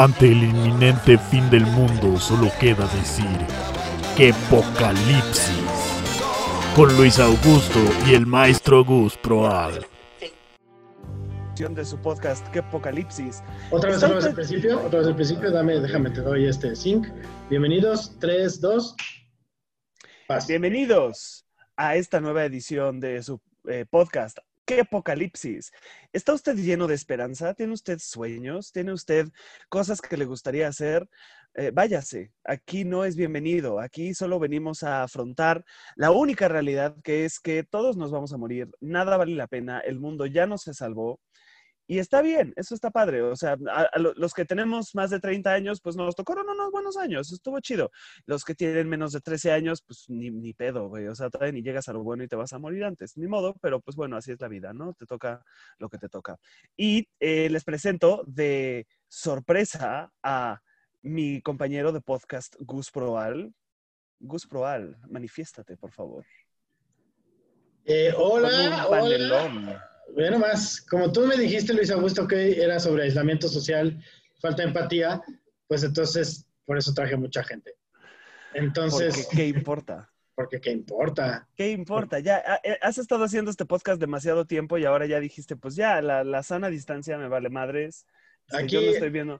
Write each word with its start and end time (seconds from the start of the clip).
Ante 0.00 0.32
el 0.32 0.44
inminente 0.44 1.18
fin 1.18 1.50
del 1.50 1.66
mundo 1.66 2.18
solo 2.18 2.50
queda 2.58 2.86
decir 2.96 3.26
que 4.16 4.30
apocalipsis. 4.30 5.60
Con 6.74 6.96
Luis 6.96 7.18
Augusto 7.18 7.78
y 8.08 8.14
el 8.14 8.24
maestro 8.24 8.82
Gus 8.82 9.18
Proal. 9.18 9.86
de 11.54 11.84
su 11.84 11.98
podcast 11.98 12.48
¿Qué 12.48 12.60
Apocalipsis? 12.60 13.42
Otra 13.70 13.90
vez, 13.90 14.02
otra 14.02 14.14
vez 14.14 14.24
al 14.24 14.34
principio, 14.34 14.82
otra 14.82 15.00
vez 15.00 15.08
al 15.08 15.16
principio, 15.16 15.50
dame, 15.50 15.78
déjame, 15.78 16.08
te 16.08 16.22
doy 16.22 16.46
este 16.46 16.74
sync. 16.74 17.06
Bienvenidos, 17.50 18.18
3, 18.20 18.58
2, 18.58 18.96
paz. 20.26 20.46
Bienvenidos 20.46 21.44
a 21.76 21.96
esta 21.96 22.22
nueva 22.22 22.46
edición 22.46 23.00
de 23.00 23.22
su 23.22 23.38
eh, 23.68 23.84
podcast 23.84 24.38
¿Qué 24.70 24.82
Apocalipsis? 24.82 25.72
¿Está 26.12 26.32
usted 26.32 26.54
lleno 26.54 26.86
de 26.86 26.94
esperanza? 26.94 27.54
¿Tiene 27.54 27.72
usted 27.72 27.98
sueños? 27.98 28.70
¿Tiene 28.70 28.92
usted 28.92 29.26
cosas 29.68 30.00
que 30.00 30.16
le 30.16 30.26
gustaría 30.26 30.68
hacer? 30.68 31.08
Eh, 31.54 31.72
váyase, 31.74 32.30
aquí 32.44 32.84
no 32.84 33.04
es 33.04 33.16
bienvenido, 33.16 33.80
aquí 33.80 34.14
solo 34.14 34.38
venimos 34.38 34.84
a 34.84 35.02
afrontar 35.02 35.64
la 35.96 36.12
única 36.12 36.46
realidad 36.46 36.94
que 37.02 37.24
es 37.24 37.40
que 37.40 37.64
todos 37.64 37.96
nos 37.96 38.12
vamos 38.12 38.32
a 38.32 38.36
morir, 38.36 38.68
nada 38.78 39.16
vale 39.16 39.34
la 39.34 39.48
pena, 39.48 39.80
el 39.80 39.98
mundo 39.98 40.26
ya 40.26 40.46
no 40.46 40.56
se 40.56 40.72
salvó 40.72 41.18
y 41.92 41.98
está 41.98 42.22
bien, 42.22 42.52
eso 42.54 42.72
está 42.76 42.90
padre, 42.92 43.20
o 43.20 43.34
sea, 43.34 43.56
a- 43.68 43.88
a 43.92 43.98
lo- 43.98 44.14
los 44.14 44.32
que 44.32 44.44
tenemos 44.44 44.94
más 44.94 45.10
de 45.10 45.18
30 45.18 45.52
años, 45.52 45.80
pues 45.80 45.96
nos 45.96 46.14
tocaron 46.14 46.48
unos 46.48 46.70
buenos 46.70 46.96
años, 46.96 47.32
estuvo 47.32 47.58
chido. 47.58 47.90
Los 48.26 48.44
que 48.44 48.54
tienen 48.54 48.88
menos 48.88 49.10
de 49.10 49.20
13 49.20 49.50
años, 49.50 49.82
pues 49.82 50.04
ni, 50.08 50.30
ni 50.30 50.52
pedo, 50.54 50.88
güey, 50.88 51.08
o 51.08 51.14
sea, 51.16 51.30
todavía 51.30 51.52
ni 51.52 51.62
llegas 51.62 51.88
a 51.88 51.92
lo 51.92 52.04
bueno 52.04 52.22
y 52.22 52.28
te 52.28 52.36
vas 52.36 52.52
a 52.52 52.58
morir 52.60 52.84
antes, 52.84 53.16
ni 53.16 53.26
modo, 53.26 53.56
pero 53.60 53.80
pues 53.80 53.96
bueno, 53.96 54.16
así 54.16 54.30
es 54.30 54.40
la 54.40 54.46
vida, 54.46 54.72
¿no? 54.72 54.94
Te 54.94 55.04
toca 55.04 55.42
lo 55.78 55.88
que 55.88 55.98
te 55.98 56.08
toca. 56.08 56.38
Y 56.76 57.08
eh, 57.18 57.50
les 57.50 57.64
presento 57.64 58.22
de 58.26 58.86
sorpresa 59.08 60.12
a 60.22 60.60
mi 61.02 61.42
compañero 61.42 61.90
de 61.90 62.00
podcast, 62.00 62.54
Gus 62.60 62.92
Proal. 62.92 63.52
Gus 64.20 64.46
Proal, 64.46 64.96
manifiéstate, 65.08 65.76
por 65.76 65.90
favor. 65.90 66.24
Eh, 67.84 68.12
hola, 68.16 68.86
hola. 68.88 69.86
Panelón. 70.14 70.14
Bueno, 70.14 70.38
más, 70.38 70.80
como 70.82 71.10
tú 71.12 71.26
me 71.26 71.36
dijiste, 71.36 71.72
Luis 71.74 71.90
Augusto, 71.90 72.26
que 72.26 72.62
era 72.62 72.78
sobre 72.80 73.04
aislamiento 73.04 73.48
social, 73.48 74.02
falta 74.40 74.62
de 74.62 74.68
empatía, 74.68 75.20
pues 75.68 75.82
entonces, 75.84 76.46
por 76.64 76.78
eso 76.78 76.92
traje 76.94 77.16
mucha 77.16 77.42
gente. 77.44 77.74
Entonces, 78.54 79.26
Porque, 79.26 79.36
¿qué 79.36 79.46
importa? 79.48 80.10
porque 80.34 80.60
qué 80.60 80.70
importa. 80.72 81.46
¿Qué 81.54 81.70
importa? 81.70 82.18
Ya 82.18 82.42
eh, 82.64 82.78
has 82.80 82.96
estado 82.98 83.24
haciendo 83.24 83.50
este 83.50 83.66
podcast 83.66 84.00
demasiado 84.00 84.46
tiempo 84.46 84.78
y 84.78 84.84
ahora 84.86 85.06
ya 85.06 85.20
dijiste, 85.20 85.54
pues 85.56 85.76
ya, 85.76 86.00
la, 86.00 86.24
la 86.24 86.42
sana 86.42 86.68
distancia 86.68 87.18
me 87.18 87.28
vale 87.28 87.50
madres. 87.50 88.06
Yo 88.50 88.58
Aquí- 88.58 88.76
no 88.76 88.82
estoy 88.82 89.10
viendo 89.10 89.34
a 89.34 89.38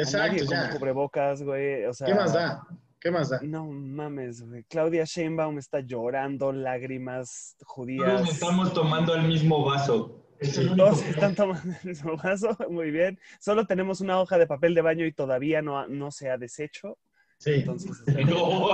nadie 0.00 0.02
Exacto, 0.42 0.46
con 0.46 0.54
ya. 0.56 0.70
cubrebocas, 0.70 1.42
güey. 1.42 1.84
O 1.86 1.94
sea, 1.94 2.06
¿Qué 2.06 2.14
más 2.14 2.32
da? 2.34 2.62
¿Qué 3.02 3.10
más 3.10 3.30
da? 3.30 3.40
No 3.42 3.66
mames, 3.66 4.42
güey. 4.46 4.62
Claudia 4.64 5.04
Sheinbaum 5.04 5.58
está 5.58 5.80
llorando, 5.80 6.52
lágrimas 6.52 7.56
Todos 7.58 7.72
judías. 7.72 8.28
estamos 8.30 8.72
tomando 8.72 9.14
el 9.14 9.26
mismo 9.26 9.64
vaso. 9.64 10.24
Es 10.38 10.56
el 10.56 10.76
Todos 10.76 11.02
están 11.02 11.34
tomando 11.34 11.72
el 11.82 11.88
mismo 11.88 12.16
vaso, 12.22 12.56
muy 12.70 12.90
bien. 12.92 13.18
Solo 13.40 13.66
tenemos 13.66 14.00
una 14.00 14.20
hoja 14.20 14.38
de 14.38 14.46
papel 14.46 14.74
de 14.74 14.82
baño 14.82 15.04
y 15.04 15.12
todavía 15.12 15.62
no, 15.62 15.86
no 15.88 16.10
se 16.12 16.30
ha 16.30 16.38
deshecho. 16.38 16.96
Sí, 17.38 17.54
Entonces, 17.54 17.90
No. 18.26 18.68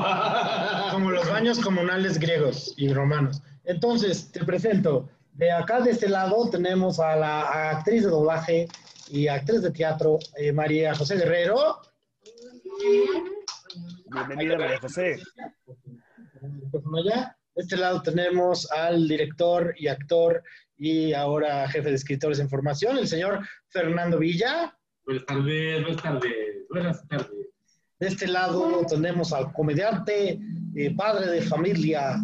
como 0.93 1.11
los 1.11 1.27
baños 1.31 1.59
comunales 1.61 2.19
griegos 2.19 2.75
y 2.77 2.93
romanos. 2.93 3.43
Entonces, 3.65 4.31
te 4.31 4.45
presento. 4.45 5.09
De 5.33 5.51
acá, 5.53 5.81
de 5.81 5.93
este 5.93 6.09
lado, 6.09 6.51
tenemos 6.51 7.01
a 7.01 7.17
la 7.17 7.71
actriz 7.71 8.03
de 8.03 8.11
doblaje 8.11 8.69
y 9.09 9.29
actriz 9.29 9.63
de 9.63 9.71
teatro, 9.71 10.19
eh, 10.37 10.53
María 10.53 10.95
José 10.95 11.17
Guerrero. 11.17 11.81
Bienvenida, 14.11 14.59
María 14.59 14.79
José. 14.81 15.21
allá. 16.97 17.37
De 17.55 17.63
este 17.63 17.77
lado 17.77 18.03
tenemos 18.03 18.71
al 18.71 19.09
director 19.09 19.75
y 19.77 19.89
actor 19.89 20.43
y 20.77 21.13
ahora 21.13 21.69
jefe 21.69 21.89
de 21.89 21.97
escritores 21.97 22.39
en 22.39 22.49
formación, 22.49 22.99
el 22.99 23.09
señor 23.09 23.41
Fernando 23.69 24.19
Villa. 24.19 24.77
Buenas 25.05 25.27
tardes, 25.27 25.83
buenas 25.83 26.03
tardes, 26.03 26.35
buenas 26.71 27.09
tardes. 27.09 27.49
De 27.99 28.07
este 28.07 28.29
lado 28.29 28.87
tenemos 28.89 29.33
al 29.33 29.53
comediante, 29.53 30.39
eh, 30.77 30.95
padre 30.95 31.27
de 31.33 31.43
familia 31.43 32.17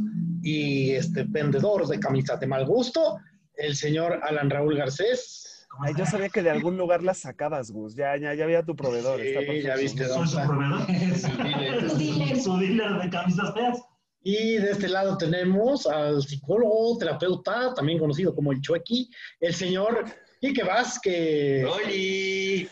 y 0.42 0.92
este, 0.92 1.24
vendedor 1.24 1.88
de 1.88 1.98
camisas 1.98 2.38
de 2.38 2.46
mal 2.46 2.64
gusto, 2.64 3.18
el 3.56 3.74
señor 3.74 4.20
Alan 4.22 4.50
Raúl 4.50 4.76
Garcés. 4.76 5.53
¿Cómo 5.74 5.86
Ay, 5.86 5.94
yo 5.96 6.06
sabía 6.06 6.28
que 6.28 6.42
de 6.42 6.50
algún 6.50 6.76
lugar 6.76 7.02
las 7.02 7.18
sacabas, 7.18 7.72
Gus. 7.72 7.96
Ya, 7.96 8.16
ya, 8.16 8.32
ya 8.34 8.44
había 8.44 8.62
tu 8.62 8.76
proveedor. 8.76 9.20
Sí, 9.20 9.28
está 9.28 9.52
ya 9.52 9.76
viste, 9.76 10.06
¿Soy 10.06 10.28
su 10.28 10.40
proveedor? 10.46 10.86
Su 11.18 11.98
dealer. 11.98 12.40
Su 12.40 12.56
dealer 12.58 13.02
de 13.02 13.10
camisas 13.10 13.52
feas. 13.54 13.82
Y 14.22 14.56
de 14.56 14.70
este 14.70 14.88
lado 14.88 15.18
tenemos 15.18 15.86
al 15.86 16.22
psicólogo, 16.22 16.96
terapeuta, 16.96 17.74
también 17.74 17.98
conocido 17.98 18.34
como 18.34 18.52
el 18.52 18.60
Chuequi, 18.60 19.10
el 19.40 19.52
señor 19.52 20.04
Quique 20.40 20.62
Vázquez. 20.62 21.66
¡Oli! 21.66 22.68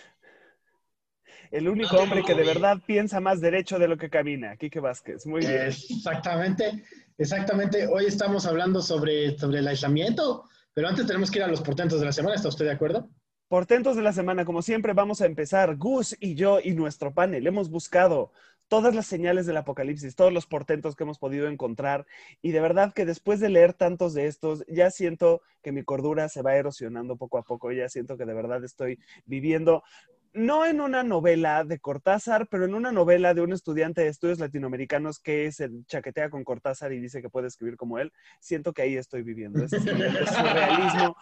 El 1.51 1.69
único 1.69 1.97
No, 1.97 2.03
hombre 2.03 2.23
que 2.23 2.35
de 2.35 2.45
verdad 2.45 2.79
piensa 2.87 3.21
más 3.21 3.41
derecho 3.41 3.79
de 3.79 3.89
lo 3.89 3.99
que 3.99 4.09
camina. 4.09 4.57
Quique 4.57 4.81
Vázquez. 4.81 5.27
Muy 5.27 5.41
bien. 5.41 5.67
Exactamente, 5.67 6.85
exactamente. 7.19 7.87
Hoy 7.87 8.07
estamos 8.07 8.47
hablando 8.47 8.81
sobre, 8.81 9.37
sobre 9.37 9.59
el 9.59 9.69
aislamiento, 9.69 10.49
pero 10.75 10.89
antes 10.89 11.07
tenemos 11.07 11.31
que 11.31 11.39
ir 11.39 11.45
a 11.45 11.49
los 11.49 11.63
portentos 11.63 12.01
de 12.01 12.07
la 12.07 12.13
semana. 12.13 12.37
¿Está 12.37 12.49
usted 12.49 12.65
de 12.65 12.73
acuerdo? 12.73 13.09
Portentos 13.49 13.97
de 13.97 14.03
la 14.03 14.13
semana, 14.13 14.45
como 14.45 14.63
siempre, 14.63 14.95
vamos 14.95 15.21
a 15.21 15.27
empezar. 15.27 15.77
Gus 15.77 16.17
y 16.19 16.35
yo 16.35 16.59
y 16.63 16.73
nuestro 16.73 17.13
panel 17.13 17.47
hemos 17.47 17.69
buscado 17.69 18.33
todas 18.69 18.95
las 18.95 19.07
señales 19.07 19.45
del 19.45 19.59
apocalipsis, 19.59 20.17
todos 20.17 20.33
los 20.33 20.47
portentos 20.47 20.97
que 20.97 21.05
hemos 21.05 21.19
podido 21.19 21.47
encontrar. 21.49 22.07
Y 22.41 22.53
de 22.53 22.61
verdad 22.63 22.95
que 22.95 23.05
después 23.05 23.39
de 23.39 23.51
leer 23.51 23.75
tantos 23.75 24.15
de 24.15 24.27
estos, 24.27 24.65
ya 24.67 24.91
siento 24.91 25.43
que 25.63 25.73
mi 25.73 25.85
cordura 25.85 26.31
se 26.31 26.41
va 26.41 26.57
erosionando 26.57 27.17
poco 27.17 27.37
a 27.37 27.43
poco. 27.43 27.71
Ya 27.73 27.91
siento 27.91 28.17
que 28.17 28.25
de 28.25 28.33
verdad 28.33 28.65
estoy 28.65 28.99
viviendo, 29.27 29.83
no 30.33 30.65
en 30.67 30.81
una 30.81 31.03
novela 31.03 31.65
de 31.65 31.79
Cortázar, 31.79 32.49
pero 32.49 32.65
en 32.65 32.75
una 32.75 32.93
novela 32.93 33.35
de 33.35 33.43
un 33.43 33.53
estudiante 33.53 34.01
de 34.03 34.09
estudios 34.09 34.39
latinoamericanos 34.39 35.19
que 35.19 35.51
se 35.53 35.71
chaquetea 35.87 36.31
con 36.31 36.45
Cortázar 36.45 36.93
y 36.93 37.01
dice 37.01 37.21
que 37.21 37.29
puede 37.29 37.49
escribir 37.49 37.77
como 37.77 37.99
él. 37.99 38.13
Siento 38.41 38.73
que 38.73 38.83
ahí 38.83 38.97
estoy 38.97 39.23
viviendo. 39.23 39.65
Ese 39.65 39.79
nivel 39.81 40.13
de 40.13 40.27
surrealismo. 40.27 41.17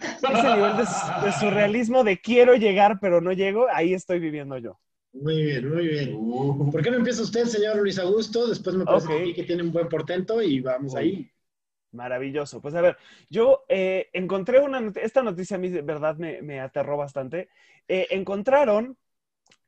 Ese 0.00 0.54
nivel 0.54 0.76
de, 0.76 1.26
de 1.26 1.32
surrealismo 1.32 2.04
de 2.04 2.18
quiero 2.20 2.54
llegar 2.54 2.98
pero 3.00 3.20
no 3.20 3.32
llego, 3.32 3.66
ahí 3.72 3.94
estoy 3.94 4.20
viviendo 4.20 4.58
yo. 4.58 4.78
Muy 5.12 5.42
bien, 5.44 5.72
muy 5.72 5.86
bien. 5.86 6.14
Uh, 6.14 6.70
¿Por 6.70 6.82
qué 6.82 6.90
no 6.90 6.98
empieza 6.98 7.22
usted, 7.22 7.46
señor 7.46 7.78
Luis 7.78 7.98
Augusto? 7.98 8.46
Después 8.46 8.76
me 8.76 8.84
parece 8.84 9.06
Ok. 9.06 9.34
que 9.34 9.44
tiene 9.44 9.62
un 9.62 9.72
buen 9.72 9.88
portento 9.88 10.42
y 10.42 10.60
vamos 10.60 10.94
ahí. 10.94 11.30
Maravilloso. 11.96 12.60
Pues 12.60 12.74
a 12.74 12.80
ver, 12.80 12.96
yo 13.28 13.64
eh, 13.68 14.08
encontré 14.12 14.60
una, 14.60 14.80
not- 14.80 14.96
esta 14.98 15.22
noticia 15.22 15.56
a 15.56 15.58
mí 15.60 15.68
de 15.68 15.82
verdad 15.82 16.16
me, 16.16 16.42
me 16.42 16.60
aterró 16.60 16.96
bastante. 16.96 17.48
Eh, 17.88 18.06
encontraron 18.10 18.96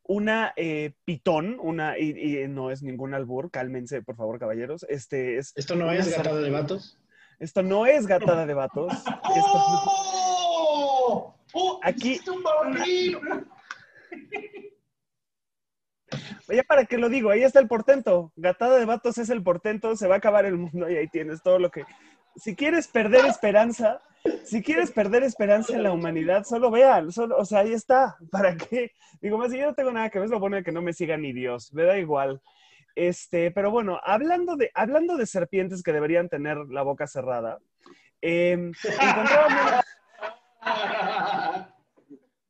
una 0.04 0.52
eh, 0.56 0.92
pitón, 1.04 1.58
una, 1.60 1.98
y, 1.98 2.10
y 2.42 2.48
no 2.48 2.70
es 2.70 2.82
ningún 2.82 3.12
albur, 3.14 3.50
cálmense 3.50 4.02
por 4.02 4.16
favor 4.16 4.38
caballeros. 4.38 4.86
Este 4.88 5.38
es, 5.38 5.52
¿Esto 5.56 5.74
no 5.74 5.90
es 5.92 6.08
gatada 6.16 6.40
de 6.40 6.50
vatos? 6.50 6.98
Esto 7.40 7.62
no 7.62 7.86
es 7.86 8.06
gatada 8.06 8.46
de 8.46 8.54
vatos. 8.54 8.92
Esto 8.92 9.58
no- 9.58 9.82
¡Oh! 9.86 11.34
¡Oh! 11.54 11.80
Aquí- 11.82 12.14
¡Es 12.14 12.28
un! 12.28 12.42
Ya 16.50 16.62
para 16.62 16.86
qué 16.86 16.96
lo 16.96 17.10
digo, 17.10 17.28
ahí 17.28 17.42
está 17.42 17.60
el 17.60 17.68
portento. 17.68 18.32
Gatada 18.36 18.78
de 18.78 18.86
vatos 18.86 19.18
es 19.18 19.28
el 19.28 19.42
portento, 19.42 19.94
se 19.96 20.08
va 20.08 20.14
a 20.14 20.18
acabar 20.18 20.46
el 20.46 20.56
mundo 20.56 20.88
y 20.88 20.96
ahí 20.96 21.06
tienes 21.08 21.42
todo 21.42 21.58
lo 21.58 21.70
que... 21.70 21.84
Si 22.38 22.54
quieres 22.56 22.88
perder 22.88 23.26
esperanza, 23.26 24.00
si 24.44 24.62
quieres 24.62 24.90
perder 24.92 25.22
esperanza 25.24 25.74
en 25.74 25.82
la 25.82 25.92
humanidad, 25.92 26.44
solo 26.44 26.70
vean, 26.70 27.10
solo, 27.12 27.36
o 27.36 27.44
sea, 27.44 27.60
ahí 27.60 27.72
está. 27.72 28.16
¿Para 28.30 28.56
qué? 28.56 28.92
Digo, 29.20 29.38
más 29.38 29.50
si 29.50 29.58
yo 29.58 29.66
no 29.66 29.74
tengo 29.74 29.90
nada 29.90 30.10
que 30.10 30.18
ver, 30.18 30.28
lo 30.28 30.38
bueno 30.40 30.56
de 30.56 30.62
que 30.62 30.72
no 30.72 30.82
me 30.82 30.92
siga 30.92 31.16
ni 31.16 31.32
Dios, 31.32 31.72
me 31.72 31.82
da 31.84 31.98
igual. 31.98 32.40
Este, 32.94 33.50
pero 33.50 33.70
bueno, 33.70 34.00
hablando 34.04 34.56
de, 34.56 34.70
hablando 34.74 35.16
de 35.16 35.26
serpientes 35.26 35.82
que 35.82 35.92
deberían 35.92 36.28
tener 36.28 36.56
la 36.68 36.82
boca 36.82 37.06
cerrada, 37.06 37.58
eh, 38.22 38.52
encontraron 38.52 39.52
una- 39.52 39.84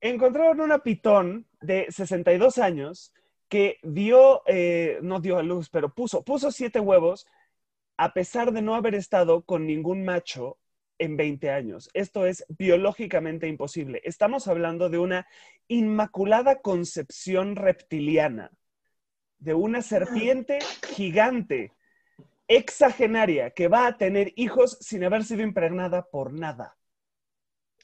encontraron 0.01 0.61
una 0.61 0.79
pitón 0.79 1.47
de 1.61 1.87
62 1.91 2.59
años 2.59 3.13
que 3.49 3.79
dio, 3.83 4.43
eh, 4.47 4.99
no 5.03 5.21
dio 5.21 5.39
a 5.39 5.43
luz, 5.43 5.69
pero 5.71 5.93
puso, 5.95 6.23
puso 6.23 6.51
siete 6.51 6.81
huevos 6.81 7.27
a 7.99 8.15
pesar 8.15 8.53
de 8.53 8.63
no 8.63 8.75
haber 8.75 8.95
estado 8.95 9.43
con 9.43 9.67
ningún 9.67 10.05
macho 10.05 10.57
en 10.99 11.17
20 11.17 11.51
años. 11.51 11.91
Esto 11.93 12.27
es 12.27 12.45
biológicamente 12.49 13.47
imposible. 13.47 14.01
Estamos 14.05 14.49
hablando 14.49 14.89
de 14.89 14.99
una 14.99 15.27
inmaculada 15.69 16.61
concepción 16.61 17.57
reptiliana, 17.57 18.51
de 19.39 19.55
una 19.55 19.83
serpiente 19.83 20.59
gigante, 20.95 21.73
exagenaria, 22.47 23.51
que 23.51 23.69
va 23.69 23.87
a 23.87 23.99
tener 23.99 24.33
hijos 24.37 24.79
sin 24.81 25.05
haber 25.05 25.25
sido 25.25 25.43
impregnada 25.43 26.07
por 26.07 26.33
nada. 26.33 26.77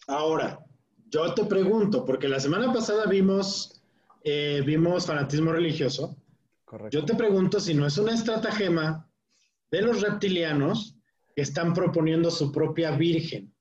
Ahora, 0.06 0.64
yo 1.10 1.34
te 1.34 1.44
pregunto, 1.44 2.04
porque 2.04 2.28
la 2.28 2.40
semana 2.40 2.72
pasada 2.72 3.06
vimos 3.06 3.84
eh, 4.24 4.62
vimos 4.64 5.06
fanatismo 5.06 5.52
religioso. 5.52 6.16
Correcto. 6.64 6.98
Yo 6.98 7.04
te 7.04 7.14
pregunto 7.14 7.60
si 7.60 7.74
no 7.74 7.86
es 7.86 7.98
una 7.98 8.14
estratagema 8.14 9.06
de 9.74 9.82
los 9.82 10.00
reptilianos 10.02 10.96
que 11.34 11.42
están 11.42 11.74
proponiendo 11.74 12.30
su 12.30 12.52
propia 12.52 12.92
virgen. 12.92 13.52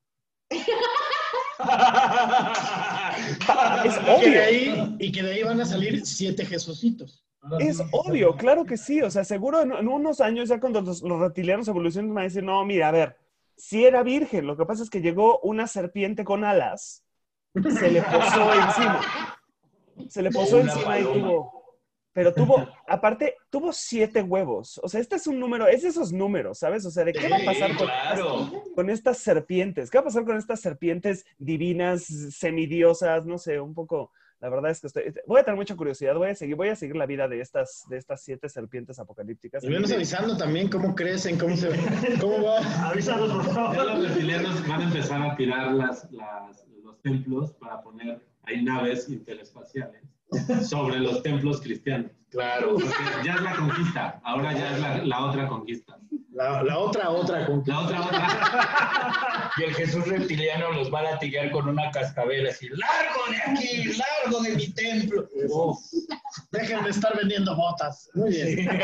Es 3.83 3.97
Y 3.97 3.99
que, 3.99 4.03
de 4.05 4.11
obvio. 4.11 4.43
ahí, 4.43 4.95
y 4.99 5.11
que 5.11 5.23
de 5.23 5.31
ahí 5.31 5.43
van 5.43 5.59
a 5.61 5.65
salir 5.65 6.05
siete 6.05 6.45
Jesucitos. 6.45 7.25
Es 7.59 7.81
obvio, 7.91 8.35
claro 8.37 8.63
que 8.63 8.77
sí. 8.77 9.01
O 9.01 9.09
sea, 9.09 9.23
seguro 9.23 9.61
en, 9.61 9.71
en 9.71 9.87
unos 9.87 10.21
años, 10.21 10.49
ya 10.49 10.59
cuando 10.59 10.81
los, 10.81 11.01
los 11.01 11.19
reptilianos 11.19 11.67
evolucionen, 11.67 12.13
van 12.13 12.21
a 12.21 12.25
decir, 12.25 12.43
no, 12.43 12.63
mira, 12.63 12.89
a 12.89 12.91
ver, 12.91 13.17
sí 13.57 13.83
era 13.85 14.03
virgen. 14.03 14.45
Lo 14.45 14.55
que 14.55 14.65
pasa 14.65 14.83
es 14.83 14.89
que 14.89 15.01
llegó 15.01 15.39
una 15.39 15.65
serpiente 15.67 16.23
con 16.23 16.43
alas, 16.43 17.03
se 17.53 17.91
le 17.91 18.01
posó 18.03 18.53
encima. 18.53 19.01
Se 20.09 20.21
le 20.21 20.31
posó 20.31 20.57
Una 20.57 20.71
encima 20.73 20.99
y 20.99 21.03
paloma. 21.03 21.49
Pero 22.13 22.31
tuvo, 22.33 22.67
aparte, 22.87 23.35
tuvo 23.49 23.73
siete 23.73 24.21
huevos. 24.21 24.79
O 24.83 24.87
sea, 24.87 25.01
este 25.01 25.15
es 25.15 25.25
un 25.25 25.39
número, 25.39 25.67
es 25.67 25.81
de 25.81 25.89
esos 25.89 26.13
números, 26.13 26.59
¿sabes? 26.59 26.85
O 26.85 26.91
sea, 26.91 27.03
¿de 27.03 27.11
qué 27.13 27.27
va 27.27 27.37
a 27.37 27.45
pasar 27.45 27.75
con, 27.75 27.87
claro. 27.87 28.51
con 28.75 28.89
estas 28.91 29.17
serpientes? 29.17 29.89
¿Qué 29.89 29.97
va 29.97 30.01
a 30.01 30.05
pasar 30.05 30.23
con 30.23 30.37
estas 30.37 30.61
serpientes 30.61 31.25
divinas, 31.39 32.03
semidiosas? 32.03 33.25
No 33.25 33.37
sé, 33.37 33.59
un 33.59 33.73
poco. 33.73 34.11
La 34.39 34.49
verdad 34.49 34.71
es 34.71 34.81
que 34.81 34.87
estoy, 34.87 35.03
voy 35.25 35.39
a 35.39 35.43
tener 35.45 35.57
mucha 35.57 35.75
curiosidad. 35.75 36.15
Voy 36.15 36.29
a 36.29 36.35
seguir, 36.35 36.55
voy 36.57 36.67
a 36.67 36.75
seguir 36.75 36.97
la 36.97 37.05
vida 37.05 37.27
de 37.29 37.39
estas, 37.39 37.85
de 37.89 37.97
estas 37.97 38.21
siete 38.21 38.49
serpientes 38.49 38.99
apocalípticas. 38.99 39.63
Y 39.63 39.69
venos 39.69 39.89
avisando 39.91 40.35
también 40.37 40.69
cómo 40.69 40.93
crecen, 40.93 41.37
cómo 41.39 41.55
se 41.55 41.69
cómo 42.19 42.43
va. 42.43 42.89
Avísanos, 42.89 43.31
por 43.31 43.45
Ya 43.47 43.53
favor. 43.53 43.85
los 43.85 44.07
reptilianos 44.09 44.67
van 44.67 44.81
a 44.81 44.83
empezar 44.83 45.21
a 45.21 45.35
tirar 45.37 45.71
las, 45.71 46.11
las- 46.11 46.65
los 46.83 47.01
templos 47.01 47.53
para 47.53 47.81
poner 47.81 48.19
ahí 48.43 48.61
naves 48.63 49.07
interespaciales 49.09 50.01
sobre 50.67 50.99
los 50.99 51.23
templos 51.23 51.61
cristianos. 51.61 52.11
Claro. 52.29 52.77
Ya 53.23 53.35
es 53.35 53.41
la 53.41 53.55
conquista, 53.55 54.19
ahora 54.23 54.53
ya 54.53 54.73
es 54.73 54.79
la, 54.79 54.97
la 55.03 55.25
otra 55.25 55.47
conquista. 55.47 55.97
La, 56.31 56.63
la 56.63 56.79
otra, 56.79 57.11
otra 57.11 57.45
con 57.45 57.61
La 57.67 57.79
otra, 57.81 58.01
otra. 58.01 59.51
Y 59.57 59.63
el 59.63 59.75
Jesús 59.75 60.07
reptiliano 60.07 60.71
los 60.71 60.91
va 60.91 61.01
a 61.01 61.03
latigar 61.03 61.51
con 61.51 61.69
una 61.69 61.91
cascabel 61.91 62.47
así, 62.47 62.69
largo 62.69 63.21
de 63.29 63.37
aquí, 63.51 63.83
largo 63.93 64.41
de 64.41 64.55
mi 64.55 64.67
templo. 64.69 65.29
Uf. 65.47 65.77
Dejen 66.51 66.83
de 66.83 66.89
estar 66.89 67.15
vendiendo 67.15 67.55
botas. 67.55 68.09
Muy 68.15 68.31
bien. 68.31 68.67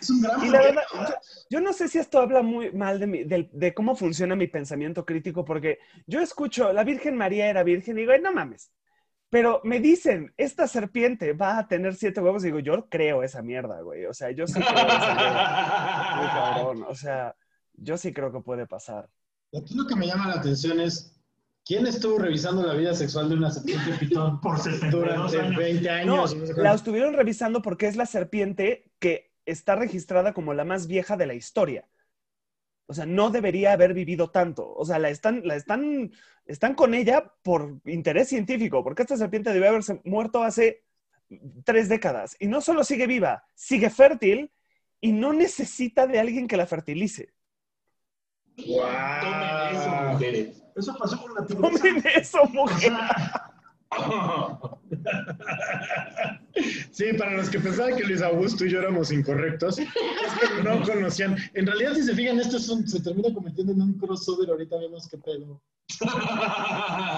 Es 0.00 0.10
un 0.10 0.20
gran 0.22 0.44
Y 0.44 0.48
la 0.50 0.60
verdad, 0.60 0.82
yo, 0.92 1.14
yo 1.50 1.60
no 1.60 1.72
sé 1.72 1.88
si 1.88 1.98
esto 1.98 2.18
habla 2.20 2.42
muy 2.42 2.72
mal 2.72 2.98
de, 3.00 3.06
mi- 3.06 3.24
del- 3.24 3.50
de 3.52 3.74
cómo 3.74 3.96
funciona 3.96 4.36
mi 4.36 4.46
pensamiento 4.46 5.04
crítico, 5.04 5.44
porque 5.44 5.78
yo 6.06 6.20
escucho, 6.20 6.72
la 6.72 6.84
Virgen 6.84 7.16
María 7.16 7.48
era 7.48 7.62
virgen, 7.62 7.96
y 7.96 8.00
digo, 8.02 8.12
"Ay, 8.12 8.20
no 8.20 8.32
mames. 8.32 8.70
Pero 9.30 9.60
me 9.64 9.78
dicen, 9.80 10.32
esta 10.38 10.66
serpiente 10.66 11.34
va 11.34 11.58
a 11.58 11.68
tener 11.68 11.94
siete 11.96 12.20
huevos, 12.20 12.42
y 12.44 12.46
digo, 12.46 12.60
yo 12.60 12.88
creo 12.88 13.22
esa 13.22 13.42
mierda, 13.42 13.80
güey. 13.82 14.06
O 14.06 14.14
sea, 14.14 14.30
yo 14.30 14.46
sí 14.46 14.54
creo 14.54 14.66
esa 14.86 15.14
mierda. 15.14 16.16
Muy 16.16 16.26
cabrón. 16.28 16.84
O 16.88 16.94
sea, 16.94 17.34
yo 17.74 17.96
sí 17.98 18.12
creo 18.14 18.32
que 18.32 18.40
puede 18.40 18.66
pasar. 18.66 19.08
Aquí 19.54 19.74
lo 19.74 19.86
que 19.86 19.96
me 19.96 20.06
llama 20.06 20.28
la 20.28 20.34
atención 20.36 20.80
es 20.80 21.14
¿quién 21.64 21.86
estuvo 21.86 22.18
revisando 22.18 22.62
la 22.66 22.72
vida 22.72 22.94
sexual 22.94 23.28
de 23.28 23.34
una 23.34 23.50
serpiente 23.50 23.92
pitón 23.98 24.40
Por 24.42 24.58
72 24.58 24.92
durante 25.32 25.38
años. 25.38 25.56
20 25.58 25.88
No, 26.06 26.14
años? 26.14 26.34
No 26.34 26.46
sé 26.46 26.62
la 26.62 26.72
estuvieron 26.74 27.12
revisando 27.14 27.60
porque 27.60 27.86
es 27.86 27.96
la 27.96 28.06
serpiente 28.06 28.90
que 28.98 29.27
está 29.50 29.76
registrada 29.76 30.32
como 30.32 30.54
la 30.54 30.64
más 30.64 30.86
vieja 30.86 31.16
de 31.16 31.26
la 31.26 31.34
historia. 31.34 31.88
O 32.86 32.94
sea, 32.94 33.06
no 33.06 33.30
debería 33.30 33.72
haber 33.72 33.92
vivido 33.94 34.30
tanto. 34.30 34.72
O 34.74 34.84
sea, 34.84 34.98
la 34.98 35.10
están, 35.10 35.46
la 35.46 35.56
están, 35.56 36.12
están 36.46 36.74
con 36.74 36.94
ella 36.94 37.32
por 37.42 37.80
interés 37.84 38.28
científico, 38.28 38.82
porque 38.82 39.02
esta 39.02 39.16
serpiente 39.16 39.52
debió 39.52 39.68
haberse 39.68 40.00
muerto 40.04 40.42
hace 40.42 40.84
tres 41.64 41.88
décadas. 41.88 42.36
Y 42.38 42.46
no 42.46 42.60
solo 42.60 42.84
sigue 42.84 43.06
viva, 43.06 43.44
sigue 43.54 43.90
fértil 43.90 44.50
y 45.00 45.12
no 45.12 45.32
necesita 45.32 46.06
de 46.06 46.18
alguien 46.18 46.48
que 46.48 46.56
la 46.56 46.66
fertilice. 46.66 47.34
Guau. 48.56 49.20
Tomen 49.20 49.76
eso, 49.76 49.90
mujeres. 50.12 50.64
Eso 50.74 50.96
pasó 50.98 51.20
con 51.20 51.34
la. 51.34 51.46
Tomen 51.46 52.02
eso, 52.16 52.42
O 52.42 52.48
mujer. 52.48 52.92
Sí, 56.90 57.12
para 57.16 57.36
los 57.36 57.48
que 57.50 57.60
pensaban 57.60 57.96
que 57.96 58.04
Luis 58.04 58.20
Augusto 58.22 58.64
y 58.64 58.70
yo 58.70 58.80
éramos 58.80 59.12
incorrectos, 59.12 59.78
es 59.78 59.86
que 59.86 60.62
no 60.64 60.82
conocían. 60.82 61.36
En 61.54 61.66
realidad, 61.66 61.94
si 61.94 62.02
se 62.02 62.14
fijan, 62.14 62.40
esto 62.40 62.56
es 62.56 62.68
un- 62.68 62.86
se 62.86 63.00
termina 63.00 63.32
convirtiendo 63.32 63.72
en 63.72 63.82
un 63.82 63.94
crossover. 63.98 64.50
Ahorita 64.50 64.76
vemos 64.78 65.08
qué 65.08 65.18
pedo 65.18 65.62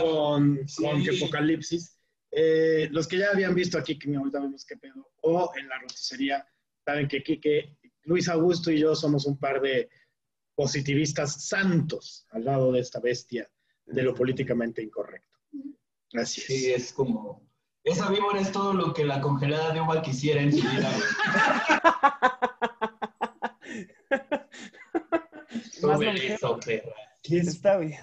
con, 0.00 0.61
Sí. 0.69 0.82
con 0.84 1.02
que 1.02 1.17
Apocalipsis. 1.17 1.96
Eh, 2.32 2.88
los 2.93 3.08
que 3.08 3.19
ya 3.19 3.31
habían 3.32 3.55
visto 3.55 3.76
aquí, 3.78 3.99
que 3.99 4.14
ahorita 4.14 4.40
vemos 4.40 4.64
qué 4.64 4.76
pedo, 4.76 5.08
o 5.22 5.50
en 5.58 5.69
la 5.69 5.78
roticería, 5.81 6.46
saben 6.84 7.08
que, 7.08 7.22
que 7.22 7.76
Luis 8.05 8.28
Augusto 8.28 8.70
y 8.70 8.78
yo 8.78 8.94
somos 8.94 9.26
un 9.26 9.38
par 9.38 9.61
de 9.61 9.88
positivistas 10.55 11.49
santos 11.49 12.26
al 12.31 12.44
lado 12.44 12.72
de 12.72 12.81
esta 12.81 13.00
bestia 13.00 13.50
de 13.87 14.02
lo 14.02 14.14
políticamente 14.14 14.82
incorrecto. 14.82 15.30
Así 16.14 16.40
es. 16.40 16.46
Sí, 16.46 16.72
es 16.72 16.92
como. 16.92 17.42
Esa 17.82 18.10
víbora 18.10 18.40
es 18.40 18.52
todo 18.52 18.74
lo 18.74 18.92
que 18.92 19.04
la 19.04 19.20
congelada 19.20 19.72
de 19.72 19.80
uva 19.80 20.02
quisiera 20.02 20.42
en 20.42 20.52
su 20.52 20.58
vida, 20.68 20.90
güey. 20.90 21.08
Eso, 26.34 26.58
perra. 26.64 26.94
Está 27.24 27.78
bien. 27.78 28.00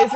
Es- 0.00 0.12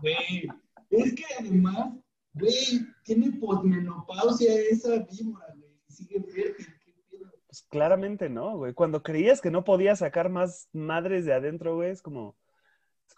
Güey, 0.00 0.48
es 0.90 1.14
que 1.14 1.24
además, 1.38 1.92
güey, 2.32 2.80
tiene 3.04 3.30
posmenopausia 3.38 4.52
esa 4.70 4.98
víbora, 4.98 5.46
güey. 5.56 5.70
Sigue 5.88 6.20
fértil. 6.22 6.66
¿qué 6.84 6.92
pedo? 7.10 7.30
Pues 7.46 7.62
claramente 7.68 8.28
no, 8.28 8.56
güey. 8.56 8.74
Cuando 8.74 9.02
creías 9.02 9.40
que 9.40 9.50
no 9.52 9.62
podías 9.64 10.00
sacar 10.00 10.28
más 10.28 10.68
madres 10.72 11.24
de 11.24 11.34
adentro, 11.34 11.76
güey, 11.76 11.90
es 11.90 12.02
como. 12.02 12.36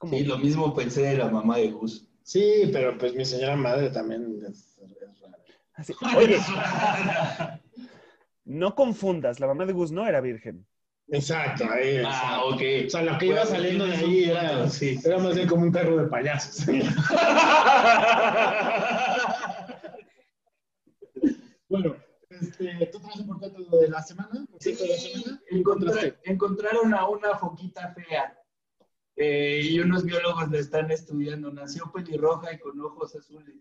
Como. 0.04 0.16
Sí, 0.18 0.24
lo 0.24 0.38
mismo 0.38 0.74
pensé 0.74 1.02
de 1.02 1.18
la 1.18 1.28
mamá 1.28 1.58
de 1.58 1.70
Gus. 1.70 2.06
Sí, 2.22 2.68
pero 2.72 2.96
pues 2.98 3.14
mi 3.14 3.24
señora 3.24 3.56
madre 3.56 3.90
también 3.90 4.40
es, 4.48 4.78
es 4.78 5.20
rara. 5.20 5.38
así. 5.74 5.92
Oye, 6.16 6.38
no 8.44 8.74
confundas, 8.74 9.40
la 9.40 9.46
mamá 9.46 9.64
de 9.66 9.72
Gus 9.72 9.92
no 9.92 10.06
era 10.06 10.20
virgen. 10.20 10.66
Exacto, 11.08 11.64
ahí, 11.70 11.98
Ah, 11.98 12.40
exacto. 12.40 12.46
ok. 12.48 12.62
O 12.86 12.90
sea, 12.90 13.02
lo 13.02 13.18
que 13.18 13.26
iba 13.26 13.44
saliendo 13.44 13.86
de 13.86 13.94
ahí 13.96 14.24
era, 14.24 14.68
Sí. 14.70 14.98
era 15.04 15.18
más 15.18 15.34
bien 15.34 15.46
como 15.48 15.64
un 15.64 15.72
perro 15.72 15.96
de 15.98 16.06
payasos. 16.08 16.64
bueno, 21.68 21.96
este, 22.30 22.86
¿tú 22.92 23.00
traes 23.00 23.16
importante 23.20 23.58
lo 23.70 23.78
de 23.78 23.88
la 23.88 24.02
semana? 24.02 24.46
¿Lo 24.50 24.58
Sí, 24.60 24.72
de 24.72 24.88
la 24.88 24.94
semana? 24.96 25.40
encontra- 25.50 26.14
encontraron 26.24 26.94
a 26.94 27.08
una 27.08 27.36
foquita 27.36 27.94
fea 27.94 28.38
eh, 29.16 29.60
y 29.62 29.78
unos 29.78 30.04
biólogos 30.04 30.50
la 30.50 30.58
están 30.58 30.90
estudiando. 30.90 31.52
Nació 31.52 31.90
pelirroja 31.92 32.52
y 32.52 32.58
con 32.58 32.80
ojos 32.80 33.14
azules. 33.14 33.54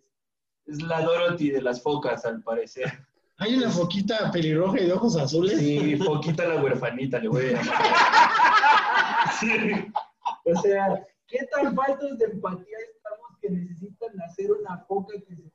Es 0.65 0.81
la 0.81 1.01
Dorothy 1.01 1.51
de 1.51 1.61
las 1.61 1.81
focas, 1.81 2.25
al 2.25 2.41
parecer. 2.41 3.05
Hay 3.37 3.55
una 3.55 3.69
foquita 3.69 4.31
pelirroja 4.31 4.79
y 4.79 4.85
de 4.85 4.93
ojos 4.93 5.17
azules. 5.17 5.59
Sí, 5.59 5.97
foquita 5.97 6.47
la 6.47 6.61
huerfanita, 6.61 7.19
le 7.19 7.27
voy 7.27 7.47
a 7.47 7.51
llamar. 7.51 7.83
Sí. 9.39 9.47
O 10.45 10.61
sea, 10.61 11.05
¿qué 11.27 11.39
tan 11.51 11.75
faltos 11.75 12.17
de 12.17 12.25
empatía 12.25 12.77
estamos 12.93 13.37
que 13.41 13.49
necesitan 13.49 14.21
hacer 14.21 14.51
una 14.51 14.77
foca 14.85 15.13
que 15.27 15.35
se 15.35 15.51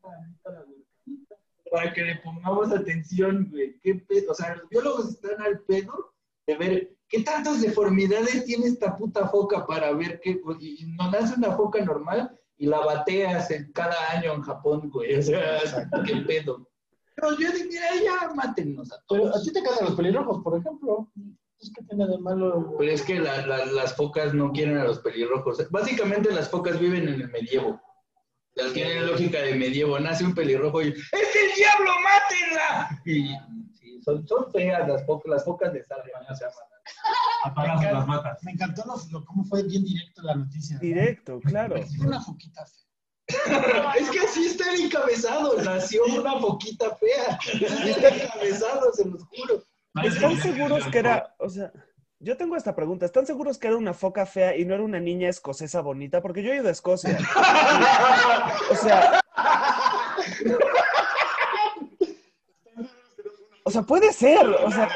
parezca 0.00 0.50
a 0.50 0.52
la 0.52 0.60
huerfanita? 0.60 1.36
Para 1.70 1.92
que 1.92 2.02
le 2.02 2.16
pongamos 2.16 2.72
atención, 2.72 3.48
güey. 3.50 3.78
¿Qué 3.80 3.94
pedo? 3.94 4.32
O 4.32 4.34
sea, 4.34 4.56
los 4.56 4.68
biólogos 4.68 5.10
están 5.10 5.40
al 5.42 5.60
pedo 5.60 6.12
de 6.46 6.56
ver 6.56 6.99
qué 7.10 7.22
tantas 7.22 7.60
deformidades 7.60 8.44
tiene 8.46 8.66
esta 8.68 8.96
puta 8.96 9.28
foca 9.28 9.66
para 9.66 9.92
ver 9.92 10.20
qué. 10.22 10.40
Y 10.60 10.86
no 10.96 11.10
nace 11.10 11.34
una 11.36 11.52
foca 11.52 11.84
normal 11.84 12.34
y 12.56 12.66
la 12.66 12.78
bateas 12.80 13.50
en 13.50 13.70
cada 13.72 13.96
año 14.12 14.32
en 14.32 14.42
Japón, 14.42 14.88
güey. 14.90 15.16
O 15.16 15.22
sea, 15.22 15.58
qué 16.06 16.16
pedo. 16.26 16.66
Pero 17.16 17.32
yo 17.38 17.52
diría, 17.52 17.82
ya 18.02 18.32
mátennos 18.34 18.90
a 18.92 19.02
todos. 19.06 19.22
Pero 19.22 19.36
a 19.36 19.42
ti 19.42 19.52
te 19.52 19.62
casan 19.62 19.86
los 19.86 19.94
pelirrojos, 19.96 20.42
por 20.42 20.58
ejemplo. 20.58 21.10
Es 21.60 21.70
que 21.74 21.82
tiene 21.84 22.06
de 22.06 22.16
malo. 22.18 22.76
Pero 22.78 22.90
es 22.92 23.02
que 23.02 23.18
la- 23.18 23.46
la- 23.46 23.66
las 23.66 23.94
focas 23.94 24.32
no 24.32 24.50
quieren 24.52 24.78
a 24.78 24.84
los 24.84 25.00
pelirrojos. 25.00 25.68
Básicamente 25.70 26.30
las 26.32 26.48
focas 26.48 26.78
viven 26.80 27.08
en 27.08 27.20
el 27.20 27.28
medievo. 27.28 27.78
Las 28.54 28.72
tienen 28.72 29.06
lógica 29.06 29.38
de 29.42 29.54
medievo. 29.54 29.98
Nace 30.00 30.24
un 30.24 30.34
pelirrojo 30.34 30.80
y 30.82 30.88
¡Es 30.88 31.36
el 31.36 31.54
diablo, 31.56 31.90
mátenla! 32.02 33.02
Y 33.04 33.28
sí, 33.78 34.00
son, 34.02 34.26
son 34.26 34.50
feas 34.50 34.88
las 34.88 35.04
focas, 35.04 35.30
las 35.30 35.44
focas 35.44 35.72
de 35.74 35.84
sal. 35.84 36.00
¿no? 36.28 36.34
Se 36.34 36.44
llaman. 36.44 36.69
Apagas 37.44 37.92
las 37.92 38.06
matas. 38.06 38.38
Me 38.42 38.52
encantó 38.52 38.84
lo, 38.86 38.96
lo- 39.18 39.24
cómo 39.24 39.44
fue 39.44 39.62
bien 39.62 39.82
directo 39.84 40.22
la 40.22 40.34
noticia. 40.34 40.78
Directo, 40.78 41.40
claro. 41.40 41.76
Es 41.76 41.98
una 41.98 42.20
foquita 42.20 42.64
fea. 42.66 43.92
Es 43.98 44.10
que 44.10 44.20
así 44.20 44.46
está 44.46 44.72
el 44.74 44.82
encabezado. 44.82 45.60
Nació 45.62 46.04
una 46.06 46.38
foquita 46.38 46.96
fea. 46.96 47.38
Así 47.38 47.90
está 47.90 48.08
el 48.08 48.20
encabezado, 48.22 48.92
se 48.92 49.04
los 49.08 49.24
juro. 49.24 49.62
¿Están 50.02 50.36
seguros 50.40 50.86
que 50.88 50.98
era, 50.98 51.34
o 51.38 51.48
sea, 51.48 51.72
Yo 52.18 52.36
tengo 52.36 52.56
esta 52.56 52.74
pregunta. 52.76 53.06
¿Están 53.06 53.26
seguros 53.26 53.56
que 53.58 53.68
era 53.68 53.76
una 53.76 53.94
foca 53.94 54.26
fea 54.26 54.56
y 54.56 54.64
no 54.64 54.74
era 54.74 54.84
una 54.84 55.00
niña 55.00 55.28
escocesa 55.28 55.80
bonita? 55.80 56.20
Porque 56.20 56.42
yo 56.42 56.52
he 56.52 56.56
ido 56.56 56.68
a 56.68 56.72
Escocia. 56.72 57.16
o 58.70 58.74
sea. 58.76 59.20
O 63.70 63.72
sea, 63.72 63.82
puede 63.82 64.12
ser. 64.12 64.44
O 64.48 64.68
sea, 64.72 64.88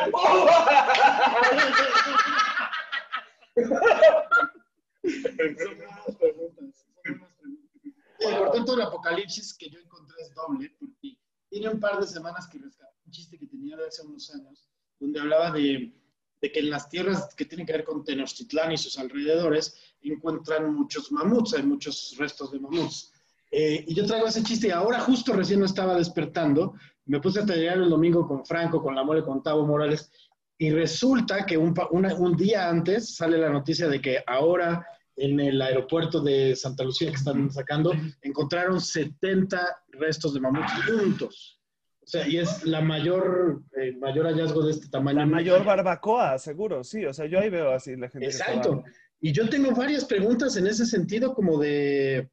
El 8.19 8.39
portento 8.39 8.75
del 8.75 8.87
apocalipsis 8.87 9.55
que 9.55 9.71
yo 9.71 9.79
encontré 9.79 10.17
es 10.23 10.35
doble, 10.35 10.75
porque 10.81 11.17
tiene 11.49 11.69
un 11.69 11.79
par 11.79 12.01
de 12.01 12.07
semanas 12.09 12.49
que 12.49 12.59
rescaté 12.59 12.91
un 13.07 13.13
chiste 13.13 13.39
que 13.39 13.47
tenía 13.47 13.77
de 13.77 13.87
hace 13.87 14.03
unos 14.03 14.35
años, 14.35 14.69
donde 14.99 15.21
hablaba 15.21 15.53
de, 15.53 15.93
de 16.41 16.51
que 16.51 16.59
en 16.59 16.71
las 16.71 16.89
tierras 16.89 17.33
que 17.37 17.45
tienen 17.45 17.67
que 17.69 17.75
ver 17.75 17.85
con 17.85 18.03
Tenochtitlán 18.03 18.73
y 18.73 18.77
sus 18.77 18.99
alrededores 18.99 19.77
encuentran 20.01 20.75
muchos 20.75 21.13
mamuts, 21.13 21.55
hay 21.55 21.63
muchos 21.63 22.17
restos 22.19 22.51
de 22.51 22.59
mamuts. 22.59 23.13
Eh, 23.53 23.85
y 23.87 23.95
yo 23.95 24.05
traigo 24.05 24.27
ese 24.27 24.43
chiste 24.43 24.67
y 24.67 24.73
ahora 24.73 24.99
justo 24.99 25.33
recién 25.33 25.61
me 25.61 25.67
estaba 25.67 25.95
despertando, 25.95 26.75
me 27.07 27.21
puse 27.21 27.41
a 27.41 27.47
tallar 27.47 27.79
el 27.79 27.91
domingo 27.91 28.27
con 28.27 28.45
Franco, 28.47 28.83
con 28.83 28.95
la 28.95 29.05
mole, 29.05 29.23
con 29.23 29.43
Tavo 29.43 29.67
Morales, 29.67 30.11
y 30.59 30.71
resulta 30.71 31.45
que 31.45 31.57
un, 31.59 31.75
pa- 31.75 31.89
una- 31.91 32.15
un 32.15 32.37
día 32.37 32.69
antes 32.69 33.15
sale 33.17 33.39
la 33.39 33.51
noticia 33.51 33.89
de 33.89 34.01
que 34.01 34.23
ahora 34.27 34.87
en 35.17 35.39
el 35.39 35.61
aeropuerto 35.63 36.21
de 36.21 36.57
Santa 36.57 36.83
Lucía 36.85 37.09
que 37.11 37.17
están 37.17 37.51
sacando, 37.51 37.93
encontraron 38.23 38.81
70 38.81 39.85
restos 39.93 40.35
de 40.35 40.41
mamuts 40.41 40.73
juntos. 40.87 41.61
O 42.03 42.07
sea, 42.07 42.27
y 42.29 42.37
es 42.39 42.65
la 42.67 42.81
mayor, 42.81 43.63
el 43.77 43.97
mayor 43.99 44.27
hallazgo 44.27 44.65
de 44.65 44.73
este 44.73 44.89
tamaño. 44.89 45.21
la 45.21 45.27
mayor 45.27 45.65
barbacoa, 45.65 46.39
seguro, 46.39 46.83
sí. 46.85 47.05
O 47.07 47.13
sea, 47.13 47.27
yo 47.27 47.39
ahí 47.39 47.49
veo 47.49 47.71
así 47.73 47.97
la 47.97 48.09
gente. 48.11 48.27
Exacto. 48.27 48.83
Y 49.21 49.33
yo 49.33 49.49
tengo 49.49 49.71
varias 49.73 50.05
preguntas 50.05 50.57
en 50.57 50.67
ese 50.67 50.85
sentido, 50.85 51.33
como 51.35 51.59
de 51.59 52.29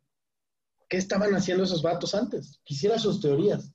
qué 0.89 0.97
estaban 0.97 1.33
haciendo 1.35 1.63
esos 1.63 1.81
vatos 1.81 2.13
antes. 2.15 2.59
Quisiera 2.63 2.97
sus 2.99 3.21
teorías. 3.21 3.71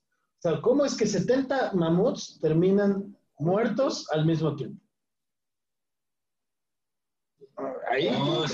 O 0.46 0.48
sea, 0.48 0.60
¿cómo 0.60 0.84
es 0.84 0.94
que 0.94 1.06
70 1.08 1.72
mamuts 1.72 2.38
terminan 2.40 3.16
muertos 3.36 4.06
al 4.12 4.24
mismo 4.24 4.54
tiempo? 4.54 4.80
Ahí, 7.90 8.10
No. 8.10 8.44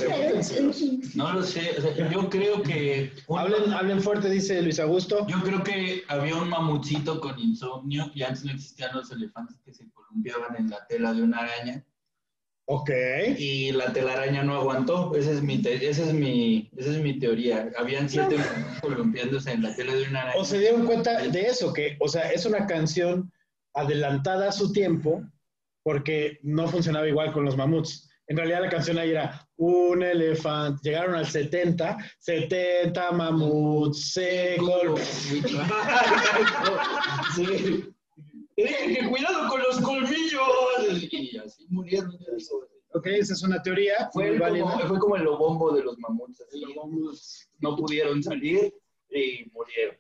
No 1.17 1.33
lo 1.35 1.43
sé, 1.43 1.75
o 1.77 1.83
sea, 1.83 2.09
yo 2.11 2.31
creo 2.31 2.63
que... 2.63 3.13
un- 3.27 3.39
Hablen, 3.39 3.73
hablen 3.75 4.01
fuerte, 4.01 4.31
dice 4.31 4.63
Luis 4.63 4.81
Augusto. 4.81 5.27
Yo 5.27 5.43
creo 5.43 5.63
que 5.63 6.03
había 6.09 6.35
un 6.37 6.49
mamutcito 6.49 7.21
con 7.21 7.39
insomnio 7.39 8.11
y 8.15 8.23
antes 8.23 8.43
no 8.47 8.53
existían 8.53 8.95
los 8.97 9.11
elefantes 9.13 9.59
que 9.63 9.75
se 9.75 9.91
columpiaban 9.91 10.57
en 10.57 10.71
la 10.71 10.87
tela 10.87 11.13
de 11.13 11.23
una 11.23 11.41
araña 11.41 11.85
Ok. 12.67 12.91
y 13.39 13.73
la 13.73 13.93
telaraña 13.93 14.43
no 14.45 14.55
aguantó. 14.55 15.15
Esa 15.17 15.33
es 15.33 15.43
mi, 15.43 15.59
te- 15.61 15.89
esa 15.89 16.05
es 16.05 16.13
mi, 16.13 16.71
esa 16.77 16.91
es 16.93 16.99
mi 16.99 17.19
teoría. 17.19 17.71
Habían 17.77 18.09
siete 18.09 18.37
columpiándose 18.81 19.53
en 19.53 19.63
la 19.63 19.75
tela 19.75 19.95
de 19.95 20.05
una 20.09 20.23
araña. 20.23 20.41
O 20.41 20.45
se 20.45 20.59
dieron 20.61 20.87
cuenta 20.87 21.27
de 21.29 21.41
eso, 21.43 21.73
que, 21.73 21.97
o 22.01 22.09
sea, 22.09 22.31
es 22.33 22.47
una 22.47 22.67
canción 22.67 23.33
adelantada 23.75 24.49
a 24.49 24.53
su 24.53 24.73
tiempo 24.73 25.23
porque 25.83 26.39
no 26.43 26.69
funcionaba 26.69 27.09
igual 27.09 27.33
con 27.33 27.45
los 27.45 27.57
mamuts. 27.57 28.09
En 28.29 28.37
realidad 28.37 28.63
la 28.63 28.71
canción 28.71 28.99
ahí 28.99 29.11
era 29.11 29.47
un 29.57 30.03
elefante, 30.03 30.81
llegaron 30.89 31.17
al 31.17 31.27
70, 31.27 31.99
70 32.21 33.11
mamuts, 33.13 34.13
se 34.13 34.57
Sí. 37.35 37.89
Te 38.57 38.63
dije 38.65 38.99
que 39.01 39.09
cuidado 39.09 39.49
con 39.49 39.61
los 39.63 39.81
colmillos. 39.81 40.41
Y 41.13 41.37
así 41.39 41.67
murieron. 41.69 42.17
Ok, 42.95 43.07
esa 43.07 43.33
es 43.33 43.43
una 43.43 43.63
teoría 43.63 44.11
Fue 44.13 44.39
como, 44.39 44.79
fue 44.81 44.99
como 44.99 45.17
el 45.17 45.23
lobombo 45.25 45.73
de 45.73 45.83
los 45.83 45.99
mamuts. 45.99 46.43
así. 46.43 46.63
No 47.61 47.77
pudieron 47.77 48.23
salir 48.23 48.75
y 49.11 49.51
murieron. 49.53 49.97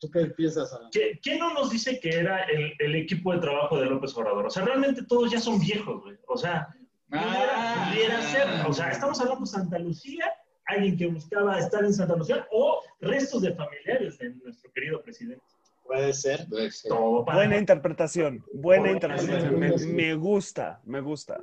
¿Tú 0.00 0.08
qué 0.12 0.26
piensas? 0.26 0.70
¿Qué- 0.92 1.18
¿Quién 1.20 1.40
no 1.40 1.52
nos 1.54 1.70
dice 1.70 1.98
que 1.98 2.10
era 2.10 2.44
el, 2.44 2.72
el 2.78 2.94
equipo 2.94 3.32
de 3.32 3.40
trabajo 3.40 3.78
de 3.80 3.86
López 3.86 4.16
Obrador? 4.16 4.46
O 4.46 4.50
sea, 4.50 4.64
realmente 4.64 5.02
todos 5.02 5.30
ya 5.32 5.40
son 5.40 5.58
viejos, 5.58 6.00
güey. 6.02 6.16
O 6.28 6.36
sea, 6.36 6.68
pudiera, 7.08 7.52
Ah. 7.84 7.90
pudiera 7.92 8.22
ser. 8.22 8.66
O 8.68 8.72
sea, 8.72 8.90
estamos 8.92 9.18
hablando 9.20 9.40
de 9.40 9.46
Santa 9.50 9.78
Lucía, 9.80 10.24
alguien 10.66 10.96
que 10.96 11.06
buscaba 11.08 11.58
estar 11.58 11.84
en 11.84 11.92
Santa 11.92 12.14
Lucía, 12.14 12.46
o 12.52 12.80
restos 13.00 13.42
de 13.42 13.54
familiares 13.54 14.18
de 14.18 14.30
nuestro 14.36 14.70
querido 14.72 15.02
presidente. 15.02 15.42
Puede 15.88 16.12
ser. 16.12 16.46
Todo 16.86 17.24
para... 17.24 17.38
Buena 17.38 17.56
interpretación. 17.56 18.44
Buena 18.52 18.82
Buena 18.82 18.94
interpretación. 18.94 19.58
Me, 19.58 19.66
interpretación. 19.68 19.96
me 19.96 20.14
gusta, 20.14 20.80
me 20.84 21.00
gusta. 21.00 21.42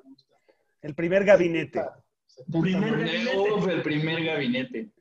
El 0.84 0.94
primer 0.94 1.26
gabinete. 1.26 1.84
70 2.28 2.62
Primer 2.62 2.92
gabinete. 2.92 3.38
Uf, 3.40 3.68
el 3.68 3.82
primer 3.82 4.24
gabinete. 4.24 4.92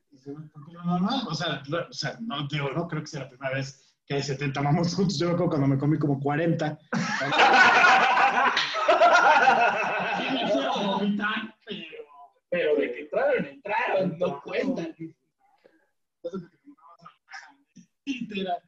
Normal, 0.73 1.27
o 1.29 1.35
sea, 1.35 1.63
o 1.69 1.93
sea, 1.93 2.17
no, 2.23 2.49
digo, 2.49 2.71
no 2.71 2.89
creo 2.89 3.03
que 3.03 3.07
sea 3.07 3.25
la 3.25 3.29
primera 3.29 3.55
vez 3.55 3.95
que 4.07 4.15
hay 4.15 4.23
70 4.23 4.63
mamuts 4.63 4.95
juntos. 4.95 5.19
Yo 5.19 5.27
me 5.29 5.35
acuerdo 5.35 5.51
cuando 5.51 5.69
me 5.69 5.77
comí 5.79 5.99
como 5.99 6.19
40. 6.19 6.79
Pero 12.49 12.77
de 12.77 12.95
que 12.95 13.01
entraron, 13.01 13.45
entraron, 13.45 14.19
no 14.19 14.41
cuentan. 14.41 14.95
Literal. 18.07 18.63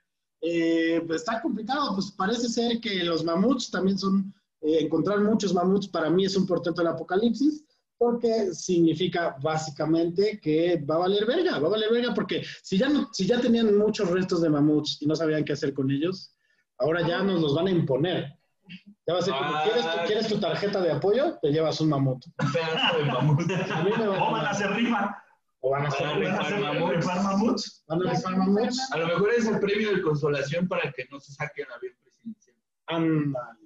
Eh, 0.49 1.03
pues 1.07 1.23
está 1.23 1.41
complicado, 1.43 1.93
pues 1.95 2.13
parece 2.13 2.49
ser 2.49 2.81
que 2.81 3.03
los 3.03 3.25
mamuts 3.25 3.69
también 3.71 3.99
son, 3.99 4.33
eh, 4.61 4.79
encontrar 4.83 5.21
muchos 5.21 5.53
mamuts 5.53 5.89
para 5.89 6.09
mí 6.09 6.25
es 6.25 6.37
un 6.37 6.47
portento 6.47 6.83
del 6.83 6.93
apocalipsis, 6.93 7.65
porque 7.99 8.55
significa 8.55 9.37
básicamente 9.43 10.39
que 10.41 10.77
va 10.89 10.97
a 10.97 10.99
valer 10.99 11.27
verga, 11.27 11.59
va 11.59 11.67
a 11.67 11.71
valer 11.71 11.91
verga, 11.91 12.15
porque 12.15 12.45
si 12.63 12.79
ya, 12.79 12.89
no, 12.89 13.09
si 13.13 13.27
ya 13.27 13.41
tenían 13.41 13.77
muchos 13.77 14.09
restos 14.11 14.41
de 14.43 14.51
mamuts 14.51 14.99
y 15.01 15.07
no 15.07 15.17
sabían 15.17 15.45
qué 15.45 15.55
hacer 15.55 15.75
con 15.75 15.91
ellos, 15.91 16.33
ahora 16.79 17.05
ya 17.09 17.23
nos 17.25 17.41
los 17.41 17.55
van 17.55 17.67
a 17.67 17.71
imponer. 17.71 18.33
Ya 19.07 19.15
va 19.15 19.19
a 19.21 19.23
ser 19.23 19.35
como, 19.35 19.51
Ah. 19.51 19.63
¿quieres, 19.65 19.85
tu, 19.85 20.07
¿quieres 20.07 20.29
tu 20.29 20.39
tarjeta 20.39 20.81
de 20.81 20.93
apoyo? 20.93 21.39
Te 21.41 21.51
llevas 21.51 21.81
un 21.81 21.89
mamut. 21.89 22.25
Un 22.27 22.53
pedazo 22.53 22.99
de 22.99 23.05
mamut. 23.05 23.41
A 23.51 23.83
mí 23.83 23.91
me 23.99 24.07
va 24.07 24.29
O 24.29 24.33
van 24.33 24.47
a 24.47 24.51
hacer 24.51 24.71
rifa. 24.73 25.17
O 25.67 25.71
van 25.71 25.85
a 25.85 25.89
hacer, 25.89 26.07
Van 26.07 26.17
a 26.17 26.19
rifar 26.21 26.41
hacer 26.43 26.61
mamuts. 26.61 26.95
rifar 26.97 27.23
mamuts. 27.25 27.85
van 27.89 28.07
a 28.07 28.11
rifar 28.13 28.37
mamuts. 28.37 28.93
A 28.93 28.99
lo 28.99 29.07
mejor 29.09 29.31
es 29.37 29.47
el 29.47 29.59
premio 29.59 29.97
de 29.97 30.03
consolación 30.03 30.69
para 30.69 30.93
que 30.93 31.07
no 31.11 31.19
se 31.19 31.33
saque 31.33 31.63
el 31.63 31.73
avión 31.73 31.95
presidencial. 32.05 32.57
Ándale. 32.87 33.59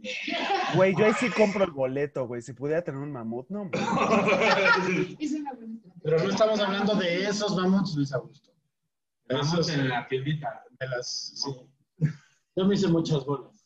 Güey, 0.77 0.97
yo 0.97 1.05
ahí 1.05 1.13
sí 1.21 1.29
compro 1.29 1.63
el 1.65 1.73
boleto, 1.73 2.27
güey. 2.27 2.41
Si 2.41 2.55
pudiera 2.55 2.83
tener 2.83 3.01
un 3.03 3.13
mamut, 3.13 3.51
no. 3.51 3.71
Pero 6.03 6.19
no 6.23 6.31
estamos 6.31 6.59
hablando 6.61 6.95
de 6.95 7.25
esos 7.25 7.55
mamuts, 7.57 7.95
Luis 7.97 8.13
Augusto. 8.15 8.51
Esos 9.29 9.69
en 9.69 9.89
la 9.91 10.09
tiendita. 10.09 10.65
de 10.79 10.89
las. 10.89 11.33
Sí. 11.37 11.51
Yo 12.57 12.65
me 12.65 12.77
hice 12.77 12.89
muchas 12.89 13.27
bolas. 13.27 13.63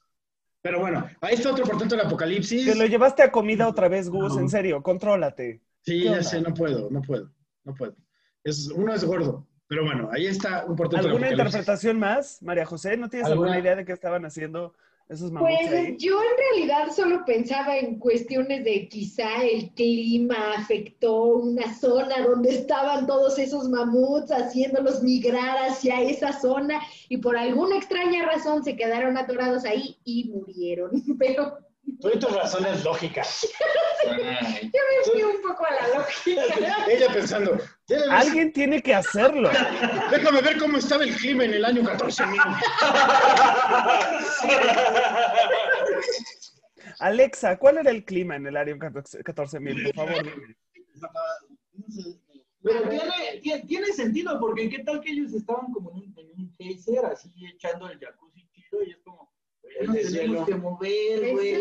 Pero 0.60 0.80
bueno, 0.80 1.08
ahí 1.20 1.34
está 1.34 1.52
otro 1.52 1.64
portento 1.66 1.94
del 1.94 2.06
apocalipsis. 2.06 2.66
Te 2.66 2.74
lo 2.74 2.86
llevaste 2.86 3.22
a 3.22 3.30
comida 3.30 3.68
otra 3.68 3.86
vez, 3.88 4.08
Gus. 4.08 4.36
En 4.38 4.48
serio, 4.48 4.82
contrólate. 4.82 5.62
Sí, 5.82 5.98
¿Qué 6.00 6.04
ya 6.06 6.10
onda? 6.12 6.22
sé, 6.24 6.40
no 6.40 6.52
puedo, 6.54 6.90
no 6.90 7.00
puedo, 7.02 7.30
no 7.64 7.74
puedo. 7.74 7.94
Es, 8.44 8.68
uno 8.68 8.92
es 8.94 9.04
gordo, 9.04 9.46
pero 9.66 9.84
bueno, 9.84 10.10
ahí 10.12 10.26
está 10.26 10.64
un 10.66 10.76
portento 10.76 11.06
¿Alguna 11.06 11.30
interpretación 11.30 11.98
más, 11.98 12.42
María 12.42 12.66
José? 12.66 12.96
¿No 12.96 13.08
tienes 13.08 13.28
¿Alguna? 13.28 13.52
alguna 13.54 13.62
idea 13.62 13.76
de 13.76 13.84
qué 13.84 13.92
estaban 13.92 14.24
haciendo 14.26 14.74
esos 15.08 15.30
mamuts 15.32 15.50
Pues 15.56 15.72
ahí? 15.72 15.96
yo 15.98 16.18
en 16.22 16.56
realidad 16.58 16.92
solo 16.94 17.24
pensaba 17.26 17.76
en 17.76 17.98
cuestiones 17.98 18.64
de 18.64 18.88
quizá 18.88 19.42
el 19.42 19.70
clima 19.74 20.54
afectó 20.56 21.24
una 21.24 21.74
zona 21.74 22.20
donde 22.26 22.50
estaban 22.50 23.06
todos 23.06 23.38
esos 23.38 23.68
mamuts 23.68 24.30
haciéndolos 24.30 25.02
migrar 25.02 25.56
hacia 25.68 26.00
esa 26.02 26.32
zona 26.38 26.80
y 27.08 27.18
por 27.18 27.36
alguna 27.36 27.76
extraña 27.76 28.26
razón 28.26 28.62
se 28.64 28.76
quedaron 28.76 29.16
atorados 29.18 29.64
ahí 29.64 29.98
y 30.04 30.30
murieron. 30.30 30.90
Pero 31.18 31.58
Tú 32.00 32.10
y 32.14 32.18
tus 32.18 32.34
razones 32.34 32.84
lógicas. 32.84 33.46
Ay, 34.06 34.70
me 34.72 35.10
fui 35.10 35.22
un 35.22 35.40
poco 35.42 35.64
a 35.66 35.70
la 35.70 35.98
lógica. 35.98 36.42
Ella 36.88 37.12
pensando, 37.12 37.58
Alguien 38.10 38.52
tiene 38.52 38.82
que 38.82 38.94
hacerlo. 38.94 39.50
déjame 40.10 40.42
ver 40.42 40.58
cómo 40.58 40.78
estaba 40.78 41.04
el 41.04 41.14
clima 41.14 41.44
en 41.44 41.54
el 41.54 41.64
año 41.64 41.82
14.000. 41.82 42.40
Alexa, 46.98 47.58
¿cuál 47.58 47.78
era 47.78 47.90
el 47.90 48.04
clima 48.04 48.36
en 48.36 48.46
el 48.46 48.56
área 48.56 48.74
14.000? 48.76 49.94
Por 49.94 50.06
favor, 50.06 50.24
dime. 50.24 50.56
Pero 52.62 52.88
tiene, 52.88 53.40
tiene, 53.42 53.62
tiene 53.66 53.86
sentido, 53.88 54.40
porque 54.40 54.70
qué 54.70 54.78
tal 54.84 55.00
que 55.02 55.10
ellos 55.10 55.34
estaban 55.34 55.70
como 55.70 55.90
en 55.90 55.96
un, 55.96 56.14
en 56.16 56.30
un 56.30 56.50
geyser, 56.56 57.04
así 57.04 57.30
echando 57.54 57.90
el 57.90 57.98
jacuzzi 57.98 58.48
chido, 58.52 58.82
y 58.86 58.92
es 58.92 58.98
como, 59.04 59.33
deshielo. 59.80 60.44
tenemos 60.44 60.46
que 60.48 60.54
mover, 60.56 61.32
güey. 61.32 61.54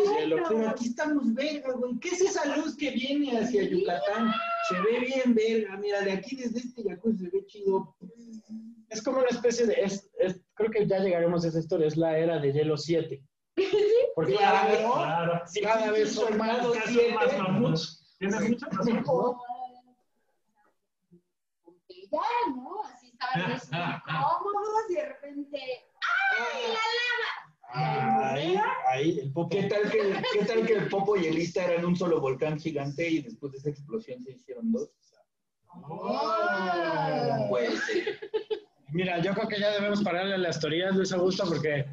Pero 0.48 0.70
aquí 0.70 0.88
estamos 0.88 1.34
verga, 1.34 1.74
güey. 1.74 1.98
¿Qué 2.00 2.10
es 2.10 2.22
esa 2.22 2.56
luz 2.58 2.76
que 2.78 2.92
viene 2.92 3.38
hacia 3.40 3.64
Yucatán? 3.64 4.32
Se 4.70 4.76
ve 4.82 5.00
bien 5.00 5.34
verga, 5.36 5.78
mira, 5.78 6.02
de 6.02 6.12
aquí 6.14 6.36
desde 6.36 6.60
este 6.60 6.84
jacuzzi 6.84 7.26
se 7.26 7.30
ve 7.30 7.46
chido. 7.46 7.96
Es 8.90 9.02
como 9.02 9.20
una 9.20 9.28
especie 9.30 9.66
de. 9.66 9.74
Es, 9.82 10.10
es- 10.20 10.40
creo 10.54 10.70
que 10.72 10.86
ya 10.88 11.00
llegaremos 11.00 11.44
a 11.44 11.48
esa 11.48 11.60
historia. 11.60 11.88
Es 11.88 11.98
la 11.98 12.18
era 12.18 12.40
de 12.40 12.52
hielo 12.54 12.78
7. 12.78 13.22
Porque 14.16 14.36
Claro, 14.36 14.68
cada, 14.68 14.94
claro. 14.94 15.42
cada 15.64 15.92
vez 15.92 16.12
son 16.14 16.38
más. 16.38 16.58
Cada 16.58 16.70
vez 16.70 16.94
son 16.94 17.14
más 17.16 17.38
mamuts. 17.38 18.16
Tienes 18.20 18.50
mucha 18.50 18.68
razón. 18.70 19.04
Ya, 22.12 22.20
¿no? 22.56 22.84
Así 22.84 23.08
estábamos 23.12 23.64
cómodos 24.44 24.90
y 24.90 24.94
de 24.94 25.06
repente, 25.06 25.58
¡ay, 25.58 26.62
la 26.68 26.74
lava! 26.74 27.43
Ahí, 27.76 28.56
ahí, 28.88 29.20
el 29.20 29.32
popo. 29.32 29.50
¿Qué 29.50 29.64
tal, 29.64 29.90
que, 29.90 30.14
¿Qué 30.32 30.46
tal 30.46 30.66
que 30.66 30.74
el 30.74 30.88
Popo 30.90 31.18
y 31.18 31.26
el 31.26 31.38
Ista 31.40 31.66
eran 31.66 31.86
un 31.86 31.96
solo 31.96 32.22
volcán 32.22 32.60
gigante 32.60 33.10
y 33.10 33.22
después 33.22 33.52
de 33.52 33.58
esa 33.58 33.70
explosión 33.70 34.22
se 34.22 34.32
hicieron 34.34 34.72
dos? 34.72 34.90
¡Oh! 35.68 37.48
Puede 37.50 37.76
ser. 37.78 38.20
Mira, 38.90 39.18
yo 39.20 39.34
creo 39.34 39.48
que 39.48 39.60
ya 39.60 39.72
debemos 39.72 40.04
pararle 40.04 40.36
a 40.36 40.38
las 40.38 40.60
teorías, 40.60 40.96
Luis 40.96 41.12
Augusto, 41.14 41.46
porque 41.48 41.88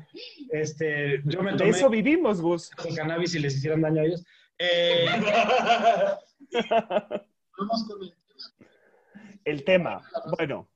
este, 0.51 1.23
yo 1.25 1.43
me 1.43 1.53
De 1.53 1.57
tomé 1.59 1.71
eso 1.71 1.89
vivimos, 1.89 2.43
Gus. 2.43 2.71
el 2.87 2.95
cannabis 2.95 3.35
y 3.35 3.39
les 3.39 3.57
hicieran 3.57 3.81
daño 3.81 4.03
a 4.03 4.05
ellos. 4.05 4.23
Eh, 4.59 5.07
vamos 7.59 7.87
con 7.89 8.03
el- 8.03 8.15
El 9.47 9.65
tema. 9.65 10.03
Bueno. 10.37 10.69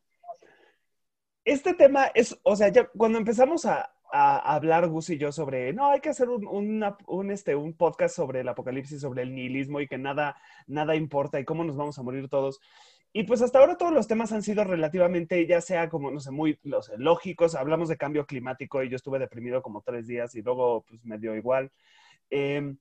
Este 1.45 1.75
tema 1.75 2.07
es, 2.15 2.39
o 2.43 2.57
sea, 2.57 2.69
ya 2.69 2.89
cuando 2.89 3.19
empezamos 3.19 3.67
a, 3.67 3.94
a 4.16 4.54
hablar 4.54 4.88
Gus 4.88 5.11
y 5.11 5.18
yo 5.18 5.33
sobre, 5.33 5.73
no, 5.73 5.90
hay 5.90 6.00
que 6.00 6.09
hacer 6.11 6.28
un, 6.28 6.47
una- 6.47 6.97
un, 7.06 7.30
este, 7.30 7.54
un 7.56 7.73
podcast 7.75 8.14
sobre 8.14 8.40
el 8.40 8.49
apocalipsis, 8.49 9.00
sobre 9.00 9.23
el 9.23 9.35
nihilismo 9.35 9.80
y 9.80 9.88
que 9.88 9.99
nada, 9.99 10.37
nada 10.68 10.94
importa 10.94 11.40
y 11.40 11.44
cómo 11.44 11.64
nos 11.64 11.76
vamos 11.76 11.99
a 11.99 12.02
morir 12.02 12.28
todos. 12.28 12.61
Y 13.12 13.25
pues 13.25 13.42
hasta 13.42 13.59
ahora 13.61 13.76
todos 13.76 13.92
los 13.92 14.09
temas 14.09 14.33
han 14.33 14.42
sido 14.42 14.64
relativamente, 14.64 15.47
ya 15.47 15.61
sea 15.61 15.88
como, 15.88 16.11
no 16.11 16.18
sé, 16.21 16.30
muy 16.30 16.59
no 16.64 16.83
sé, 16.83 16.94
lógicos. 16.99 17.54
Hablamos 17.54 17.88
de 17.88 17.97
cambio 17.97 18.26
climático 18.26 18.83
y 18.83 18.88
yo 18.88 18.97
estuve 18.97 19.18
deprimido 19.18 19.62
como 19.62 19.83
tres 19.83 20.06
días 20.06 20.35
y 20.35 20.42
luego 20.42 20.85
pues 20.88 21.04
me 21.04 21.18
dio 21.18 21.35
igual. 21.37 21.71
Em, 22.30 22.76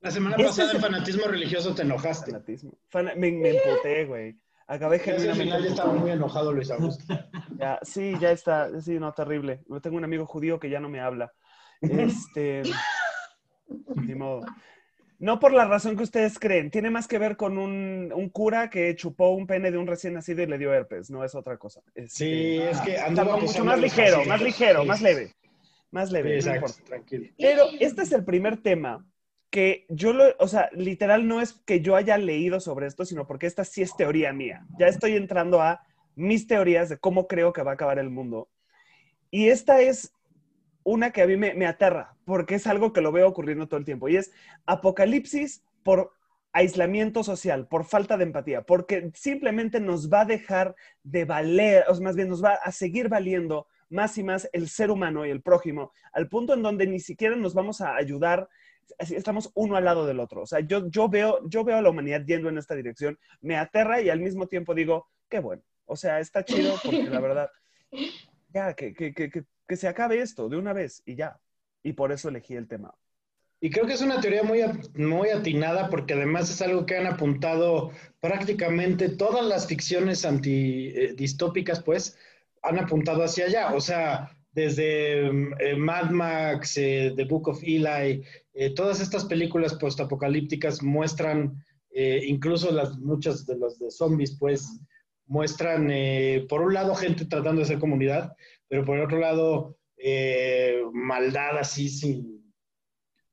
La 0.00 0.10
semana 0.10 0.36
pasada 0.36 0.70
en 0.70 0.76
el- 0.76 0.82
fanatismo 0.82 1.26
religioso 1.26 1.74
te 1.74 1.82
enojaste. 1.82 2.32
fanatismo. 2.32 2.72
Fana- 2.88 3.14
me, 3.14 3.30
me 3.32 3.50
emputé, 3.50 4.04
güey. 4.06 4.36
Acabé 4.68 4.96
Ese 4.96 5.10
al 5.12 5.16
genuinamente 5.18 5.44
final 5.44 5.62
ya 5.62 5.70
estaba 5.70 5.92
muy 5.92 6.10
enojado 6.10 6.52
Luis 6.52 6.70
Augusto. 6.70 7.04
Ya, 7.58 7.78
sí, 7.82 8.14
ya 8.20 8.32
está. 8.32 8.80
Sí, 8.82 8.98
no, 8.98 9.12
terrible. 9.14 9.60
Yo 9.68 9.80
tengo 9.80 9.96
un 9.96 10.04
amigo 10.04 10.26
judío 10.26 10.58
que 10.60 10.68
ya 10.68 10.78
no 10.80 10.88
me 10.90 11.00
habla. 11.00 11.32
Este. 11.80 12.62
Ni 13.96 14.14
modo. 14.14 14.42
No 15.18 15.38
por 15.40 15.52
la 15.54 15.64
razón 15.64 15.96
que 15.96 16.02
ustedes 16.02 16.38
creen. 16.38 16.70
Tiene 16.70 16.90
más 16.90 17.08
que 17.08 17.18
ver 17.18 17.36
con 17.38 17.56
un, 17.56 18.12
un 18.14 18.28
cura 18.28 18.68
que 18.68 18.94
chupó 18.94 19.30
un 19.30 19.46
pene 19.46 19.70
de 19.70 19.78
un 19.78 19.86
recién 19.86 20.12
nacido 20.12 20.42
y 20.42 20.46
le 20.46 20.58
dio 20.58 20.74
herpes. 20.74 21.10
No 21.10 21.24
es 21.24 21.34
otra 21.34 21.56
cosa. 21.56 21.80
Este, 21.94 22.10
Sí, 22.10 22.58
es 22.58 22.78
que 22.82 22.98
andaba 22.98 23.38
mucho 23.38 23.64
más 23.64 23.78
ligero, 23.80 24.22
más 24.26 24.42
ligero, 24.42 24.82
Sí. 24.82 24.88
más 24.88 25.00
leve. 25.00 25.34
Más 25.90 26.12
leve. 26.12 26.30
no 26.30 26.34
exacto, 26.36 26.66
importa. 26.66 26.84
tranquilo. 26.84 27.26
Pero 27.38 27.64
este 27.80 28.02
es 28.02 28.12
el 28.12 28.24
primer 28.24 28.58
tema 28.58 29.02
que 29.50 29.86
yo 29.88 30.12
lo, 30.12 30.24
o 30.38 30.48
sea, 30.48 30.68
literal 30.72 31.26
no 31.26 31.40
es 31.40 31.52
que 31.52 31.80
yo 31.80 31.96
haya 31.96 32.18
leído 32.18 32.60
sobre 32.60 32.86
esto, 32.86 33.04
sino 33.04 33.26
porque 33.26 33.46
esta 33.46 33.64
sí 33.64 33.82
es 33.82 33.96
teoría 33.96 34.32
mía. 34.32 34.66
Ya 34.78 34.86
estoy 34.86 35.16
entrando 35.16 35.60
a 35.60 35.80
mis 36.14 36.46
teorías 36.46 36.88
de 36.88 36.98
cómo 36.98 37.26
creo 37.26 37.52
que 37.52 37.62
va 37.62 37.72
a 37.72 37.74
acabar 37.74 37.98
el 37.98 38.10
mundo. 38.10 38.48
Y 39.30 39.48
esta 39.48 39.80
es 39.80 40.12
una 40.82 41.10
que 41.10 41.22
a 41.22 41.26
mí 41.26 41.36
me, 41.36 41.54
me 41.54 41.66
aterra, 41.66 42.16
porque 42.24 42.56
es 42.56 42.66
algo 42.66 42.92
que 42.92 43.00
lo 43.00 43.12
veo 43.12 43.28
ocurriendo 43.28 43.66
todo 43.66 43.78
el 43.78 43.84
tiempo, 43.84 44.08
y 44.08 44.16
es 44.16 44.32
apocalipsis 44.66 45.64
por 45.82 46.12
aislamiento 46.52 47.22
social, 47.22 47.68
por 47.68 47.84
falta 47.84 48.16
de 48.16 48.24
empatía, 48.24 48.62
porque 48.62 49.10
simplemente 49.14 49.78
nos 49.78 50.10
va 50.10 50.22
a 50.22 50.24
dejar 50.24 50.74
de 51.02 51.26
valer, 51.26 51.84
o 51.88 52.00
más 52.00 52.16
bien 52.16 52.28
nos 52.28 52.42
va 52.42 52.54
a 52.54 52.72
seguir 52.72 53.08
valiendo 53.08 53.66
más 53.90 54.16
y 54.16 54.24
más 54.24 54.48
el 54.52 54.68
ser 54.68 54.90
humano 54.90 55.26
y 55.26 55.30
el 55.30 55.42
prójimo, 55.42 55.92
al 56.12 56.28
punto 56.28 56.54
en 56.54 56.62
donde 56.62 56.86
ni 56.86 56.98
siquiera 56.98 57.36
nos 57.36 57.52
vamos 57.52 57.80
a 57.80 57.94
ayudar, 57.94 58.48
estamos 58.98 59.50
uno 59.54 59.76
al 59.76 59.84
lado 59.84 60.06
del 60.06 60.20
otro. 60.20 60.42
O 60.42 60.46
sea, 60.46 60.60
yo, 60.60 60.88
yo, 60.88 61.08
veo, 61.08 61.40
yo 61.48 61.64
veo 61.64 61.76
a 61.76 61.82
la 61.82 61.90
humanidad 61.90 62.24
yendo 62.24 62.48
en 62.48 62.58
esta 62.58 62.74
dirección, 62.74 63.18
me 63.40 63.56
aterra 63.56 64.00
y 64.00 64.10
al 64.10 64.20
mismo 64.20 64.46
tiempo 64.46 64.74
digo, 64.74 65.08
qué 65.28 65.40
bueno. 65.40 65.62
O 65.84 65.96
sea, 65.96 66.20
está 66.20 66.44
chido 66.44 66.74
porque 66.82 67.04
la 67.04 67.20
verdad, 67.20 67.50
ya, 68.52 68.74
que, 68.74 68.92
que, 68.94 69.12
que, 69.14 69.30
que, 69.30 69.44
que 69.66 69.76
se 69.76 69.88
acabe 69.88 70.20
esto 70.20 70.48
de 70.48 70.56
una 70.56 70.72
vez 70.72 71.02
y 71.04 71.16
ya. 71.16 71.38
Y 71.82 71.92
por 71.92 72.12
eso 72.12 72.28
elegí 72.28 72.54
el 72.54 72.68
tema. 72.68 72.94
Y 73.60 73.70
creo 73.70 73.86
que 73.86 73.94
es 73.94 74.02
una 74.02 74.20
teoría 74.20 74.42
muy, 74.42 74.60
muy 74.94 75.30
atinada 75.30 75.88
porque 75.88 76.14
además 76.14 76.50
es 76.50 76.60
algo 76.60 76.84
que 76.84 76.96
han 76.96 77.06
apuntado 77.06 77.90
prácticamente 78.20 79.08
todas 79.08 79.44
las 79.46 79.66
ficciones 79.66 80.24
antidistópicas, 80.24 81.82
pues, 81.82 82.18
han 82.62 82.78
apuntado 82.78 83.22
hacia 83.22 83.46
allá. 83.46 83.74
O 83.74 83.80
sea, 83.80 84.35
desde 84.56 85.26
eh, 85.26 85.76
Mad 85.76 86.10
Max, 86.10 86.78
eh, 86.78 87.12
The 87.14 87.24
Book 87.24 87.46
of 87.48 87.62
Eli, 87.62 88.24
eh, 88.54 88.70
todas 88.74 89.00
estas 89.00 89.26
películas 89.26 89.74
postapocalípticas 89.74 90.82
muestran, 90.82 91.62
eh, 91.90 92.22
incluso 92.26 92.72
las, 92.72 92.98
muchas 92.98 93.44
de 93.44 93.58
las 93.58 93.78
de 93.78 93.90
zombies, 93.90 94.38
pues, 94.40 94.80
muestran, 95.26 95.90
eh, 95.90 96.46
por 96.48 96.62
un 96.62 96.72
lado, 96.72 96.94
gente 96.94 97.26
tratando 97.26 97.60
de 97.60 97.66
ser 97.66 97.78
comunidad, 97.78 98.32
pero 98.66 98.82
por 98.86 98.98
otro 98.98 99.18
lado, 99.18 99.76
eh, 99.98 100.80
maldad 100.90 101.58
así 101.58 101.90
sin 101.90 102.42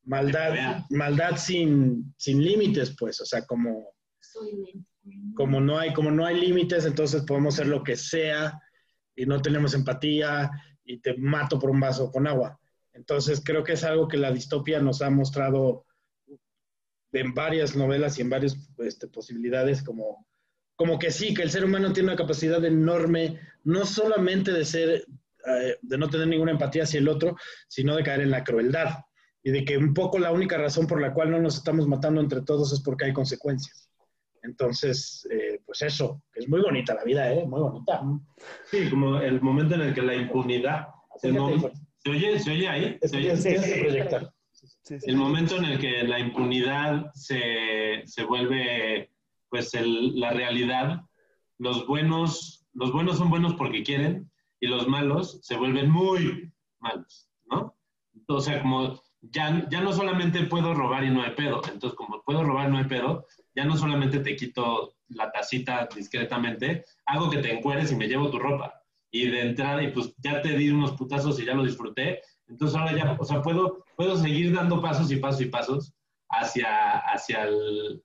maldad, 0.03 0.83
maldad 0.89 1.37
sin, 1.37 2.13
sin 2.17 2.43
límites, 2.43 2.93
pues, 2.99 3.21
o 3.21 3.25
sea, 3.25 3.45
como, 3.45 3.93
como 5.37 5.61
no 5.61 5.79
hay, 5.79 5.93
como 5.93 6.11
no 6.11 6.25
hay 6.25 6.37
límites, 6.37 6.85
entonces 6.85 7.23
podemos 7.23 7.53
hacer 7.53 7.67
lo 7.67 7.81
que 7.81 7.95
sea 7.95 8.59
y 9.15 9.25
no 9.25 9.41
tenemos 9.41 9.73
empatía 9.73 10.51
y 10.85 10.99
te 10.99 11.15
mato 11.17 11.59
por 11.59 11.69
un 11.69 11.79
vaso 11.79 12.11
con 12.11 12.27
agua. 12.27 12.59
Entonces 12.93 13.41
creo 13.43 13.63
que 13.63 13.73
es 13.73 13.83
algo 13.83 14.07
que 14.07 14.17
la 14.17 14.31
distopia 14.31 14.79
nos 14.79 15.01
ha 15.01 15.09
mostrado 15.09 15.85
en 17.11 17.33
varias 17.33 17.75
novelas 17.75 18.17
y 18.17 18.21
en 18.21 18.29
varias 18.29 18.57
este, 18.79 19.07
posibilidades, 19.07 19.83
como, 19.83 20.25
como 20.75 20.97
que 20.99 21.11
sí, 21.11 21.33
que 21.33 21.43
el 21.43 21.51
ser 21.51 21.65
humano 21.65 21.93
tiene 21.93 22.09
una 22.09 22.17
capacidad 22.17 22.63
enorme, 22.65 23.39
no 23.63 23.85
solamente 23.85 24.51
de 24.51 24.65
ser, 24.65 24.89
eh, 25.45 25.77
de 25.81 25.97
no 25.97 26.09
tener 26.09 26.27
ninguna 26.27 26.51
empatía 26.51 26.83
hacia 26.83 26.99
el 26.99 27.07
otro, 27.07 27.37
sino 27.67 27.95
de 27.95 28.03
caer 28.03 28.21
en 28.21 28.31
la 28.31 28.43
crueldad 28.43 28.99
y 29.43 29.51
de 29.51 29.65
que 29.65 29.77
un 29.77 29.93
poco 29.93 30.17
la 30.19 30.31
única 30.31 30.57
razón 30.57 30.87
por 30.87 31.01
la 31.01 31.13
cual 31.13 31.29
no 31.29 31.39
nos 31.39 31.57
estamos 31.57 31.87
matando 31.87 32.21
entre 32.21 32.41
todos 32.41 32.71
es 32.73 32.81
porque 32.81 33.05
hay 33.05 33.13
consecuencias. 33.13 33.89
Entonces, 34.41 35.27
eh, 35.31 35.52
pues 35.73 35.91
eso, 35.93 36.21
que 36.31 36.41
es 36.41 36.47
muy 36.49 36.61
bonita 36.61 36.93
la 36.93 37.03
vida, 37.03 37.33
¿eh? 37.33 37.45
Muy 37.47 37.59
bonita. 37.59 38.03
Sí, 38.69 38.89
como 38.91 39.17
el 39.17 39.41
momento 39.41 39.73
en 39.73 39.81
el 39.81 39.93
que 39.95 40.03
la 40.03 40.13
impunidad. 40.13 40.87
el 41.23 41.31
Acércate, 41.31 41.39
mom- 41.39 41.55
hijo. 41.57 41.71
¿Se 41.97 42.09
oye? 42.11 42.39
¿Se 42.39 42.51
oye 42.51 42.67
ahí? 42.69 42.97
¿Se 43.01 43.17
oye? 43.17 43.79
proyectar. 43.81 44.31
Sí, 44.51 44.99
sí. 44.99 45.09
El 45.09 45.15
momento 45.17 45.55
en 45.57 45.65
el 45.65 45.79
que 45.79 46.03
la 46.03 46.19
impunidad 46.19 47.11
se, 47.15 48.03
se 48.05 48.23
vuelve 48.23 49.09
pues 49.49 49.73
el- 49.73 50.19
la 50.19 50.29
realidad, 50.31 51.01
los 51.57 51.87
buenos, 51.87 52.67
los 52.73 52.91
buenos 52.91 53.17
son 53.17 53.31
buenos 53.31 53.55
porque 53.55 53.81
quieren 53.83 54.29
y 54.59 54.67
los 54.67 54.87
malos 54.87 55.39
se 55.41 55.55
vuelven 55.55 55.89
muy 55.89 56.51
malos, 56.79 57.29
¿no? 57.49 57.75
O 58.27 58.39
sea, 58.41 58.61
como 58.61 59.01
ya, 59.21 59.67
ya 59.71 59.81
no 59.81 59.91
solamente 59.91 60.43
puedo 60.43 60.73
robar 60.75 61.03
y 61.03 61.09
no 61.09 61.23
hay 61.23 61.31
pedo, 61.31 61.61
entonces 61.71 61.95
como 61.97 62.21
puedo 62.23 62.43
robar 62.43 62.69
y 62.69 62.71
no 62.73 62.77
hay 62.77 62.85
pedo, 62.85 63.25
ya 63.55 63.65
no 63.65 63.77
solamente 63.77 64.19
te 64.19 64.35
quito 64.35 64.95
la 65.09 65.31
tacita 65.31 65.87
discretamente, 65.93 66.85
hago 67.05 67.29
que 67.29 67.37
te 67.37 67.53
encueres 67.53 67.91
y 67.91 67.95
me 67.95 68.07
llevo 68.07 68.29
tu 68.29 68.39
ropa. 68.39 68.81
Y 69.11 69.29
de 69.29 69.41
entrada, 69.41 69.83
y 69.83 69.91
pues 69.91 70.13
ya 70.17 70.41
te 70.41 70.57
di 70.57 70.69
unos 70.69 70.93
putazos 70.93 71.39
y 71.39 71.45
ya 71.45 71.53
lo 71.53 71.63
disfruté, 71.63 72.21
entonces 72.47 72.77
ahora 72.77 72.95
ya, 72.95 73.15
o 73.19 73.23
sea, 73.23 73.41
puedo, 73.41 73.85
puedo 73.95 74.17
seguir 74.17 74.53
dando 74.53 74.81
pasos 74.81 75.11
y 75.11 75.17
pasos 75.17 75.41
y 75.41 75.45
pasos 75.45 75.93
hacia, 76.29 76.97
hacia 76.97 77.43
el, 77.43 78.03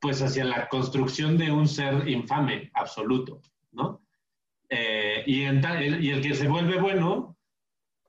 pues 0.00 0.20
hacia 0.22 0.44
la 0.44 0.68
construcción 0.68 1.38
de 1.38 1.50
un 1.50 1.68
ser 1.68 2.08
infame 2.08 2.70
absoluto, 2.74 3.40
¿no? 3.72 4.02
Eh, 4.68 5.22
y, 5.26 5.42
y 5.42 6.10
el 6.10 6.20
que 6.22 6.34
se 6.34 6.48
vuelve 6.48 6.78
bueno, 6.78 7.36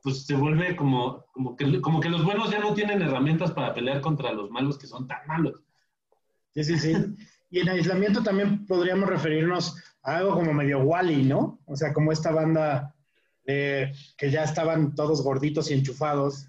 pues 0.01 0.25
se 0.25 0.35
vuelve 0.35 0.75
como, 0.75 1.25
como, 1.31 1.55
que, 1.55 1.81
como 1.81 1.99
que 1.99 2.09
los 2.09 2.23
buenos 2.23 2.51
ya 2.51 2.59
no 2.59 2.73
tienen 2.73 3.01
herramientas 3.01 3.51
para 3.51 3.73
pelear 3.73 4.01
contra 4.01 4.33
los 4.33 4.49
malos 4.49 4.77
que 4.77 4.87
son 4.87 5.07
tan 5.07 5.25
malos. 5.27 5.63
Sí, 6.53 6.63
sí, 6.63 6.77
sí. 6.79 6.95
Y 7.51 7.59
en 7.59 7.69
aislamiento 7.69 8.21
también 8.23 8.65
podríamos 8.65 9.09
referirnos 9.09 9.75
a 10.03 10.17
algo 10.17 10.33
como 10.35 10.53
medio 10.53 10.79
Wally, 10.79 11.23
¿no? 11.23 11.59
O 11.65 11.75
sea, 11.75 11.93
como 11.93 12.11
esta 12.11 12.31
banda 12.31 12.93
eh, 13.45 13.91
que 14.17 14.29
ya 14.29 14.43
estaban 14.43 14.93
todos 14.95 15.23
gorditos 15.23 15.69
y 15.71 15.73
enchufados 15.73 16.47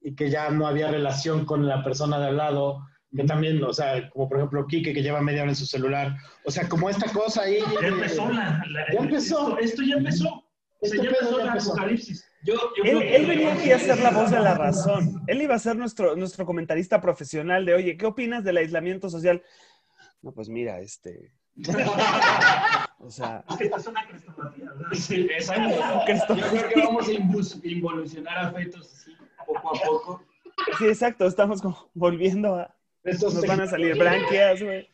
y 0.00 0.14
que 0.14 0.30
ya 0.30 0.50
no 0.50 0.66
había 0.66 0.90
relación 0.90 1.44
con 1.44 1.66
la 1.66 1.82
persona 1.82 2.18
de 2.20 2.26
al 2.28 2.36
lado. 2.36 2.84
Que 3.16 3.24
también, 3.24 3.62
o 3.64 3.72
sea, 3.72 4.08
como 4.10 4.28
por 4.28 4.36
ejemplo 4.38 4.66
Quique 4.66 4.92
que 4.92 5.02
lleva 5.02 5.20
media 5.22 5.42
hora 5.42 5.50
en 5.52 5.56
su 5.56 5.64
celular. 5.66 6.14
O 6.44 6.50
sea, 6.50 6.68
como 6.68 6.90
esta 6.90 7.10
cosa 7.10 7.42
ahí. 7.42 7.58
Ya 7.80 7.86
eh, 7.86 7.90
empezó 7.90 8.30
la, 8.30 8.62
la- 8.68 8.86
Ya 8.92 8.98
empezó. 9.00 9.58
Esto, 9.58 9.58
esto 9.58 9.82
ya 9.82 9.94
empezó. 9.96 10.44
O 10.80 10.86
sea, 10.86 10.96
Este 10.96 11.08
pedo 11.08 11.18
empezó 11.20 11.40
empezó. 11.40 11.72
apocalipsis. 11.72 12.24
Yo, 12.42 12.54
yo 12.76 12.84
Él, 12.84 13.26
venía 13.26 13.52
aquí 13.54 13.72
a 13.72 13.78
ser 13.78 13.98
la 13.98 14.10
voz 14.10 14.30
de 14.30 14.38
la 14.40 14.54
razón. 14.54 15.22
Él 15.26 15.42
iba 15.42 15.54
a 15.54 15.58
ser 15.58 15.76
nuestro, 15.76 16.14
nuestro 16.14 16.46
comentarista 16.46 17.00
profesional 17.00 17.64
de, 17.66 17.74
oye, 17.74 17.96
¿qué 17.96 18.06
opinas 18.06 18.44
del 18.44 18.58
aislamiento 18.58 19.10
social? 19.10 19.42
No, 20.22 20.32
pues 20.32 20.48
mira, 20.48 20.80
este... 20.80 21.32
O 23.00 23.10
sea, 23.12 23.44
Es 23.48 23.56
que 23.56 23.64
esta 23.64 23.76
es 23.76 23.86
una 23.86 24.06
crestomatía, 24.08 24.64
¿verdad? 24.64 24.88
Sí, 24.92 25.28
exacto. 25.30 26.34
Yo 26.34 26.46
creo 26.50 26.68
que 26.68 26.80
vamos 26.80 27.08
a 27.08 27.12
involucionar 27.68 28.38
a 28.38 28.52
fetos 28.52 28.92
así. 28.92 29.16
poco 29.46 29.76
a 29.76 29.80
poco. 29.80 30.24
Sí, 30.78 30.86
exacto, 30.86 31.26
estamos 31.26 31.62
como 31.62 31.90
volviendo 31.94 32.56
a... 32.56 32.74
Estos 33.04 33.34
Nos 33.34 33.46
van 33.46 33.60
a 33.60 33.66
salir 33.68 33.96
branquias, 33.96 34.60
güey. 34.62 34.88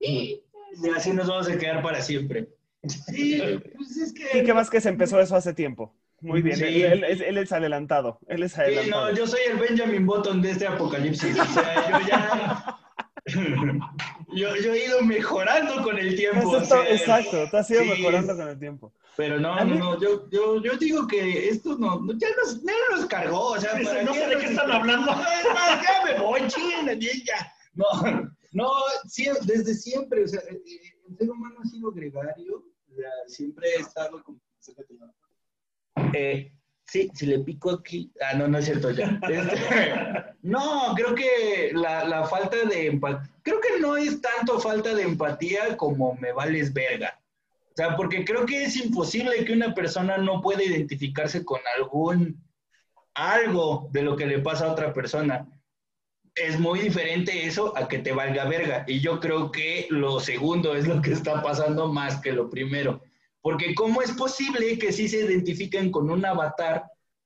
Y 0.00 0.40
así 0.96 1.12
nos 1.12 1.26
vamos 1.26 1.48
a 1.50 1.58
quedar 1.58 1.82
para 1.82 2.00
siempre. 2.00 2.48
Sí, 2.88 3.42
pues 3.76 3.96
es 3.96 4.12
que... 4.12 4.28
Quique 4.30 4.52
Vázquez 4.52 4.86
empezó 4.86 5.20
eso 5.20 5.36
hace 5.36 5.52
tiempo. 5.54 5.94
Muy 6.20 6.40
bien, 6.42 6.56
Sí. 6.56 6.64
él, 6.64 6.82
él 6.84 7.04
es- 7.04 7.20
él 7.20 7.38
es 7.38 7.52
adelantado. 7.52 8.18
Él 8.28 8.42
es 8.42 8.52
Sí, 8.52 8.60
adelantado. 8.60 9.10
no, 9.10 9.16
yo 9.16 9.26
soy 9.26 9.40
el 9.50 9.58
Benjamin 9.58 10.06
Button 10.06 10.40
de 10.42 10.50
este 10.52 10.66
apocalipsis. 10.66 11.38
O 11.38 11.44
sea, 11.44 12.00
yo 12.00 12.06
ya. 12.08 12.78
yo, 14.34 14.56
yo 14.56 14.72
he 14.72 14.86
ido 14.86 15.02
mejorando 15.02 15.82
con 15.82 15.98
el 15.98 16.16
tiempo. 16.16 16.38
Eso 16.56 16.58
o 16.58 16.64
sea, 16.82 16.90
exacto, 16.90 17.48
te 17.50 17.56
has 17.58 17.70
ido 17.70 17.82
sí. 17.82 17.88
mejorando 17.90 18.36
con 18.36 18.48
el 18.48 18.58
tiempo. 18.58 18.92
Pero 19.16 19.38
no, 19.40 19.56
no, 19.56 19.64
mí- 19.64 19.78
no, 19.78 20.00
yo, 20.00 20.28
yo, 20.30 20.62
yo 20.62 20.76
digo 20.76 21.06
que 21.06 21.48
esto 21.48 21.76
no, 21.78 22.00
no- 22.00 22.12
ya, 22.18 22.28
nos, 22.36 22.62
ya 22.62 22.72
nos 22.90 23.06
cargó. 23.06 23.48
O 23.52 23.60
sea, 23.60 23.72
¿para 23.72 24.02
no 24.02 24.14
sé 24.14 24.26
de 24.26 24.36
qué 24.38 24.46
están 24.46 24.70
hablando. 24.70 25.10
Es 25.12 25.54
más, 25.54 25.82
ya 25.82 26.04
me 26.04 26.18
voy, 26.20 26.40
chinguen 26.48 26.86
la 26.86 26.94
niña. 26.94 27.52
No, 27.74 27.86
no, 28.52 28.70
sí, 29.06 29.26
desde 29.44 29.74
siempre, 29.74 30.24
o 30.24 30.28
sea, 30.28 30.40
eh, 30.40 30.54
eh, 30.66 30.80
el 31.10 31.16
ser 31.18 31.30
humano 31.30 31.56
ha 31.62 31.68
sido 31.68 31.92
gregario, 31.92 32.64
siempre 33.26 33.68
he 33.68 33.80
estado 33.80 34.22
como... 34.22 34.40
Eh, 36.12 36.52
sí, 36.84 37.10
si 37.14 37.26
le 37.26 37.40
pico 37.40 37.70
aquí... 37.70 38.12
Ah, 38.20 38.34
no, 38.34 38.48
no 38.48 38.58
es 38.58 38.64
cierto 38.66 38.90
ya. 38.90 39.20
Este, 39.28 40.34
no, 40.42 40.94
creo 40.94 41.14
que 41.14 41.72
la, 41.72 42.04
la 42.04 42.26
falta 42.26 42.64
de 42.64 42.86
empatía, 42.86 43.30
creo 43.42 43.60
que 43.60 43.80
no 43.80 43.96
es 43.96 44.20
tanto 44.20 44.60
falta 44.60 44.94
de 44.94 45.02
empatía 45.02 45.76
como 45.76 46.14
me 46.14 46.32
vales 46.32 46.72
verga. 46.72 47.20
O 47.70 47.76
sea, 47.76 47.94
porque 47.94 48.24
creo 48.24 48.46
que 48.46 48.64
es 48.64 48.76
imposible 48.76 49.44
que 49.44 49.52
una 49.52 49.74
persona 49.74 50.16
no 50.16 50.40
pueda 50.40 50.62
identificarse 50.62 51.44
con 51.44 51.60
algún 51.76 52.42
algo 53.16 53.88
de 53.92 54.02
lo 54.02 54.16
que 54.16 54.26
le 54.26 54.38
pasa 54.38 54.66
a 54.66 54.72
otra 54.72 54.92
persona. 54.92 55.46
Es 56.36 56.60
muy 56.60 56.80
diferente 56.80 57.46
eso 57.46 57.76
a 57.76 57.88
que 57.88 57.98
te 57.98 58.12
valga 58.12 58.44
verga. 58.44 58.84
Y 58.86 59.00
yo 59.00 59.20
creo 59.20 59.50
que 59.50 59.86
lo 59.88 60.20
segundo 60.20 60.76
es 60.76 60.86
lo 60.86 61.00
que 61.00 61.12
está 61.12 61.42
pasando 61.42 61.88
más 61.90 62.20
que 62.20 62.32
lo 62.32 62.50
primero. 62.50 63.02
Porque 63.40 63.74
¿cómo 63.74 64.02
es 64.02 64.12
posible 64.12 64.78
que 64.78 64.92
sí 64.92 65.08
se 65.08 65.24
identifiquen 65.24 65.90
con 65.90 66.10
un 66.10 66.24
avatar 66.26 66.84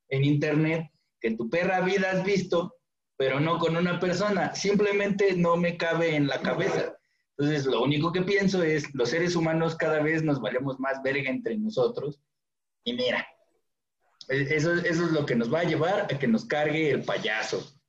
en 0.08 0.24
internet 0.24 0.90
que 1.20 1.32
tu 1.32 1.50
perra 1.50 1.80
vida 1.80 2.12
has 2.12 2.24
visto, 2.24 2.76
pero 3.16 3.40
no 3.40 3.58
con 3.58 3.76
una 3.76 3.98
persona? 3.98 4.54
Simplemente 4.54 5.34
no 5.36 5.56
me 5.56 5.76
cabe 5.76 6.14
en 6.14 6.28
la 6.28 6.40
cabeza. 6.40 6.96
Entonces, 7.36 7.66
lo 7.66 7.82
único 7.82 8.12
que 8.12 8.22
pienso 8.22 8.62
es, 8.62 8.94
los 8.94 9.08
seres 9.08 9.34
humanos 9.34 9.74
cada 9.74 10.00
vez 10.00 10.22
nos 10.22 10.40
valemos 10.40 10.78
más 10.78 11.02
verga 11.02 11.30
entre 11.30 11.56
nosotros. 11.56 12.20
Y 12.84 12.92
mira, 12.92 13.26
e- 14.28 14.54
eso, 14.54 14.74
eso 14.74 15.06
es 15.06 15.12
lo 15.12 15.26
que 15.26 15.34
nos 15.34 15.52
va 15.52 15.60
a 15.60 15.64
llevar 15.64 16.02
a 16.02 16.18
que 16.18 16.28
nos 16.28 16.44
cargue 16.44 16.90
el 16.90 17.02
payaso. 17.02 17.79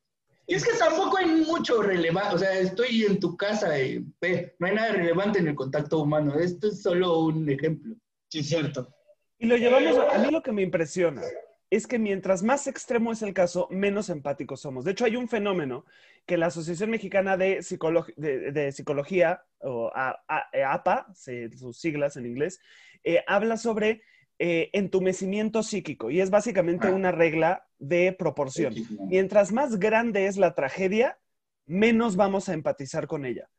Y 0.52 0.56
es 0.56 0.66
que 0.66 0.78
tampoco 0.78 1.16
hay 1.16 1.28
mucho 1.28 1.82
relevante, 1.82 2.36
o 2.36 2.38
sea, 2.38 2.60
estoy 2.60 3.06
en 3.06 3.22
tu 3.22 3.38
casa 3.38 3.80
y 3.80 4.04
ve, 4.20 4.54
no 4.60 4.68
hay 4.68 4.76
nada 4.76 4.92
relevante 4.92 5.40
en 5.40 5.48
el 5.48 5.56
contacto 5.56 6.00
humano. 6.00 6.38
Esto 6.38 6.68
es 6.68 6.82
solo 6.82 7.20
un 7.20 7.50
ejemplo. 7.50 7.96
Sí, 8.28 8.44
cierto. 8.44 8.94
Y 9.40 9.48
lo 9.48 9.56
llevamos, 9.56 9.98
a 10.14 10.18
mí 10.18 10.30
lo 10.30 10.44
que 10.44 10.52
me 10.52 10.62
impresiona 10.62 11.22
es 11.70 11.88
que 11.88 11.98
mientras 11.98 12.44
más 12.44 12.68
extremo 12.68 13.14
es 13.14 13.22
el 13.22 13.34
caso, 13.34 13.70
menos 13.72 14.10
empáticos 14.10 14.60
somos. 14.60 14.84
De 14.84 14.92
hecho, 14.92 15.06
hay 15.06 15.16
un 15.16 15.30
fenómeno 15.30 15.86
que 16.26 16.36
la 16.36 16.48
Asociación 16.48 16.90
Mexicana 16.90 17.38
de, 17.38 17.60
Psicolo- 17.60 18.14
de- 18.18 18.52
de 18.52 18.74
Psicología, 18.74 19.46
o 19.62 19.90
A- 19.96 20.22
A- 20.28 20.74
APA, 20.74 21.08
se- 21.16 21.50
sus 21.58 21.80
siglas 21.80 22.18
en 22.18 22.26
inglés, 22.26 22.60
eh, 23.06 23.24
habla 23.26 23.56
sobre 23.56 24.02
eh, 24.44 24.72
entumecimiento 24.74 25.62
psíquico 25.62 26.10
y 26.10 26.20
es 26.20 26.32
básicamente 26.32 26.88
Ah. 26.88 26.94
una 26.94 27.12
regla 27.12 27.68
de 27.78 28.12
proporción. 28.12 28.74
Mientras 29.08 29.52
más 29.52 29.78
grande 29.78 30.26
es 30.26 30.38
la 30.38 30.56
tragedia, 30.56 31.20
menos 31.68 32.16
vamos 32.16 32.50
a 32.50 32.54
empatizar 32.56 33.06
con 33.06 33.24
ella. 33.26 33.52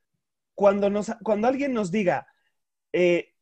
Cuando, 0.56 0.90
nos, 0.90 1.12
cuando 1.22 1.46
alguien 1.46 1.72
nos 1.72 1.92
diga, 1.92 2.26
eh, 2.92 3.32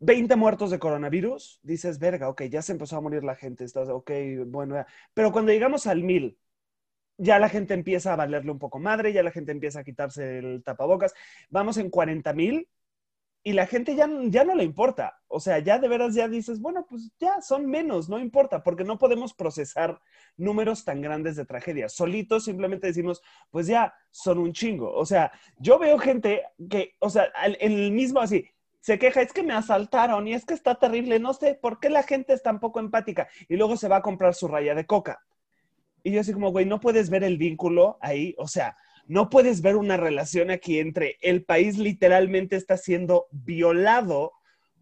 20 0.00 0.34
muertos 0.34 0.72
de 0.72 0.80
coronavirus, 0.80 1.60
dices, 1.62 2.00
verga, 2.00 2.28
ok, 2.28 2.42
ya 2.50 2.62
se 2.62 2.72
empezó 2.72 2.96
a 2.96 3.00
morir 3.00 3.22
la 3.22 3.36
gente, 3.36 3.62
estás, 3.64 3.88
ok, 3.88 4.10
bueno, 4.46 4.74
ya". 4.74 4.86
pero 5.14 5.30
cuando 5.30 5.52
llegamos 5.52 5.86
al 5.86 6.02
mil, 6.02 6.36
ya 7.16 7.38
la 7.38 7.48
gente 7.48 7.74
empieza 7.74 8.12
a 8.12 8.16
valerle 8.16 8.50
un 8.50 8.58
poco 8.58 8.80
madre, 8.80 9.12
ya 9.12 9.22
la 9.22 9.30
gente 9.30 9.52
empieza 9.52 9.78
a 9.80 9.84
quitarse 9.84 10.38
el 10.38 10.64
tapabocas, 10.64 11.14
vamos 11.48 11.76
en 11.76 11.90
40 11.90 12.32
mil 12.32 12.66
y 13.46 13.52
la 13.52 13.66
gente 13.66 13.94
ya, 13.94 14.08
ya 14.28 14.42
no 14.42 14.54
le 14.54 14.64
importa, 14.64 15.20
o 15.28 15.38
sea, 15.38 15.58
ya 15.58 15.78
de 15.78 15.86
veras 15.86 16.14
ya 16.14 16.28
dices, 16.28 16.60
bueno, 16.60 16.86
pues 16.88 17.12
ya 17.20 17.42
son 17.42 17.66
menos, 17.66 18.08
no 18.08 18.18
importa, 18.18 18.62
porque 18.62 18.84
no 18.84 18.98
podemos 18.98 19.34
procesar 19.34 20.00
números 20.38 20.86
tan 20.86 21.02
grandes 21.02 21.36
de 21.36 21.44
tragedias. 21.44 21.92
Solitos 21.92 22.44
simplemente 22.44 22.86
decimos, 22.86 23.22
pues 23.50 23.66
ya 23.66 23.92
son 24.10 24.38
un 24.38 24.54
chingo. 24.54 24.90
O 24.94 25.04
sea, 25.04 25.30
yo 25.58 25.78
veo 25.78 25.98
gente 25.98 26.42
que, 26.70 26.94
o 27.00 27.10
sea, 27.10 27.24
el 27.60 27.92
mismo 27.92 28.20
así, 28.20 28.46
se 28.80 28.98
queja, 28.98 29.20
es 29.20 29.34
que 29.34 29.42
me 29.42 29.52
asaltaron 29.52 30.26
y 30.26 30.32
es 30.32 30.46
que 30.46 30.54
está 30.54 30.76
terrible, 30.76 31.18
no 31.18 31.34
sé 31.34 31.54
por 31.54 31.80
qué 31.80 31.90
la 31.90 32.02
gente 32.02 32.32
es 32.32 32.42
tan 32.42 32.60
poco 32.60 32.80
empática 32.80 33.28
y 33.46 33.56
luego 33.56 33.76
se 33.76 33.88
va 33.88 33.96
a 33.96 34.02
comprar 34.02 34.34
su 34.34 34.48
raya 34.48 34.74
de 34.74 34.86
coca. 34.86 35.22
Y 36.02 36.12
yo 36.12 36.20
así 36.20 36.32
como, 36.32 36.50
güey, 36.50 36.64
no 36.64 36.80
puedes 36.80 37.10
ver 37.10 37.24
el 37.24 37.36
vínculo 37.36 37.98
ahí, 38.00 38.34
o 38.38 38.48
sea, 38.48 38.76
no 39.06 39.30
puedes 39.30 39.62
ver 39.62 39.76
una 39.76 39.96
relación 39.96 40.50
aquí 40.50 40.78
entre 40.78 41.18
el 41.20 41.44
país 41.44 41.78
literalmente 41.78 42.56
está 42.56 42.76
siendo 42.76 43.26
violado 43.30 44.32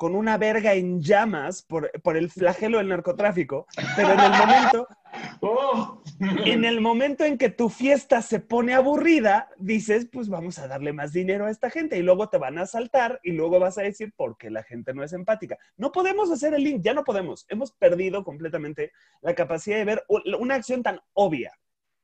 con 0.02 0.16
una 0.16 0.36
verga 0.36 0.74
en 0.74 1.00
llamas 1.00 1.62
por, 1.62 1.92
por 2.02 2.16
el 2.16 2.28
flagelo 2.28 2.78
del 2.78 2.88
narcotráfico, 2.88 3.68
pero 3.94 4.12
en 4.14 4.18
el 4.18 4.32
momento, 4.32 4.88
¡Oh! 5.40 6.02
en 6.44 6.64
el 6.64 6.80
momento 6.80 7.24
en 7.24 7.38
que 7.38 7.50
tu 7.50 7.68
fiesta 7.68 8.20
se 8.20 8.40
pone 8.40 8.74
aburrida, 8.74 9.48
dices, 9.58 10.08
pues 10.10 10.28
vamos 10.28 10.58
a 10.58 10.66
darle 10.66 10.92
más 10.92 11.12
dinero 11.12 11.46
a 11.46 11.52
esta 11.52 11.70
gente 11.70 11.98
y 11.98 12.02
luego 12.02 12.28
te 12.28 12.38
van 12.38 12.58
a 12.58 12.62
asaltar 12.62 13.20
y 13.22 13.30
luego 13.30 13.60
vas 13.60 13.78
a 13.78 13.82
decir 13.82 14.12
por 14.16 14.36
qué 14.36 14.50
la 14.50 14.64
gente 14.64 14.92
no 14.92 15.04
es 15.04 15.12
empática. 15.12 15.56
No 15.76 15.92
podemos 15.92 16.32
hacer 16.32 16.52
el 16.54 16.64
link, 16.64 16.82
ya 16.82 16.94
no 16.94 17.04
podemos. 17.04 17.46
Hemos 17.48 17.70
perdido 17.70 18.24
completamente 18.24 18.90
la 19.20 19.36
capacidad 19.36 19.76
de 19.76 19.84
ver 19.84 20.04
una 20.08 20.56
acción 20.56 20.82
tan 20.82 20.98
obvia 21.12 21.52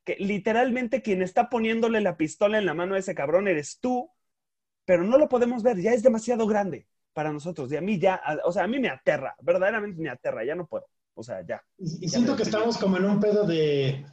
que 0.09 0.17
literalmente 0.25 1.03
quien 1.03 1.21
está 1.21 1.51
poniéndole 1.51 2.01
la 2.01 2.17
pistola 2.17 2.57
en 2.57 2.65
la 2.65 2.73
mano 2.73 2.95
a 2.95 2.99
ese 2.99 3.15
cabrón 3.15 3.47
eres 3.47 3.79
tú, 3.79 4.11
pero 4.87 5.05
no 5.05 5.19
lo 5.19 5.29
podemos 5.29 5.63
ver, 5.63 5.77
ya 5.79 5.93
es 5.93 6.03
demasiado 6.03 6.47
grande 6.47 6.87
para 7.13 7.31
nosotros 7.31 7.71
y 7.71 7.77
a 7.77 7.83
mí 7.83 7.99
ya, 7.99 8.15
a- 8.15 8.39
o 8.47 8.51
sea, 8.53 8.65
a 8.65 8.67
mí 8.67 8.79
me 8.81 8.89
aterra, 8.89 9.35
verdaderamente 9.43 10.01
me 10.01 10.09
aterra, 10.09 10.47
ya 10.47 10.55
no 10.55 10.67
puedo. 10.67 10.87
O 11.13 11.23
sea, 11.23 11.45
ya. 11.47 11.63
Y, 11.77 12.09
siento 12.09 12.37
que 12.37 12.45
estamos 12.45 12.79
como 12.79 12.97
en 12.97 13.05
un 13.05 13.21
pedo 13.21 13.45
de 13.45 14.07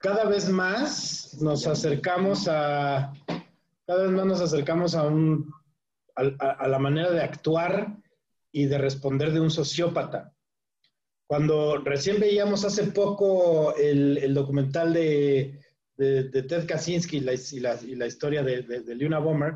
cada 0.00 0.24
vez 0.24 0.50
más 0.50 1.38
nos 1.40 1.66
acercamos 1.66 2.46
a 2.50 3.10
cada 3.86 4.02
vez 4.02 4.10
más 4.12 4.26
nos 4.26 4.40
acercamos 4.42 4.94
a 4.94 5.04
un 5.06 5.50
a, 6.14 6.22
a- 6.44 6.50
a 6.64 6.68
la 6.68 6.78
manera 6.78 7.10
de 7.10 7.22
actuar 7.22 7.96
y 8.52 8.66
de 8.66 8.76
responder 8.76 9.32
de 9.32 9.40
un 9.40 9.50
sociópata. 9.50 10.34
Cuando 11.26 11.78
recién 11.78 12.20
veíamos 12.20 12.64
hace 12.64 12.84
poco 12.84 13.74
el, 13.76 14.18
el 14.18 14.34
documental 14.34 14.92
de, 14.92 15.60
de- 15.96 16.24
de 16.24 16.42
Ted 16.44 16.66
Kaczynski 16.66 17.16
y 17.18 17.20
la, 17.20 17.32
y 17.34 17.60
la- 17.60 17.80
y 17.82 17.94
la 17.96 18.06
historia 18.06 18.42
de, 18.42 18.62
de, 18.62 18.94
Luna 18.94 19.18
Bomber, 19.18 19.54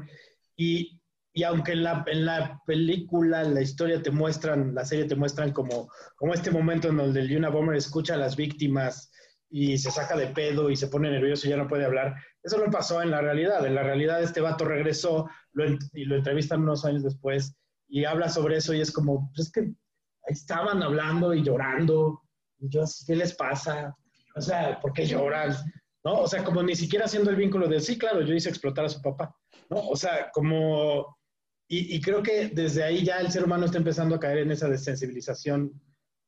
y, 0.56 1.00
y 1.32 1.42
aunque 1.44 1.72
en 1.72 1.84
la, 1.84 2.04
en 2.08 2.26
la 2.26 2.60
película, 2.66 3.42
en 3.42 3.54
la 3.54 3.62
historia 3.62 4.02
te 4.02 4.10
muestran, 4.10 4.74
la 4.74 4.84
serie 4.84 5.04
te 5.04 5.14
muestran 5.14 5.52
como, 5.52 5.88
como 6.16 6.34
este 6.34 6.50
momento 6.50 6.88
en 6.88 6.96
donde 6.96 7.22
Luna 7.24 7.50
Bomber 7.50 7.76
escucha 7.76 8.14
a 8.14 8.18
las 8.18 8.34
víctimas 8.36 9.12
y 9.48 9.78
se 9.78 9.90
saca 9.90 10.16
de 10.16 10.28
pedo 10.28 10.70
y 10.70 10.76
se 10.76 10.88
pone 10.88 11.10
nervioso 11.10 11.46
y 11.46 11.50
ya 11.50 11.56
no 11.56 11.68
puede 11.68 11.84
hablar. 11.84 12.14
Eso 12.42 12.58
no 12.58 12.70
pasó 12.70 13.02
en 13.02 13.10
la 13.10 13.20
realidad. 13.20 13.64
En 13.66 13.74
la 13.74 13.82
realidad 13.82 14.22
este 14.22 14.40
vato 14.40 14.64
regresó 14.64 15.28
lo 15.52 15.64
y 15.92 16.04
lo 16.04 16.16
entrevistan 16.16 16.62
unos 16.62 16.84
años 16.84 17.02
después 17.02 17.54
y 17.88 18.04
habla 18.04 18.28
sobre 18.28 18.56
eso 18.56 18.74
y 18.74 18.80
es 18.80 18.92
como, 18.92 19.30
pues 19.34 19.48
es 19.48 19.52
que 19.52 19.72
estaban 20.30 20.82
hablando 20.82 21.34
y 21.34 21.42
llorando. 21.42 22.22
Y 22.58 22.68
yo 22.68 22.82
así, 22.82 23.04
¿qué 23.06 23.16
les 23.16 23.34
pasa? 23.34 23.96
O 24.36 24.40
sea, 24.40 24.78
¿por 24.80 24.92
qué 24.92 25.06
lloran? 25.06 25.54
¿No? 26.04 26.20
O 26.22 26.28
sea, 26.28 26.42
como 26.44 26.62
ni 26.62 26.74
siquiera 26.74 27.04
haciendo 27.04 27.30
el 27.30 27.36
vínculo 27.36 27.68
de, 27.68 27.80
sí, 27.80 27.98
claro, 27.98 28.22
yo 28.22 28.34
hice 28.34 28.48
explotar 28.48 28.84
a 28.84 28.88
su 28.88 29.00
papá. 29.02 29.34
¿No? 29.68 29.88
O 29.88 29.96
sea, 29.96 30.30
como... 30.32 31.16
Y, 31.68 31.94
y 31.96 32.00
creo 32.00 32.22
que 32.22 32.48
desde 32.48 32.82
ahí 32.82 33.04
ya 33.04 33.18
el 33.20 33.30
ser 33.30 33.44
humano 33.44 33.66
está 33.66 33.78
empezando 33.78 34.14
a 34.16 34.20
caer 34.20 34.38
en 34.38 34.50
esa 34.50 34.68
desensibilización 34.68 35.72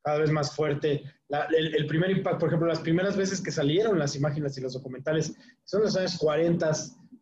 cada 0.04 0.18
vez 0.18 0.30
más 0.30 0.54
fuerte. 0.54 1.02
La- 1.28 1.46
el, 1.56 1.74
el 1.74 1.86
primer 1.86 2.10
impacto, 2.10 2.40
por 2.40 2.48
ejemplo, 2.48 2.68
las 2.68 2.80
primeras 2.80 3.16
veces 3.16 3.40
que 3.40 3.50
salieron 3.50 3.98
las 3.98 4.14
imágenes 4.14 4.56
y 4.56 4.60
los 4.60 4.74
documentales, 4.74 5.34
son 5.64 5.82
los 5.82 5.96
años 5.96 6.16
40, 6.18 6.70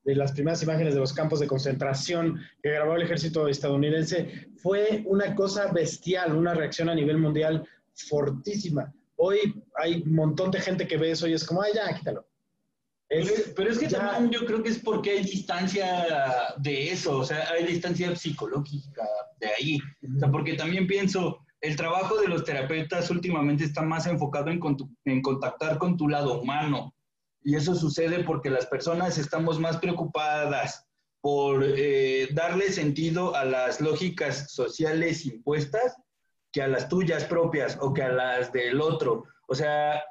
de 0.04 0.14
las 0.14 0.32
primeras 0.32 0.62
imágenes 0.62 0.94
de 0.94 1.00
los 1.00 1.12
campos 1.12 1.40
de 1.40 1.46
concentración 1.46 2.40
que 2.62 2.70
grabó 2.70 2.94
el 2.96 3.02
ejército 3.02 3.48
estadounidense, 3.48 4.48
fue 4.56 5.02
una 5.06 5.34
cosa 5.34 5.70
bestial, 5.72 6.34
una 6.36 6.54
reacción 6.54 6.88
a 6.88 6.94
nivel 6.94 7.18
mundial 7.18 7.66
fortísima. 8.08 8.92
Hoy 9.16 9.62
hay 9.76 10.02
un 10.02 10.14
montón 10.14 10.50
de 10.50 10.60
gente 10.60 10.86
que 10.86 10.96
ve 10.96 11.10
eso 11.10 11.28
y 11.28 11.34
es 11.34 11.44
como, 11.44 11.62
ay, 11.62 11.72
ya, 11.74 11.94
quítalo. 11.96 12.26
Pero 13.08 13.22
Es- 13.24 13.52
pero 13.56 13.70
es 13.70 13.78
que 13.78 13.88
ya- 13.88 13.98
también 14.12 14.30
yo 14.40 14.46
creo 14.46 14.62
que 14.62 14.70
es 14.70 14.78
porque 14.78 15.10
hay 15.10 15.22
distancia 15.24 16.06
de 16.58 16.90
eso, 16.92 17.18
o 17.18 17.24
sea, 17.24 17.50
hay 17.50 17.64
distancia 17.66 18.14
psicológica 18.16 19.02
de 19.38 19.48
ahí. 19.48 19.78
O 20.16 20.18
sea, 20.18 20.30
porque 20.30 20.54
también 20.54 20.86
pienso, 20.86 21.38
el 21.60 21.76
trabajo 21.76 22.18
de 22.18 22.28
los 22.28 22.44
terapeutas 22.44 23.10
últimamente 23.10 23.64
está 23.64 23.82
más 23.82 24.06
enfocado 24.06 24.48
en, 24.50 24.60
contu- 24.60 24.88
en 25.04 25.20
contactar 25.20 25.76
con 25.76 25.96
tu 25.96 26.08
lado 26.08 26.40
humano. 26.40 26.94
Y 27.42 27.56
eso 27.56 27.74
sucede 27.74 28.24
porque 28.24 28.50
las 28.50 28.66
personas 28.66 29.18
estamos 29.18 29.58
más 29.58 29.78
preocupadas 29.78 30.86
por 31.20 31.64
eh, 31.64 32.28
darle 32.32 32.72
sentido 32.72 33.34
a 33.34 33.44
las 33.44 33.80
lógicas 33.80 34.52
sociales 34.52 35.26
impuestas 35.26 35.96
que 36.52 36.62
a 36.62 36.68
las 36.68 36.88
tuyas 36.88 37.24
propias 37.24 37.78
o 37.80 37.92
que 37.92 38.02
a 38.02 38.12
las 38.12 38.52
del 38.52 38.80
otro. 38.80 39.24
O 39.46 39.54
sea, 39.54 40.02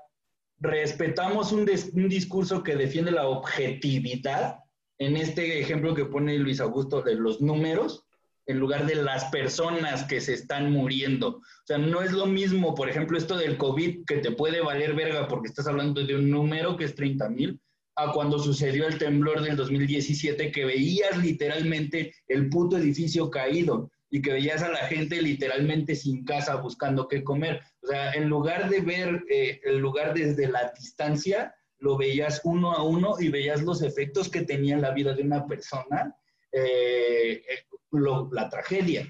respetamos 0.60 1.52
un, 1.52 1.70
un 1.94 2.10
discurso 2.10 2.64
que 2.64 2.76
defiende 2.76 3.12
la 3.12 3.28
objetividad, 3.28 4.60
en 5.00 5.18
este 5.18 5.60
ejemplo 5.60 5.96
que 5.96 6.06
pone 6.06 6.38
Luis 6.38 6.60
Augusto 6.60 7.02
de 7.02 7.16
los 7.16 7.42
números, 7.42 8.06
en 8.50 8.58
lugar 8.58 8.88
de 8.88 8.96
las 8.96 9.26
personas 9.26 10.06
que 10.06 10.20
se 10.20 10.34
están 10.34 10.72
muriendo. 10.72 11.28
O 11.38 11.66
sea, 11.66 11.78
no 11.78 12.02
es 12.02 12.12
lo 12.12 12.26
mismo, 12.26 12.74
por 12.74 12.90
ejemplo, 12.90 13.16
esto 13.16 13.38
del 13.38 13.58
COVID 13.58 14.06
que 14.08 14.18
te 14.18 14.32
puede 14.32 14.60
valer 14.60 14.96
verga 14.96 15.28
porque 15.28 15.50
estás 15.50 15.68
hablando 15.68 16.04
de 16.04 16.16
un 16.16 16.32
número 16.32 16.76
que 16.76 16.86
es 16.86 16.96
30 16.96 17.30
mil, 17.30 17.60
a 17.96 18.12
cuando 18.12 18.40
sucedió 18.40 18.88
el 18.88 18.98
temblor 18.98 19.44
del 19.44 19.56
2017 19.56 20.52
que 20.52 20.66
veías 20.66 21.16
literalmente 21.20 22.16
el 22.28 22.50
puto 22.50 22.78
edificio 22.78 23.30
caído 23.30 23.92
y 24.10 24.20
que 24.20 24.34
veías 24.34 24.64
a 24.64 24.70
la 24.70 24.80
gente 24.88 25.22
literalmente 25.22 25.94
sin 25.94 26.26
casa 26.26 26.56
buscando 26.56 27.08
qué 27.08 27.24
comer. 27.24 27.62
O 27.84 27.88
sea, 27.88 28.14
en 28.14 28.30
lugar 28.30 28.68
de 28.72 28.82
ver 28.82 29.26
eh, 29.30 29.62
el 29.64 29.78
lugar 29.78 30.16
desde 30.16 30.48
la 30.48 30.74
distancia, 30.76 31.54
lo 31.78 31.98
veías 31.98 32.42
uno 32.44 32.72
a 32.72 32.82
uno 32.82 33.14
y 33.20 33.30
veías 33.30 33.62
los 33.62 33.84
efectos 33.84 34.28
que 34.28 34.42
tenía 34.42 34.74
en 34.74 34.82
la 34.82 34.90
vida 34.90 35.14
de 35.14 35.22
una 35.22 35.46
persona, 35.46 36.16
eh, 36.52 37.44
eh, 37.48 37.69
lo- 37.92 38.30
la 38.32 38.50
tragedia. 38.50 39.08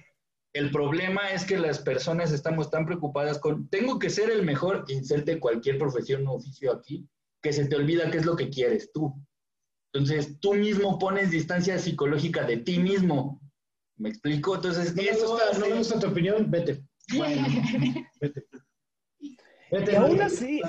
El 0.53 0.71
problema 0.71 1.29
es 1.31 1.45
que 1.45 1.57
las 1.57 1.79
personas 1.79 2.31
estamos 2.31 2.71
tan 2.71 2.85
preocupadas 2.85 3.37
con, 3.37 3.67
tengo 3.69 3.99
que 3.99 4.09
ser 4.09 4.31
el 4.31 4.43
mejor, 4.43 4.85
inserte 4.87 5.39
cualquier 5.39 5.77
profesión 5.77 6.25
o 6.27 6.33
oficio 6.33 6.71
aquí, 6.73 7.07
que 7.41 7.53
se 7.53 7.65
te 7.65 7.75
olvida 7.75 8.09
qué 8.09 8.17
es 8.17 8.25
lo 8.25 8.35
que 8.35 8.49
quieres 8.49 8.91
tú. 8.91 9.13
Entonces, 9.93 10.39
tú 10.39 10.53
mismo 10.55 10.97
pones 10.99 11.31
distancia 11.31 11.77
psicológica 11.79 12.43
de 12.45 12.57
ti 12.57 12.79
mismo. 12.79 13.39
¿Me 13.97 14.09
explico? 14.09 14.55
Entonces, 14.55 14.95
No 14.95 15.01
me, 15.03 15.09
eso 15.09 15.29
gusta, 15.29 15.49
hace- 15.51 15.59
no 15.59 15.67
me 15.67 15.75
gusta 15.75 15.99
tu 15.99 16.07
opinión, 16.07 16.49
vete. 16.49 16.83
Vete. 18.19 18.45
Vete. 19.71 19.91
Y 19.91 19.95
aún 19.95 20.21
así-. 20.21 20.61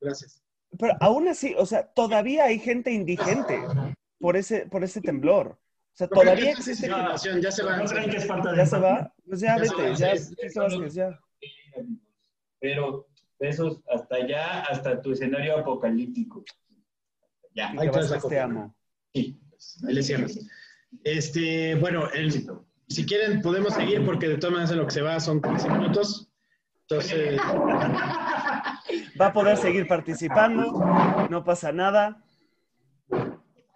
Gracias. 0.00 0.42
Pero 0.78 0.94
aún 1.00 1.28
así, 1.28 1.54
o 1.56 1.64
sea, 1.64 1.86
todavía 1.92 2.44
hay 2.44 2.58
gente 2.58 2.90
indigente 2.92 3.58
por 4.18 4.36
ese, 4.36 4.66
por 4.66 4.84
ese 4.84 5.00
temblor. 5.00 5.58
O 5.98 6.04
sea, 6.06 6.08
todavía 6.08 6.50
existe. 6.52 6.86
Discriminación, 6.86 7.40
ya 7.40 7.50
se 7.50 7.64
va. 7.64 7.76
¿No 7.76 7.84
creen 7.86 8.10
que 8.10 8.16
es 8.18 8.26
falta 8.26 8.52
de 8.52 8.56
¿Ya 8.58 8.66
se 8.66 8.78
va? 8.78 9.12
Pues 9.26 9.40
ya 9.40 9.56
Ya 9.58 9.64
se 9.64 9.76
vete, 9.76 9.90
va, 9.90 9.96
ya, 10.68 10.88
ya. 10.88 11.20
Pero 12.60 13.08
besos 13.40 13.80
hasta 13.92 14.14
allá, 14.14 14.60
hasta 14.62 15.00
tu 15.02 15.10
escenario 15.12 15.58
apocalíptico. 15.58 16.44
Ya. 17.54 17.70
Ahí 17.70 17.90
te 17.90 17.98
vas 17.98 18.12
te 18.12 18.18
copiar. 18.20 18.44
amo. 18.44 18.76
Sí, 19.12 19.40
ahí 19.88 19.94
le 19.94 20.02
cierras. 20.04 20.38
Este, 21.02 21.74
bueno, 21.74 22.08
el- 22.12 22.46
si 22.88 23.04
quieren 23.04 23.42
podemos 23.42 23.74
seguir 23.74 24.04
porque 24.06 24.28
de 24.28 24.38
todas 24.38 24.52
maneras 24.52 24.70
en 24.70 24.78
lo 24.78 24.84
que 24.86 24.92
se 24.92 25.02
va 25.02 25.18
son 25.18 25.42
15 25.42 25.68
minutos. 25.68 26.30
Entonces, 26.88 27.38
Va 29.20 29.26
a 29.26 29.32
poder 29.32 29.56
seguir 29.56 29.88
participando, 29.88 31.26
no 31.28 31.42
pasa 31.44 31.72
nada. 31.72 32.22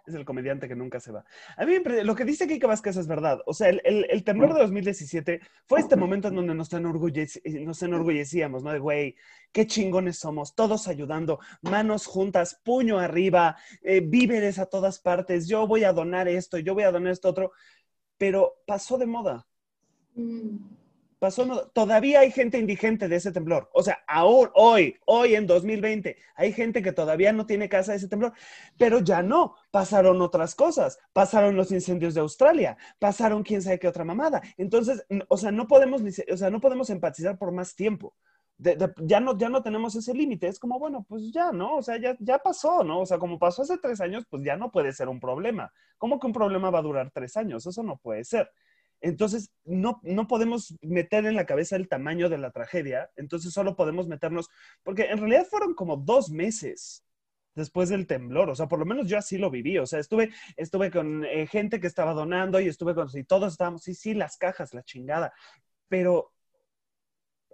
Es 0.05 0.15
el 0.15 0.25
comediante 0.25 0.67
que 0.67 0.75
nunca 0.75 0.99
se 0.99 1.13
va. 1.13 1.23
A 1.55 1.65
mí 1.65 1.75
lo 2.03 2.13
que 2.13 2.25
dice 2.25 2.45
Kike 2.47 2.67
Vázquez 2.67 2.97
es 2.97 3.07
verdad. 3.07 3.39
O 3.45 3.53
sea, 3.53 3.69
el, 3.69 3.81
el- 3.85 4.05
el 4.09 4.23
de 4.23 4.33
2017 4.59 5.39
fue 5.65 5.79
este 5.79 5.95
momento 5.95 6.27
en 6.27 6.35
donde 6.35 6.53
nos, 6.53 6.69
nos 6.73 7.81
enorgullecíamos, 7.83 8.63
¿no? 8.63 8.73
De, 8.73 8.79
güey, 8.79 9.15
qué 9.53 9.65
chingones 9.65 10.17
somos, 10.19 10.55
todos 10.55 10.89
ayudando, 10.89 11.39
manos 11.61 12.05
juntas, 12.05 12.59
puño 12.65 12.99
arriba, 12.99 13.55
eh, 13.81 14.01
víveres 14.01 14.59
a 14.59 14.65
todas 14.65 14.99
partes, 14.99 15.47
yo 15.47 15.67
voy 15.67 15.85
a 15.85 15.93
donar 15.93 16.27
esto, 16.27 16.57
yo 16.57 16.73
voy 16.73 16.83
a 16.83 16.91
donar 16.91 17.13
esto 17.13 17.29
otro. 17.29 17.51
Pero 18.17 18.55
pasó 18.67 18.97
de 18.97 19.05
moda. 19.05 19.47
Mm. 20.15 20.57
Pasó, 21.23 21.45
no- 21.45 21.67
todavía 21.69 22.19
hay 22.19 22.31
gente 22.31 22.57
indigente 22.57 23.07
de 23.07 23.15
ese 23.15 23.31
temblor. 23.31 23.69
O 23.73 23.81
sea, 23.81 23.99
aún 24.07 24.49
hoy, 24.55 24.97
hoy 25.05 25.35
en 25.35 25.47
2020, 25.47 26.17
hay 26.35 26.51
gente 26.51 26.81
que 26.81 26.91
todavía 26.91 27.31
no 27.31 27.45
tiene 27.45 27.69
casa 27.69 27.93
de 27.93 27.97
ese 27.99 28.09
temblor, 28.09 28.33
pero 28.77 28.99
ya 28.99 29.23
no. 29.23 29.55
Pasaron 29.71 30.21
otras 30.21 30.53
cosas. 30.53 30.99
Pasaron 31.13 31.55
los 31.55 31.71
incendios 31.71 32.13
de 32.13 32.19
Australia, 32.19 32.75
pasaron 32.99 33.41
quién 33.43 33.61
sabe 33.61 33.79
qué 33.79 33.87
otra 33.87 34.03
mamada. 34.03 34.41
Entonces, 34.57 35.05
o 35.29 35.37
sea, 35.37 35.51
no 35.53 35.65
podemos, 35.65 36.01
o 36.29 36.35
sea, 36.37 36.49
no 36.49 36.59
podemos 36.59 36.89
empatizar 36.89 37.37
por 37.37 37.53
más 37.53 37.73
tiempo. 37.73 38.13
De- 38.57 38.75
de- 38.75 38.93
ya, 38.97 39.21
no, 39.21 39.37
ya 39.37 39.47
no 39.47 39.63
tenemos 39.63 39.95
ese 39.95 40.13
límite. 40.13 40.47
Es 40.49 40.59
como, 40.59 40.77
bueno, 40.77 41.05
pues 41.07 41.31
ya, 41.31 41.53
¿no? 41.53 41.77
O 41.77 41.81
sea, 41.81 41.95
ya, 42.01 42.17
ya 42.19 42.39
pasó, 42.39 42.83
¿no? 42.83 42.99
O 42.99 43.05
sea, 43.05 43.17
como 43.17 43.39
pasó 43.39 43.61
hace 43.61 43.77
tres 43.77 44.01
años, 44.01 44.25
pues 44.29 44.43
ya 44.43 44.57
no 44.57 44.71
puede 44.71 44.91
ser 44.91 45.07
un 45.07 45.21
problema. 45.21 45.71
¿Cómo 45.97 46.19
que 46.19 46.27
un 46.27 46.33
problema 46.33 46.69
va 46.69 46.79
a 46.79 46.81
durar 46.81 47.11
tres 47.13 47.37
años? 47.37 47.65
Eso 47.65 47.81
no 47.81 47.95
puede 47.95 48.25
ser. 48.25 48.51
Entonces, 49.03 49.51
no, 49.65 49.99
no 50.03 50.27
podemos 50.27 50.75
meter 50.81 51.25
en 51.27 51.35
la 51.35 51.45
cabeza 51.45 51.75
el 51.75 51.89
tamaño 51.89 52.29
de 52.29 52.37
la 52.39 52.51
tragedia, 52.51 53.11
entonces 53.17 53.53
solo 53.53 53.75
podemos 53.75 54.07
meternos, 54.07 54.49
porque 54.83 55.03
en 55.11 55.19
realidad 55.19 55.45
fueron 55.45 55.75
como 55.75 55.97
dos 55.97 56.31
meses 56.31 57.03
después 57.53 57.89
del 57.89 58.07
temblor, 58.07 58.49
o 58.49 58.55
sea, 58.55 58.67
por 58.67 58.79
lo 58.79 58.85
menos 58.85 59.07
yo 59.07 59.17
así 59.17 59.37
lo 59.37 59.51
viví, 59.51 59.77
o 59.77 59.85
sea, 59.85 59.99
estuve, 59.99 60.31
estuve 60.57 60.89
con 60.89 61.25
eh, 61.25 61.47
gente 61.47 61.81
que 61.81 61.87
estaba 61.87 62.13
donando 62.13 62.61
y 62.61 62.67
estuve 62.69 62.95
con, 62.95 63.09
y 63.13 63.25
todos 63.25 63.51
estábamos, 63.53 63.83
sí, 63.83 63.93
sí, 63.93 64.13
las 64.15 64.37
cajas, 64.37 64.73
la 64.73 64.83
chingada, 64.83 65.33
pero 65.89 66.31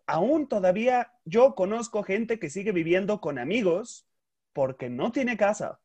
aún 0.07 0.47
todavía 0.47 1.13
yo 1.25 1.55
conozco 1.55 2.03
gente 2.03 2.39
que 2.39 2.49
sigue 2.51 2.71
viviendo 2.71 3.21
con 3.21 3.39
amigos 3.39 4.07
porque 4.53 4.89
no 4.89 5.11
tiene 5.11 5.35
casa. 5.37 5.79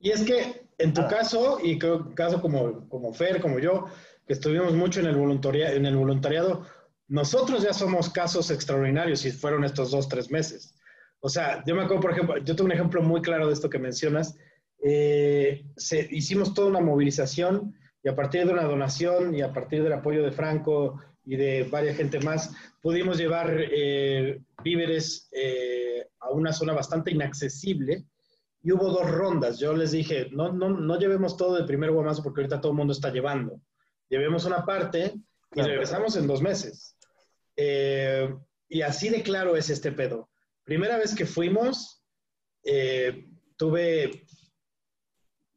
y 0.00 0.10
es 0.10 0.22
que 0.24 0.66
en 0.78 0.94
tu 0.94 1.00
Ah. 1.02 1.08
caso, 1.08 1.58
y 1.62 1.78
creo 1.78 2.14
caso 2.14 2.40
como, 2.40 2.88
como 2.88 3.12
Fer, 3.12 3.40
como 3.40 3.58
yo, 3.58 3.86
que 4.28 4.34
estuvimos 4.34 4.74
mucho 4.74 5.00
en 5.00 5.06
el, 5.06 5.16
en 5.16 5.86
el 5.86 5.96
voluntariado, 5.96 6.64
nosotros 7.08 7.62
ya 7.62 7.72
somos 7.72 8.10
casos 8.10 8.50
extraordinarios 8.50 9.20
si 9.20 9.32
fueron 9.32 9.64
estos 9.64 9.90
dos, 9.90 10.06
tres 10.08 10.30
meses. 10.30 10.74
O 11.20 11.28
sea, 11.30 11.64
yo 11.66 11.74
me 11.74 11.82
acuerdo, 11.82 12.02
por 12.02 12.10
ejemplo, 12.12 12.36
yo 12.38 12.54
tengo 12.54 12.66
un 12.66 12.72
ejemplo 12.72 13.02
muy 13.02 13.22
claro 13.22 13.46
de 13.48 13.54
esto 13.54 13.70
que 13.70 13.78
mencionas. 13.78 14.36
Eh, 14.84 15.64
se- 15.76 16.06
hicimos 16.10 16.52
toda 16.54 16.68
una 16.68 16.80
movilización 16.80 17.74
y 18.04 18.08
a 18.08 18.14
partir 18.14 18.46
de 18.46 18.52
una 18.52 18.64
donación 18.64 19.34
y 19.34 19.40
a 19.40 19.52
partir 19.52 19.82
del 19.82 19.94
apoyo 19.94 20.22
de 20.22 20.30
Franco 20.30 21.00
y 21.24 21.36
de 21.36 21.64
varias 21.64 21.96
gente 21.96 22.20
más, 22.20 22.54
pudimos 22.82 23.18
llevar 23.18 23.50
eh, 23.58 24.40
víveres 24.62 25.28
eh, 25.32 26.06
a 26.20 26.30
una 26.30 26.52
zona 26.52 26.74
bastante 26.74 27.10
inaccesible 27.10 28.04
y 28.62 28.72
hubo 28.72 28.90
dos 28.90 29.10
rondas. 29.10 29.58
Yo 29.58 29.74
les 29.74 29.90
dije, 29.92 30.28
no, 30.32 30.52
no, 30.52 30.68
no 30.68 30.98
llevemos 30.98 31.36
todo 31.36 31.56
de 31.56 31.64
primer 31.64 31.90
guamazo 31.90 32.22
porque 32.22 32.42
ahorita 32.42 32.60
todo 32.60 32.72
el 32.72 32.78
mundo 32.78 32.92
está 32.92 33.10
llevando. 33.10 33.60
Llevemos 34.08 34.44
una 34.44 34.64
parte 34.64 35.14
y 35.54 35.60
regresamos 35.62 36.16
en 36.16 36.26
dos 36.26 36.42
meses. 36.42 36.96
Eh, 37.56 38.34
y 38.68 38.82
así 38.82 39.08
de 39.08 39.22
claro 39.22 39.56
es 39.56 39.70
este 39.70 39.92
pedo. 39.92 40.30
Primera 40.64 40.98
vez 40.98 41.14
que 41.14 41.26
fuimos, 41.26 42.02
eh, 42.62 43.26
tuve, 43.56 44.26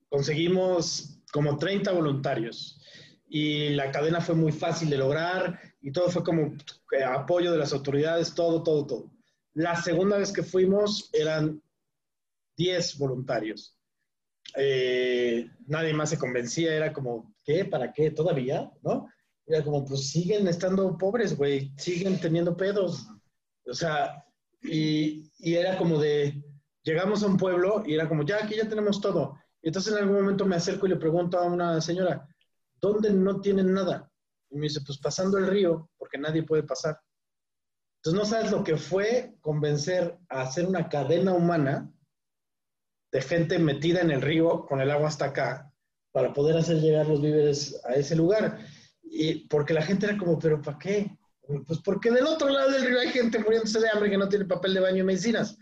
conseguimos 0.09 1.19
como 1.31 1.57
30 1.57 1.91
voluntarios 1.91 2.81
y 3.27 3.69
la 3.69 3.91
cadena 3.91 4.21
fue 4.21 4.35
muy 4.35 4.51
fácil 4.51 4.89
de 4.89 4.97
lograr 4.97 5.59
y 5.81 5.91
todo 5.91 6.09
fue 6.09 6.23
como 6.23 6.53
eh, 6.91 7.03
apoyo 7.03 7.51
de 7.51 7.57
las 7.57 7.73
autoridades, 7.73 8.33
todo, 8.33 8.63
todo, 8.63 8.85
todo. 8.85 9.11
La 9.53 9.75
segunda 9.75 10.17
vez 10.17 10.31
que 10.31 10.43
fuimos 10.43 11.09
eran 11.13 11.61
10 12.57 12.97
voluntarios. 12.97 13.77
Eh, 14.55 15.49
nadie 15.67 15.93
más 15.93 16.09
se 16.09 16.17
convencía, 16.17 16.73
era 16.73 16.93
como, 16.93 17.33
¿qué? 17.43 17.65
¿Para 17.65 17.91
qué? 17.91 18.11
¿Todavía? 18.11 18.71
¿No? 18.81 19.07
Era 19.45 19.63
como, 19.63 19.85
pues 19.85 20.09
siguen 20.09 20.47
estando 20.47 20.97
pobres, 20.97 21.35
güey, 21.35 21.73
siguen 21.77 22.19
teniendo 22.19 22.55
pedos. 22.55 23.07
O 23.65 23.73
sea, 23.73 24.25
y, 24.61 25.29
y 25.39 25.55
era 25.55 25.77
como 25.77 25.99
de, 25.99 26.43
llegamos 26.83 27.23
a 27.23 27.27
un 27.27 27.37
pueblo 27.37 27.83
y 27.85 27.95
era 27.95 28.07
como, 28.07 28.23
ya, 28.23 28.43
aquí 28.43 28.55
ya 28.55 28.69
tenemos 28.69 29.01
todo. 29.01 29.37
Y 29.61 29.67
entonces 29.67 29.93
en 29.93 29.99
algún 29.99 30.17
momento 30.17 30.45
me 30.45 30.55
acerco 30.55 30.85
y 30.85 30.89
le 30.89 30.95
pregunto 30.95 31.37
a 31.37 31.43
una 31.43 31.81
señora, 31.81 32.27
¿dónde 32.79 33.11
no 33.11 33.41
tienen 33.41 33.73
nada? 33.73 34.11
Y 34.49 34.57
me 34.57 34.63
dice, 34.63 34.81
pues 34.85 34.97
pasando 34.99 35.37
el 35.37 35.47
río, 35.47 35.89
porque 35.97 36.17
nadie 36.17 36.43
puede 36.43 36.63
pasar. 36.63 36.99
Entonces 37.97 38.19
no 38.19 38.25
sabes 38.25 38.51
lo 38.51 38.63
que 38.63 38.77
fue 38.77 39.35
convencer 39.41 40.17
a 40.29 40.41
hacer 40.41 40.65
una 40.65 40.89
cadena 40.89 41.33
humana 41.33 41.91
de 43.11 43.21
gente 43.21 43.59
metida 43.59 44.01
en 44.01 44.11
el 44.11 44.21
río 44.21 44.65
con 44.65 44.81
el 44.81 44.89
agua 44.89 45.09
hasta 45.09 45.25
acá 45.25 45.70
para 46.11 46.33
poder 46.33 46.57
hacer 46.57 46.79
llegar 46.79 47.07
los 47.07 47.21
víveres 47.21 47.79
a 47.85 47.93
ese 47.93 48.15
lugar. 48.15 48.59
Y 49.03 49.47
porque 49.47 49.73
la 49.73 49.81
gente 49.81 50.05
era 50.05 50.17
como, 50.17 50.39
¿pero 50.39 50.61
para 50.61 50.77
qué? 50.77 51.17
Pues 51.65 51.79
porque 51.79 52.11
del 52.11 52.25
otro 52.25 52.49
lado 52.49 52.71
del 52.71 52.85
río 52.85 52.99
hay 52.99 53.09
gente 53.09 53.39
muriéndose 53.39 53.79
de 53.79 53.89
hambre 53.89 54.09
que 54.09 54.17
no 54.17 54.29
tiene 54.29 54.45
papel 54.45 54.73
de 54.73 54.79
baño 54.79 54.99
y 54.99 55.03
medicinas. 55.03 55.57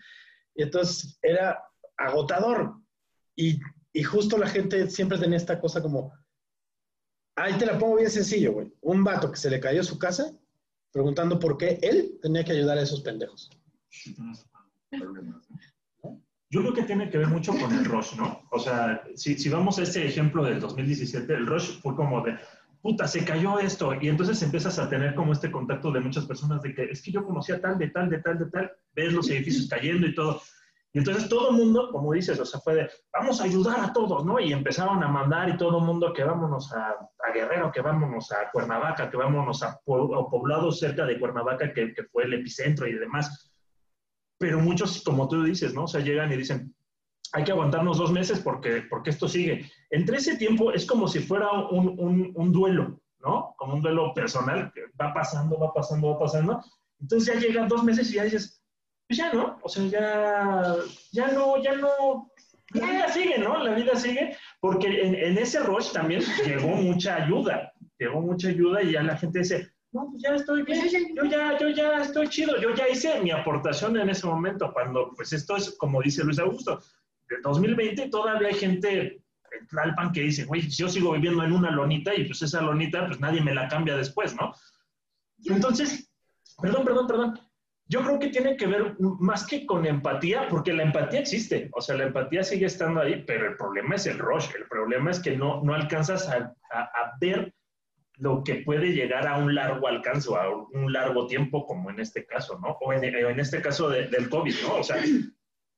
Y 0.56 0.64
entonces 0.64 1.18
era 1.22 1.64
agotador. 1.98 2.76
Y, 3.36 3.60
y 3.94 4.04
justo 4.04 4.38
la 4.38 4.48
gente 4.48 4.90
siempre 4.90 5.18
tenía 5.18 5.38
esta 5.38 5.60
cosa 5.60 5.82
como, 5.82 6.14
ahí 7.36 7.54
te 7.58 7.66
la 7.66 7.78
pongo 7.78 7.96
bien 7.96 8.10
sencillo, 8.10 8.54
güey. 8.54 8.74
Un 8.82 9.04
vato 9.04 9.32
que 9.32 9.38
se 9.38 9.50
le 9.50 9.60
cayó 9.60 9.84
su 9.84 9.98
casa 9.98 10.32
preguntando 10.92 11.40
por 11.40 11.58
qué 11.58 11.80
él 11.82 12.20
tenía 12.22 12.44
que 12.44 12.52
ayudar 12.52 12.78
a 12.78 12.82
esos 12.82 13.02
pendejos. 13.02 13.50
Yo 16.52 16.62
creo 16.62 16.74
que 16.74 16.84
tiene 16.84 17.10
que 17.10 17.20
ver 17.20 17.28
mucho 17.28 17.52
con 17.52 17.72
el 17.72 17.86
rush, 17.86 18.16
¿no? 18.16 18.42
O 18.50 18.58
sea, 18.58 19.04
si, 19.16 19.50
vamos 19.50 19.78
a 19.78 19.84
ese 19.84 20.08
ejemplo 20.08 20.44
del 20.44 20.60
2017, 20.60 21.32
el 21.34 21.46
rush 21.46 21.80
fue 21.80 21.96
como 21.96 22.22
de, 22.22 22.38
puta, 22.82 23.08
se 23.08 23.24
cayó 23.24 23.60
esto. 23.60 23.94
Y 24.02 24.10
entonces 24.10 24.42
empiezas 24.42 24.80
a 24.80 24.90
tener 24.90 25.14
como 25.14 25.34
este 25.34 25.52
contacto 25.52 25.92
de 25.92 26.00
muchas 26.00 26.26
personas 26.26 26.64
de 26.64 26.74
que 26.74 26.86
es 26.86 27.04
que 27.04 27.12
yo 27.12 27.24
conocía 27.24 27.62
tal, 27.62 27.78
de 27.78 27.90
tal, 27.90 28.10
de 28.10 28.20
tal, 28.20 28.40
de 28.40 28.50
tal, 28.50 28.72
ves 28.96 29.14
los 29.14 29.30
edificios 29.30 29.68
cayendo 29.70 30.08
y 30.08 30.16
todo. 30.16 30.42
Y 30.92 30.98
entonces 30.98 31.30
todo 31.30 31.52
el 31.52 31.58
mundo, 31.58 31.90
como 31.92 32.14
dices, 32.14 32.40
o 32.40 32.46
sea, 32.46 32.60
fue 32.62 32.74
de, 32.74 32.90
vamos 33.14 33.40
a 33.40 33.44
ayudar 33.44 33.80
a 33.82 33.94
todos, 33.94 34.26
¿no? 34.26 34.40
Y 34.40 34.52
empezaron 34.52 35.04
a 35.04 35.08
mandar 35.08 35.50
y 35.50 35.58
todo 35.58 35.78
el 35.78 35.86
mundo 35.86 36.12
que 36.14 36.24
vámonos 36.24 36.74
a, 36.74 36.96
Guerrero, 37.32 37.72
que 37.72 37.82
vámonos 37.82 38.32
a 38.32 38.50
Cuernavaca, 38.52 39.08
que 39.12 39.18
vámonos 39.18 39.62
a, 39.62 39.68
a 39.68 39.80
poblados 39.84 40.80
cerca 40.80 41.06
de 41.06 41.20
Cuernavaca, 41.20 41.72
que, 41.72 41.94
que 41.94 42.06
fue 42.06 42.24
el 42.24 42.34
epicentro 42.34 42.88
y 42.88 42.94
demás. 42.94 43.49
Pero 44.40 44.60
muchos, 44.60 45.04
como 45.04 45.28
tú 45.28 45.44
dices, 45.44 45.74
¿no? 45.74 45.84
O 45.84 45.88
sea, 45.88 46.02
llegan 46.02 46.32
y 46.32 46.38
dicen, 46.38 46.74
hay 47.34 47.44
que 47.44 47.52
aguantarnos 47.52 47.98
dos 47.98 48.12
meses 48.12 48.40
porque, 48.40 48.84
porque 48.90 49.12
esto 49.12 49.28
sigue. 49.28 49.70
Entre 49.92 50.18
ese 50.18 50.38
tiempo 50.38 50.72
es 50.72 50.86
como 50.86 51.08
si 51.08 51.20
fuera 51.20 51.52
un, 51.70 52.34
un, 52.36 52.52
duelo, 52.52 53.00
¿no? 53.20 53.54
Como 53.58 53.76
un 53.76 53.82
duelo 53.82 54.14
personal 54.14 54.72
que 54.74 54.82
va 55.00 55.14
pasando, 55.14 55.60
va 55.60 55.74
pasando, 55.74 56.14
va 56.14 56.20
pasando. 56.20 56.64
Entonces 57.00 57.36
ya 57.36 57.40
llegan 57.40 57.68
dos 57.68 57.84
meses 57.84 58.10
y 58.12 58.16
ya 58.16 58.24
dices, 58.24 58.64
pues 59.08 59.18
ya 59.18 59.34
no, 59.34 59.60
o 59.62 59.70
sea, 59.70 59.86
ya, 59.86 60.76
ya 61.12 61.32
no, 61.32 61.62
ya 61.62 61.76
no, 61.76 62.32
la 62.72 62.86
vida 62.86 63.08
sigue, 63.10 63.38
¿no? 63.40 63.64
La 63.64 63.74
vida 63.74 63.96
sigue, 63.96 64.38
porque 64.60 65.02
en, 65.02 65.16
en 65.16 65.38
ese 65.38 65.60
rush 65.60 65.92
también 65.92 66.22
llegó 66.46 66.70
mucha 66.70 67.16
ayuda, 67.16 67.74
llegó 67.98 68.22
mucha 68.22 68.50
ayuda 68.50 68.84
y 68.84 68.92
ya 68.94 69.04
la 69.04 69.18
gente 69.18 69.40
dice, 69.40 69.72
no, 69.92 70.08
pues 70.12 70.22
ya 70.24 70.36
estoy 70.36 70.64
bien, 70.64 71.16
yo 71.16 71.24
ya, 71.26 71.58
yo 71.58 71.70
ya 71.70 71.98
estoy 71.98 72.28
chido, 72.30 72.60
yo 72.62 72.74
ya 72.76 72.88
hice 72.88 73.20
mi 73.22 73.32
aportación 73.32 73.98
en 73.98 74.10
ese 74.10 74.28
momento, 74.28 74.72
cuando, 74.72 75.12
pues 75.16 75.34
esto 75.34 75.56
es, 75.58 75.76
como 75.78 76.02
dice 76.02 76.24
Luis 76.24 76.40
Augusto, 76.40 76.80
de 77.28 77.38
2020 77.44 78.10
todavía 78.10 78.50
hay 78.50 78.54
gente 78.56 79.22
en 79.52 79.68
Tlalpan 79.68 80.12
que 80.12 80.22
dice, 80.22 80.46
güey, 80.46 80.62
yo 80.70 80.88
sigo 80.90 81.14
viviendo 81.14 81.44
en 81.44 81.54
una 81.54 81.72
lonita 81.72 82.14
y 82.16 82.26
pues 82.26 82.42
esa 82.44 82.62
lonita, 82.62 83.08
pues 83.08 83.20
nadie 83.20 83.42
me 83.42 83.54
la 83.54 83.68
cambia 83.68 83.96
después, 83.98 84.36
¿no? 84.36 84.54
Entonces, 85.46 86.12
perdón, 86.62 86.86
perdón, 86.86 87.08
perdón. 87.08 87.40
Yo 87.88 88.04
creo 88.04 88.20
que 88.20 88.28
tiene 88.28 88.56
que 88.56 88.68
ver 88.68 88.96
más 89.00 89.48
que 89.48 89.66
con 89.66 89.84
empatía, 89.88 90.48
porque 90.50 90.74
la 90.74 90.84
empatía 90.84 91.22
existe, 91.22 91.72
o 91.74 91.82
sea, 91.82 91.96
la 91.98 92.04
empatía 92.06 92.44
sigue 92.44 92.68
estando 92.68 93.02
ahí, 93.02 93.24
pero 93.26 93.50
el 93.50 93.58
problema 93.58 93.96
es 93.96 94.06
el 94.06 94.20
rush, 94.20 94.46
el 94.56 94.68
problema 94.68 95.10
es 95.10 95.20
que 95.20 95.36
no, 95.36 95.64
no 95.64 95.74
alcanzas 95.74 96.30
a, 96.30 96.54
a- 96.72 96.84
a 96.84 97.18
ver 97.20 97.52
lo 98.20 98.44
que 98.44 98.56
puede 98.56 98.88
llegar 98.92 99.28
a 99.28 99.38
un 99.38 99.56
largo 99.56 99.88
alcance 99.88 100.30
a 100.36 100.50
un 100.50 100.92
largo 100.94 101.26
tiempo, 101.28 101.66
como 101.66 101.90
en 101.90 102.00
este 102.00 102.26
caso, 102.26 102.60
¿no? 102.60 102.78
O 102.82 102.94
en, 102.94 103.04
en 103.04 103.40
este 103.40 103.62
caso 103.62 103.90
de- 103.90 104.08
del 104.08 104.30
COVID, 104.30 104.54
¿no? 104.64 104.76
O 104.76 104.84
sea, 104.84 104.98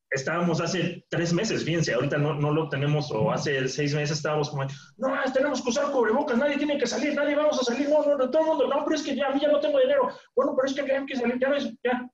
estábamos 0.09 0.59
hace 0.59 1.05
tres 1.09 1.31
meses, 1.33 1.63
fíjense, 1.63 1.93
ahorita 1.93 2.17
no, 2.17 2.33
no 2.33 2.51
lo 2.51 2.67
tenemos, 2.67 3.11
o 3.11 3.31
hace 3.31 3.67
seis 3.69 3.93
meses 3.95 4.17
estábamos 4.17 4.49
como, 4.49 4.63
no, 4.97 5.09
tenemos 5.33 5.61
que 5.63 5.69
usar 5.69 5.89
cubrebocas, 5.91 6.37
nadie 6.37 6.57
tiene 6.57 6.77
que 6.77 6.85
salir, 6.87 7.13
nadie 7.15 7.35
vamos 7.35 7.59
a 7.61 7.63
salir, 7.63 7.87
no, 7.87 8.03
no, 8.03 8.17
no, 8.17 8.29
todo 8.29 8.41
el 8.41 8.47
mundo, 8.49 8.67
no, 8.67 8.83
pero 8.83 8.95
es 8.95 9.03
que 9.03 9.15
ya, 9.15 9.27
a 9.27 9.31
mí 9.33 9.39
ya 9.39 9.47
no 9.49 9.59
tengo 9.59 9.79
dinero, 9.79 10.09
bueno, 10.35 10.53
pero 10.55 10.67
es 10.67 10.73
que 10.73 10.81
hay 10.91 11.05
que 11.05 11.15
salir, 11.15 11.39
ya 11.39 11.49
ves, 11.49 11.73
ya. 11.83 12.09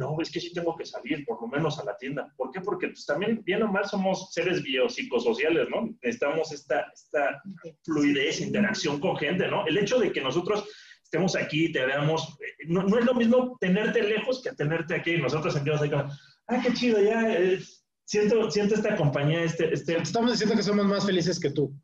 No, 0.00 0.16
es 0.20 0.30
que 0.30 0.40
sí 0.40 0.50
tengo 0.54 0.74
que 0.76 0.86
salir, 0.86 1.24
por 1.26 1.40
lo 1.42 1.46
menos 1.48 1.78
a 1.78 1.84
la 1.84 1.94
tienda. 1.96 2.32
¿Por 2.36 2.50
qué? 2.50 2.60
Porque 2.62 2.88
pues 2.88 3.04
también, 3.04 3.42
bien 3.44 3.62
o 3.62 3.68
mal, 3.70 3.84
somos 3.86 4.32
seres 4.32 4.62
biopsicosociales, 4.62 5.68
¿no? 5.68 5.90
Necesitamos 6.02 6.50
esta, 6.52 6.86
esta 6.94 7.42
fluidez, 7.84 8.40
interacción 8.40 8.98
con 8.98 9.16
gente, 9.16 9.46
¿no? 9.48 9.66
El 9.66 9.76
hecho 9.76 9.98
de 9.98 10.10
que 10.10 10.22
nosotros 10.22 10.66
estemos 11.04 11.36
aquí, 11.36 11.70
te 11.70 11.84
veamos, 11.84 12.38
eh, 12.40 12.64
no, 12.68 12.82
no 12.84 12.98
es 12.98 13.04
lo 13.04 13.14
mismo 13.14 13.58
tenerte 13.60 14.02
lejos 14.02 14.42
que 14.42 14.52
tenerte 14.52 14.94
aquí. 14.94 15.16
Nosotros 15.18 15.52
sentimos 15.52 15.82
ahí 15.82 15.90
como, 15.90 16.04
ah, 16.48 16.60
qué 16.62 16.72
chido, 16.72 16.98
ya, 17.02 17.30
eh, 17.36 17.60
siento, 18.04 18.50
siento 18.50 18.74
esta 18.76 18.96
compañía, 18.96 19.42
este, 19.42 19.74
este... 19.74 19.98
Estamos 19.98 20.30
diciendo 20.32 20.56
que 20.56 20.62
somos 20.62 20.86
más 20.86 21.04
felices 21.04 21.38
que 21.38 21.50
tú. 21.50 21.74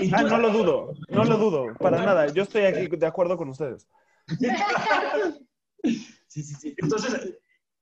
y 0.00 0.10
Ah, 0.14 0.22
tú- 0.22 0.28
no 0.28 0.38
lo 0.38 0.50
dudo, 0.50 0.94
no 1.10 1.24
lo 1.24 1.36
dudo, 1.36 1.74
para 1.78 1.98
nada. 2.04 2.32
Yo 2.32 2.44
estoy 2.44 2.62
aquí 2.62 2.86
de 2.96 3.06
acuerdo 3.06 3.36
con 3.36 3.48
ustedes. 3.50 3.86
Sí, 6.32 6.44
sí, 6.44 6.54
sí. 6.54 6.74
Entonces, 6.78 7.12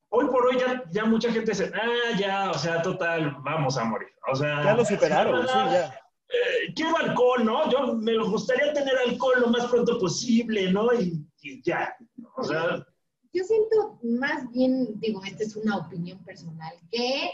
hoy 0.09 0.25
por 0.27 0.45
hoy 0.47 0.57
ya, 0.59 0.83
ya 0.91 1.05
mucha 1.05 1.31
gente 1.31 1.51
dice, 1.51 1.71
ah, 1.73 2.17
ya, 2.17 2.51
o 2.51 2.57
sea, 2.57 2.81
total, 2.81 3.35
vamos 3.43 3.77
a 3.77 3.83
morir. 3.85 4.09
O 4.31 4.35
sea, 4.35 4.63
Ya 4.63 4.75
lo 4.75 4.85
superaron, 4.85 5.41
sí, 5.47 5.53
ya. 5.53 5.85
eh, 6.29 6.73
quiero 6.75 6.97
alcohol, 6.97 7.45
¿no? 7.45 7.69
Yo 7.71 7.95
me 7.95 8.17
gustaría 8.17 8.73
tener 8.73 8.95
alcohol 8.97 9.41
lo 9.41 9.47
más 9.47 9.65
pronto 9.67 9.99
posible, 9.99 10.71
¿no? 10.71 10.93
Y, 10.93 11.25
y 11.41 11.61
ya. 11.63 11.95
O 12.35 12.43
sea, 12.43 12.85
Yo 13.33 13.43
siento 13.43 13.99
más 14.03 14.49
bien, 14.51 14.99
digo, 14.99 15.23
esta 15.23 15.43
es 15.43 15.55
una 15.55 15.77
opinión 15.77 16.23
personal, 16.25 16.73
que 16.91 17.31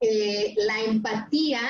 eh, 0.00 0.54
la 0.56 0.80
empatía 0.82 1.60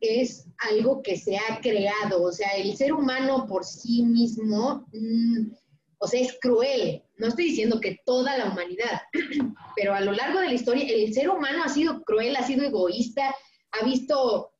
es 0.00 0.46
algo 0.70 1.02
que 1.02 1.16
se 1.16 1.36
ha 1.36 1.60
creado, 1.60 2.22
o 2.22 2.32
sea, 2.32 2.48
el 2.56 2.76
ser 2.76 2.92
humano 2.92 3.46
por 3.46 3.64
sí 3.64 4.02
mismo, 4.02 4.86
mm, 4.92 5.52
o 5.98 6.06
sea, 6.06 6.20
es 6.20 6.36
cruel. 6.40 7.02
No 7.22 7.28
estoy 7.28 7.44
diciendo 7.44 7.80
que 7.80 8.00
toda 8.04 8.36
la 8.36 8.46
humanidad, 8.46 9.02
pero 9.76 9.94
a 9.94 10.00
lo 10.00 10.10
largo 10.10 10.40
de 10.40 10.48
la 10.48 10.54
historia, 10.54 10.84
el 10.88 11.14
ser 11.14 11.30
humano 11.30 11.62
ha 11.62 11.68
sido 11.68 12.02
cruel, 12.02 12.34
ha 12.34 12.44
sido 12.44 12.64
egoísta, 12.64 13.32
ha 13.70 13.84
visto 13.84 14.50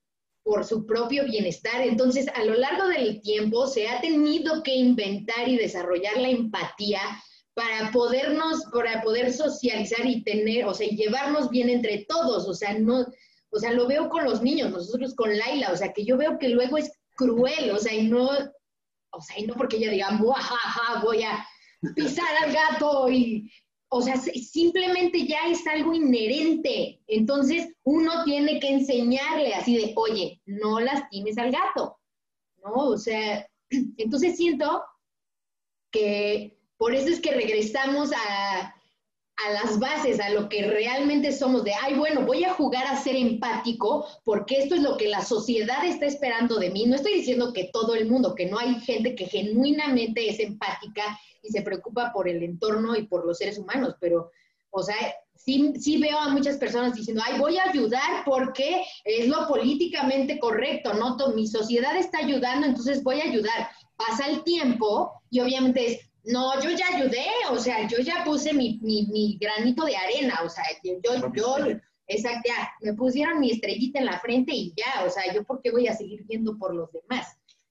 por 0.44 0.64
su 0.64 0.86
propio 0.86 1.24
bienestar. 1.24 1.80
Entonces, 1.80 2.28
a 2.32 2.44
lo 2.44 2.54
largo 2.54 2.86
del 2.86 3.20
tiempo 3.20 3.66
se 3.66 3.88
ha 3.88 4.00
tenido 4.00 4.62
que 4.62 4.76
inventar 4.76 5.48
y 5.48 5.56
desarrollar 5.56 6.16
la 6.18 6.28
empatía 6.28 7.00
para 7.52 7.90
podernos, 7.90 8.62
para 8.72 9.02
poder 9.02 9.32
socializar 9.32 10.06
y 10.06 10.22
tener, 10.22 10.64
o 10.64 10.72
sea, 10.72 10.86
llevarnos 10.86 11.50
bien 11.50 11.68
entre 11.68 12.06
todos, 12.08 12.46
o 12.46 12.54
sea, 12.54 12.78
no, 12.78 13.04
o 13.50 13.58
sea, 13.58 13.72
lo 13.72 13.88
veo 13.88 14.08
con 14.08 14.22
los 14.22 14.40
niños, 14.40 14.70
nosotros 14.70 15.16
con 15.16 15.36
Laila, 15.36 15.72
o 15.72 15.76
sea, 15.76 15.92
que 15.92 16.04
yo 16.04 16.16
veo 16.16 16.38
que 16.38 16.48
luego 16.48 16.78
es 16.78 16.92
cruel, 17.16 17.72
o 17.72 17.78
sea, 17.78 17.92
y 17.92 18.06
no, 18.06 18.30
o 19.10 19.20
sea, 19.20 19.36
y 19.36 19.46
no 19.46 19.54
porque 19.54 19.78
ella 19.78 19.90
diga, 19.90 20.16
"Buajaja, 20.18 21.02
voy 21.02 21.24
a 21.24 21.44
pisar 21.94 22.44
al 22.44 22.52
gato 22.52 23.10
y, 23.10 23.50
o 23.88 24.00
sea, 24.02 24.16
si- 24.16 24.42
simplemente 24.42 25.26
ya 25.26 25.48
es 25.48 25.66
algo 25.66 25.92
inherente, 25.92 27.00
entonces 27.06 27.74
uno 27.84 28.24
tiene 28.24 28.58
que 28.60 28.68
enseñarle 28.70 29.54
así 29.54 29.76
de, 29.76 29.92
oye, 29.96 30.40
no 30.46 30.80
lastimes 30.80 31.36
al 31.38 31.50
gato, 31.52 31.98
¿no? 32.64 32.72
O 32.72 32.98
sea, 32.98 33.46
entonces 33.96 34.36
siento 34.36 34.82
que 35.90 36.58
por 36.76 36.94
eso 36.94 37.08
es 37.08 37.20
que 37.20 37.32
regresamos 37.32 38.10
a, 38.12 38.74
a 39.36 39.52
las 39.52 39.78
bases, 39.78 40.20
a 40.20 40.30
lo 40.30 40.48
que 40.48 40.62
realmente 40.66 41.32
somos, 41.32 41.64
de, 41.64 41.72
ay, 41.74 41.94
bueno, 41.94 42.22
voy 42.22 42.44
a 42.44 42.54
jugar 42.54 42.86
a 42.86 42.96
ser 42.96 43.16
empático 43.16 44.06
porque 44.24 44.58
esto 44.58 44.74
es 44.74 44.82
lo 44.82 44.96
que 44.96 45.08
la 45.08 45.22
sociedad 45.22 45.84
está 45.84 46.06
esperando 46.06 46.58
de 46.58 46.70
mí. 46.70 46.86
No 46.86 46.96
estoy 46.96 47.14
diciendo 47.14 47.52
que 47.52 47.70
todo 47.72 47.94
el 47.94 48.08
mundo, 48.08 48.34
que 48.34 48.46
no 48.46 48.58
hay 48.58 48.74
gente 48.80 49.14
que 49.14 49.26
genuinamente 49.26 50.28
es 50.28 50.38
empática 50.38 51.18
y 51.42 51.50
se 51.50 51.62
preocupa 51.62 52.12
por 52.12 52.28
el 52.28 52.42
entorno 52.42 52.94
y 52.94 53.06
por 53.06 53.26
los 53.26 53.38
seres 53.38 53.58
humanos, 53.58 53.96
pero, 54.00 54.30
o 54.70 54.82
sea, 54.82 54.96
sí, 55.34 55.72
sí 55.78 55.98
veo 55.98 56.18
a 56.18 56.28
muchas 56.28 56.56
personas 56.56 56.94
diciendo, 56.94 57.22
ay, 57.26 57.38
voy 57.38 57.56
a 57.58 57.68
ayudar 57.68 58.24
porque 58.24 58.82
es 59.04 59.26
lo 59.28 59.48
políticamente 59.48 60.38
correcto, 60.38 60.94
¿no? 60.94 61.16
Mi 61.34 61.46
sociedad 61.46 61.96
está 61.96 62.18
ayudando, 62.18 62.66
entonces 62.66 63.02
voy 63.02 63.20
a 63.20 63.24
ayudar. 63.24 63.70
Pasa 63.96 64.28
el 64.28 64.42
tiempo 64.44 65.12
y 65.30 65.40
obviamente 65.40 65.86
es, 65.86 66.11
no, 66.24 66.60
yo 66.62 66.70
ya 66.70 66.96
ayudé, 66.96 67.26
o 67.50 67.58
sea, 67.58 67.86
yo 67.88 67.98
ya 67.98 68.22
puse 68.24 68.52
mi, 68.52 68.78
mi, 68.82 69.06
mi 69.06 69.38
granito 69.40 69.84
de 69.84 69.96
arena, 69.96 70.40
o 70.44 70.48
sea, 70.48 70.64
yo, 70.82 70.94
yo, 71.02 71.32
yo, 71.34 71.56
exacto, 72.06 72.48
ya, 72.48 72.70
me 72.80 72.94
pusieron 72.94 73.40
mi 73.40 73.50
estrellita 73.50 73.98
en 73.98 74.06
la 74.06 74.20
frente 74.20 74.52
y 74.54 74.72
ya, 74.76 75.04
o 75.04 75.10
sea, 75.10 75.32
yo 75.34 75.44
por 75.44 75.60
qué 75.62 75.70
voy 75.70 75.88
a 75.88 75.96
seguir 75.96 76.24
viendo 76.26 76.56
por 76.58 76.74
los 76.74 76.90
demás. 76.92 77.26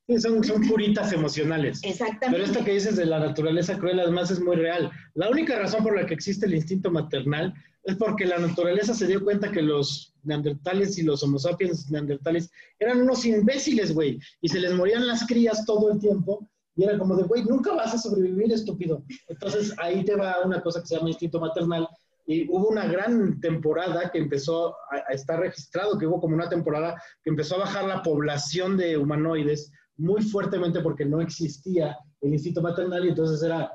Sí, 0.08 0.20
son, 0.20 0.44
son 0.44 0.68
puritas 0.68 1.14
emocionales. 1.14 1.80
Exactamente. 1.84 2.32
Pero 2.32 2.44
esto 2.44 2.66
que 2.66 2.74
dices 2.74 2.96
de 2.96 3.06
la 3.06 3.20
naturaleza 3.20 3.78
cruel, 3.78 4.00
además, 4.00 4.32
es 4.32 4.42
muy 4.42 4.56
real. 4.56 4.92
La 5.14 5.30
única 5.30 5.58
razón 5.58 5.84
por 5.84 5.96
la 5.96 6.06
que 6.06 6.14
existe 6.14 6.48
el 6.48 6.56
instinto 6.56 6.92
maternal 6.92 7.54
es 7.84 7.96
porque 7.96 8.26
la 8.26 8.38
naturaleza 8.38 8.94
se 8.94 9.08
dio 9.08 9.24
cuenta 9.24 9.52
que 9.52 9.62
los 9.62 10.14
neandertales 10.24 10.98
y 10.98 11.04
los 11.04 11.24
homo 11.24 11.40
sapiens 11.40 11.90
neandertales 11.90 12.52
eran 12.80 13.02
unos 13.02 13.26
imbéciles, 13.26 13.94
güey, 13.94 14.20
y 14.42 14.50
se 14.50 14.60
les 14.60 14.74
morían 14.74 15.08
las 15.08 15.26
crías 15.26 15.66
todo 15.66 15.92
el 15.92 16.00
tiempo. 16.00 16.48
Y 16.76 16.84
era 16.84 16.98
como 16.98 17.16
de, 17.16 17.24
güey, 17.24 17.44
nunca 17.44 17.74
vas 17.74 17.94
a 17.94 17.98
sobrevivir, 17.98 18.52
estúpido. 18.52 19.04
Entonces 19.28 19.74
ahí 19.78 20.04
te 20.06 20.16
va 20.16 20.38
una 20.46 20.62
cosa 20.62 20.82
que 20.82 20.88
se 20.88 20.96
llama 20.96 21.10
instinto 21.10 21.40
maternal. 21.40 21.88
Y 22.26 22.48
hubo 22.50 22.70
una 22.70 22.88
gran 22.88 23.40
temporada 23.42 24.10
que 24.12 24.20
empezó 24.20 24.76
a, 24.92 25.14
estar 25.14 25.40
registrado, 25.40 25.98
que 25.98 26.08
hubo 26.08 26.22
como 26.22 26.36
una 26.36 26.48
temporada 26.48 27.02
que 27.24 27.30
empezó 27.30 27.56
a 27.56 27.60
bajar 27.60 27.86
la 27.86 28.02
población 28.04 28.78
de 28.78 28.98
humanoides 28.98 29.72
muy 29.98 30.22
fuertemente 30.22 30.80
porque 30.82 31.06
no 31.06 31.20
existía 31.20 31.98
el 32.22 32.34
instinto 32.34 32.62
maternal 32.62 33.06
y 33.06 33.10
entonces 33.10 33.44
era, 33.44 33.72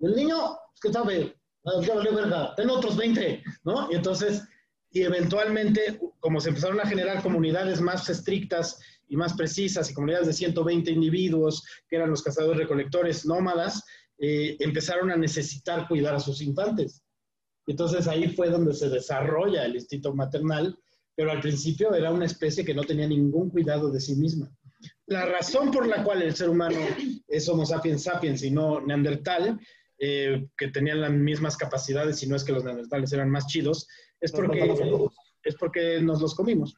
el 0.00 0.14
niño, 0.14 0.36
¿qué 0.82 0.92
sabe? 0.92 1.34
Ah, 1.64 1.80
Ya 1.82 1.94
valió 1.94 2.14
verga, 2.14 2.54
ten 2.56 2.68
otros 2.68 2.96
20, 2.96 3.42
¿no? 3.64 3.90
Y 3.90 3.94
entonces, 3.94 4.46
y 4.90 5.02
eventualmente, 5.02 5.98
como 6.20 6.40
se 6.40 6.50
empezaron 6.50 6.80
a 6.80 6.86
generar 6.86 7.22
comunidades 7.22 7.80
más 7.80 8.08
estrictas 8.08 8.78
y 9.08 9.16
más 9.16 9.34
precisas 9.34 9.90
y 9.90 9.94
comunidades 9.94 10.26
de 10.26 10.32
120 10.32 10.90
individuos, 10.90 11.62
que 11.88 11.96
eran 11.96 12.10
los 12.10 12.22
cazadores 12.22 12.58
recolectores 12.58 13.26
nómadas, 13.26 13.82
eh, 14.18 14.56
empezaron 14.60 15.10
a 15.10 15.16
necesitar 15.16 15.88
cuidar 15.88 16.14
a 16.14 16.20
sus 16.20 16.40
infantes. 16.40 17.02
Entonces 17.66 18.06
ahí 18.06 18.28
fue 18.28 18.50
donde 18.50 18.74
se 18.74 18.88
desarrolla 18.88 19.64
el 19.64 19.76
instinto 19.76 20.14
maternal, 20.14 20.76
pero 21.16 21.30
al 21.30 21.40
principio 21.40 21.94
era 21.94 22.10
una 22.10 22.26
especie 22.26 22.64
que 22.64 22.74
no 22.74 22.82
tenía 22.82 23.06
ningún 23.06 23.50
cuidado 23.50 23.90
de 23.90 24.00
sí 24.00 24.16
misma. 24.16 24.50
La 25.06 25.24
razón 25.26 25.70
por 25.70 25.86
la 25.86 26.02
cual 26.02 26.22
el 26.22 26.34
ser 26.34 26.50
humano 26.50 26.78
es 27.26 27.48
Homo 27.48 27.64
sapiens 27.64 28.02
sapiens 28.02 28.42
y 28.42 28.50
no 28.50 28.80
neandertal, 28.80 29.58
eh, 29.98 30.48
que 30.56 30.68
tenían 30.68 31.00
las 31.00 31.12
mismas 31.12 31.56
capacidades, 31.56 32.22
y 32.22 32.26
no 32.26 32.36
es 32.36 32.44
que 32.44 32.52
los 32.52 32.64
neandertales 32.64 33.12
eran 33.12 33.30
más 33.30 33.46
chidos, 33.46 33.86
es 34.20 34.32
porque, 34.32 34.74
es 35.42 35.54
porque 35.56 36.00
nos 36.00 36.20
los 36.20 36.34
comimos. 36.34 36.76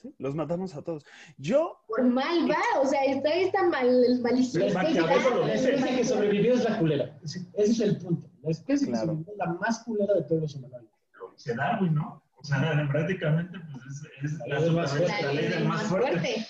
Sí, 0.00 0.14
Los 0.18 0.34
matamos 0.34 0.74
a 0.74 0.82
todos. 0.82 1.04
Yo, 1.36 1.78
Por 1.86 2.02
mal 2.04 2.50
va, 2.50 2.80
o 2.80 2.86
sea, 2.86 3.04
está, 3.04 3.34
está 3.34 3.68
mal, 3.68 3.86
el 3.86 4.20
malicioso. 4.22 4.68
La 4.74 5.54
especie 5.54 5.96
que 5.96 6.04
sobrevivió 6.04 6.54
es 6.54 6.64
la 6.64 6.78
culera. 6.78 7.18
Ese 7.22 7.46
es 7.54 7.80
el 7.80 7.98
punto. 7.98 8.28
La 8.42 8.50
especie 8.50 8.86
Claro. 8.88 9.00
que 9.00 9.06
sobrevivió 9.06 9.32
es 9.32 9.38
la 9.38 9.46
más 9.54 9.84
culera 9.84 10.14
de 10.14 10.22
todos 10.22 10.40
los 10.42 10.54
humanoides. 10.54 10.88
Lo 11.18 11.30
dice 11.32 11.54
Darwin, 11.54 11.94
¿no? 11.94 12.22
O 12.36 12.44
sea, 12.44 12.88
prácticamente 12.90 13.58
pues, 13.70 13.84
es, 14.22 14.32
es 14.32 14.38
la, 14.48 14.58
ley 14.58 14.64
del 14.64 14.72
más 14.72 14.90
fuerte. 14.92 15.22
la 15.22 15.32
ley 15.34 15.48
del 15.48 15.64
más 15.68 15.82
fuerte. 15.82 16.46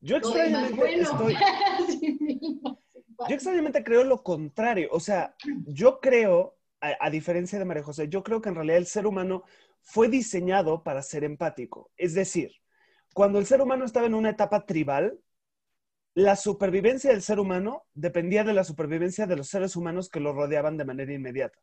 yo 0.00 0.16
extrañamente 0.16 0.76
bueno. 0.76 1.02
estoy, 1.02 1.36
Yo 3.28 3.34
extrañamente 3.34 3.82
creo 3.82 4.04
lo 4.04 4.22
contrario. 4.22 4.88
O 4.92 5.00
sea, 5.00 5.34
yo 5.66 5.98
creo, 5.98 6.56
a, 6.80 6.92
a 7.00 7.10
diferencia 7.10 7.58
de 7.58 7.64
María 7.64 7.82
José, 7.82 8.08
yo 8.08 8.22
creo 8.22 8.40
que 8.40 8.50
en 8.50 8.54
realidad 8.54 8.78
el 8.78 8.86
ser 8.86 9.08
humano 9.08 9.42
fue 9.82 10.08
diseñado 10.08 10.84
para 10.84 11.02
ser 11.02 11.24
empático. 11.24 11.90
Es 11.96 12.14
decir, 12.14 12.52
cuando 13.14 13.38
el 13.38 13.46
ser 13.46 13.60
humano 13.60 13.84
estaba 13.84 14.06
en 14.06 14.14
una 14.14 14.30
etapa 14.30 14.66
tribal, 14.66 15.18
la 16.14 16.36
supervivencia 16.36 17.10
del 17.10 17.22
ser 17.22 17.38
humano 17.38 17.84
dependía 17.94 18.44
de 18.44 18.52
la 18.52 18.64
supervivencia 18.64 19.26
de 19.26 19.36
los 19.36 19.48
seres 19.48 19.76
humanos 19.76 20.08
que 20.08 20.20
lo 20.20 20.32
rodeaban 20.32 20.76
de 20.76 20.84
manera 20.84 21.12
inmediata. 21.12 21.58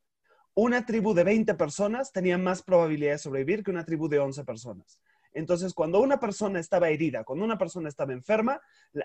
Una 0.54 0.86
tribu 0.86 1.14
de 1.14 1.26
20 1.26 1.56
personas 1.56 2.14
tenía 2.14 2.38
más 2.38 2.64
probabilidad 2.64 3.12
de 3.12 3.18
sobrevivir 3.18 3.64
que 3.64 3.72
una 3.72 3.86
tribu 3.86 4.08
de 4.08 4.20
11 4.20 4.46
personas. 4.46 5.02
Entonces, 5.34 5.74
cuando 5.74 6.00
una 6.00 6.18
persona 6.22 6.62
estaba 6.62 6.88
herida, 6.88 7.26
cuando 7.26 7.44
una 7.44 7.58
persona 7.58 7.90
estaba 7.90 8.14
enferma, 8.14 8.62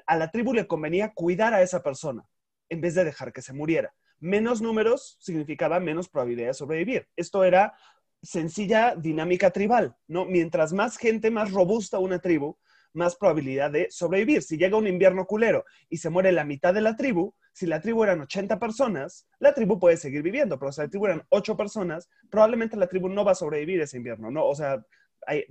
a 0.06 0.16
la 0.16 0.30
tribu 0.30 0.54
le 0.54 0.68
convenía 0.68 1.12
cuidar 1.12 1.52
a 1.52 1.62
esa 1.62 1.82
persona 1.82 2.24
en 2.68 2.80
vez 2.80 2.94
de 2.94 3.04
dejar 3.04 3.32
que 3.32 3.42
se 3.42 3.52
muriera. 3.52 3.92
Menos 4.20 4.62
números 4.62 5.16
significaba 5.18 5.80
menos 5.80 6.08
probabilidad 6.08 6.48
de 6.48 6.54
sobrevivir. 6.54 7.08
Esto 7.16 7.42
era 7.42 7.74
sencilla 8.22 8.94
dinámica 8.96 9.50
tribal, 9.50 9.96
¿no? 10.06 10.24
Mientras 10.24 10.72
más 10.72 10.96
gente, 10.96 11.30
más 11.30 11.50
robusta 11.50 11.98
una 11.98 12.18
tribu, 12.18 12.58
más 12.92 13.16
probabilidad 13.16 13.70
de 13.70 13.88
sobrevivir. 13.90 14.42
Si 14.42 14.56
llega 14.56 14.76
un 14.76 14.86
invierno 14.86 15.26
culero 15.26 15.64
y 15.88 15.98
se 15.98 16.10
muere 16.10 16.32
la 16.32 16.44
mitad 16.44 16.74
de 16.74 16.80
la 16.80 16.96
tribu, 16.96 17.34
si 17.52 17.66
la 17.66 17.80
tribu 17.80 18.04
eran 18.04 18.20
80 18.20 18.58
personas, 18.58 19.26
la 19.38 19.54
tribu 19.54 19.78
puede 19.78 19.96
seguir 19.96 20.22
viviendo, 20.22 20.58
pero 20.58 20.72
si 20.72 20.80
la 20.80 20.88
tribu 20.88 21.06
eran 21.06 21.22
8 21.30 21.56
personas, 21.56 22.08
probablemente 22.30 22.76
la 22.76 22.88
tribu 22.88 23.08
no 23.08 23.24
va 23.24 23.32
a 23.32 23.36
sobrevivir 23.36 23.80
ese 23.80 23.96
invierno, 23.96 24.30
¿no? 24.30 24.46
O 24.46 24.54
sea, 24.54 24.84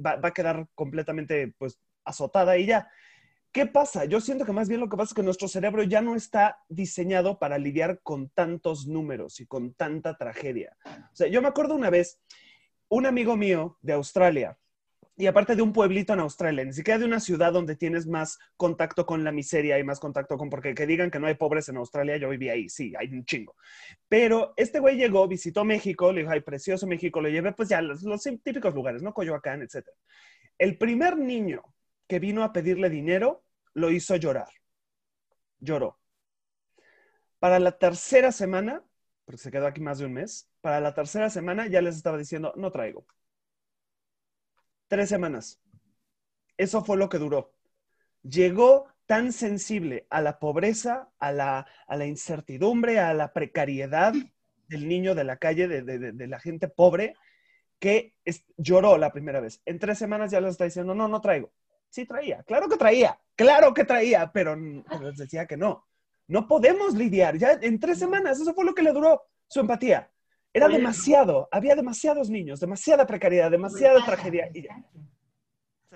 va, 0.05 0.15
va 0.15 0.29
a 0.29 0.33
quedar 0.33 0.67
completamente, 0.75 1.53
pues, 1.57 1.79
azotada 2.03 2.57
y 2.57 2.65
ya. 2.65 2.89
¿Qué 3.51 3.65
pasa? 3.65 4.05
Yo 4.05 4.21
siento 4.21 4.45
que 4.45 4.51
más 4.51 4.69
bien 4.69 4.79
lo 4.79 4.89
que 4.89 4.97
pasa 4.97 5.09
es 5.09 5.15
que 5.15 5.23
nuestro 5.23 5.47
cerebro 5.47 5.81
ya 5.81 6.01
no 6.01 6.15
está 6.15 6.59
diseñado 6.69 7.39
para 7.39 7.57
lidiar 7.57 7.99
con 8.03 8.29
tantos 8.29 8.85
números 8.85 9.39
y 9.39 9.47
con 9.47 9.73
tanta 9.73 10.17
tragedia. 10.17 10.77
O 10.85 11.15
sea, 11.15 11.27
yo 11.27 11.41
me 11.41 11.47
acuerdo 11.47 11.73
una 11.73 11.89
vez, 11.89 12.21
un 12.89 13.05
amigo 13.05 13.37
mío 13.37 13.77
de 13.81 13.93
Australia, 13.93 14.57
y 15.19 15.27
aparte 15.27 15.53
de 15.53 15.61
un 15.61 15.73
pueblito 15.73 16.13
en 16.13 16.21
Australia, 16.21 16.63
ni 16.63 16.71
siquiera 16.71 16.97
de 16.97 17.03
una 17.05 17.19
ciudad 17.19 17.51
donde 17.51 17.75
tienes 17.75 18.07
más 18.07 18.39
contacto 18.55 19.05
con 19.05 19.25
la 19.25 19.33
miseria 19.33 19.77
y 19.77 19.83
más 19.83 19.99
contacto 19.99 20.37
con, 20.37 20.49
porque 20.49 20.73
que 20.73 20.87
digan 20.87 21.11
que 21.11 21.19
no 21.19 21.27
hay 21.27 21.33
pobres 21.33 21.67
en 21.67 21.75
Australia, 21.75 22.15
yo 22.15 22.29
viví 22.29 22.47
ahí, 22.47 22.69
sí, 22.69 22.93
hay 22.97 23.09
un 23.09 23.25
chingo. 23.25 23.53
Pero 24.07 24.53
este 24.55 24.79
güey 24.79 24.95
llegó, 24.95 25.27
visitó 25.27 25.65
México, 25.65 26.13
le 26.13 26.21
dijo, 26.21 26.31
ay, 26.31 26.39
precioso 26.39 26.87
México, 26.87 27.19
lo 27.19 27.27
llevé 27.27 27.51
pues 27.51 27.67
ya 27.67 27.81
los, 27.81 28.01
los 28.03 28.23
típicos 28.23 28.73
lugares, 28.73 29.01
¿no? 29.01 29.13
Coyoacán, 29.13 29.61
etc. 29.61 29.89
El 30.57 30.77
primer 30.77 31.17
niño 31.17 31.63
que 32.07 32.19
vino 32.19 32.41
a 32.45 32.53
pedirle 32.53 32.89
dinero 32.89 33.43
lo 33.73 33.91
hizo 33.91 34.15
llorar. 34.15 34.47
Lloró. 35.59 35.99
Para 37.39 37.59
la 37.59 37.77
tercera 37.77 38.31
semana, 38.31 38.85
porque 39.29 39.43
se 39.43 39.51
quedó 39.51 39.67
aquí 39.67 39.79
más 39.79 39.99
de 39.99 40.07
un 40.07 40.13
mes, 40.13 40.49
para 40.59 40.79
la 40.81 40.95
tercera 40.95 41.29
semana 41.29 41.67
ya 41.67 41.83
les 41.83 41.95
estaba 41.95 42.17
diciendo, 42.17 42.51
no 42.55 42.71
traigo. 42.71 43.05
Tres 44.87 45.07
semanas. 45.07 45.61
Eso 46.57 46.83
fue 46.83 46.97
lo 46.97 47.09
que 47.09 47.19
duró. 47.19 47.53
Llegó 48.23 48.87
tan 49.05 49.31
sensible 49.31 50.07
a 50.09 50.21
la 50.21 50.39
pobreza, 50.39 51.11
a 51.19 51.31
la, 51.31 51.67
a 51.85 51.95
la 51.95 52.07
incertidumbre, 52.07 52.97
a 52.99 53.13
la 53.13 53.31
precariedad 53.31 54.13
del 54.67 54.87
niño 54.87 55.13
de 55.13 55.23
la 55.25 55.37
calle, 55.37 55.67
de, 55.67 55.83
de- 55.83 56.11
de- 56.11 56.27
la 56.27 56.39
gente 56.39 56.67
pobre, 56.67 57.13
que 57.77 58.15
lloró 58.57 58.97
la 58.97 59.11
primera 59.11 59.41
vez. 59.41 59.61
En 59.65 59.77
tres 59.77 59.99
semanas 59.99 60.31
ya 60.31 60.41
les 60.41 60.53
está 60.53 60.65
diciendo, 60.65 60.95
no, 60.95 61.07
no 61.07 61.21
traigo. 61.21 61.53
Sí 61.91 62.07
traía, 62.07 62.41
claro 62.45 62.67
que 62.67 62.77
traía, 62.77 63.19
claro 63.35 63.75
que 63.75 63.85
traía, 63.85 64.31
pero 64.31 64.55
les 64.55 65.17
decía 65.17 65.45
que 65.45 65.55
no. 65.55 65.87
No 66.29 66.47
podemos 66.47 66.93
lidiar, 66.93 67.37
ya 67.37 67.59
en 67.59 67.79
tres 67.79 67.97
semanas, 67.97 68.39
eso 68.39 68.53
fue 68.53 68.63
lo 68.63 68.75
que 68.75 68.83
le 68.83 68.93
duró 68.93 69.23
su 69.47 69.59
empatía. 69.59 70.11
Era 70.53 70.67
Oye. 70.67 70.77
demasiado, 70.77 71.49
había 71.51 71.75
demasiados 71.75 72.29
niños, 72.29 72.59
demasiada 72.59 73.05
precariedad, 73.07 73.49
demasiada 73.49 74.05
tragedia. 74.05 74.49
y 74.53 74.61
ya. 74.61 74.83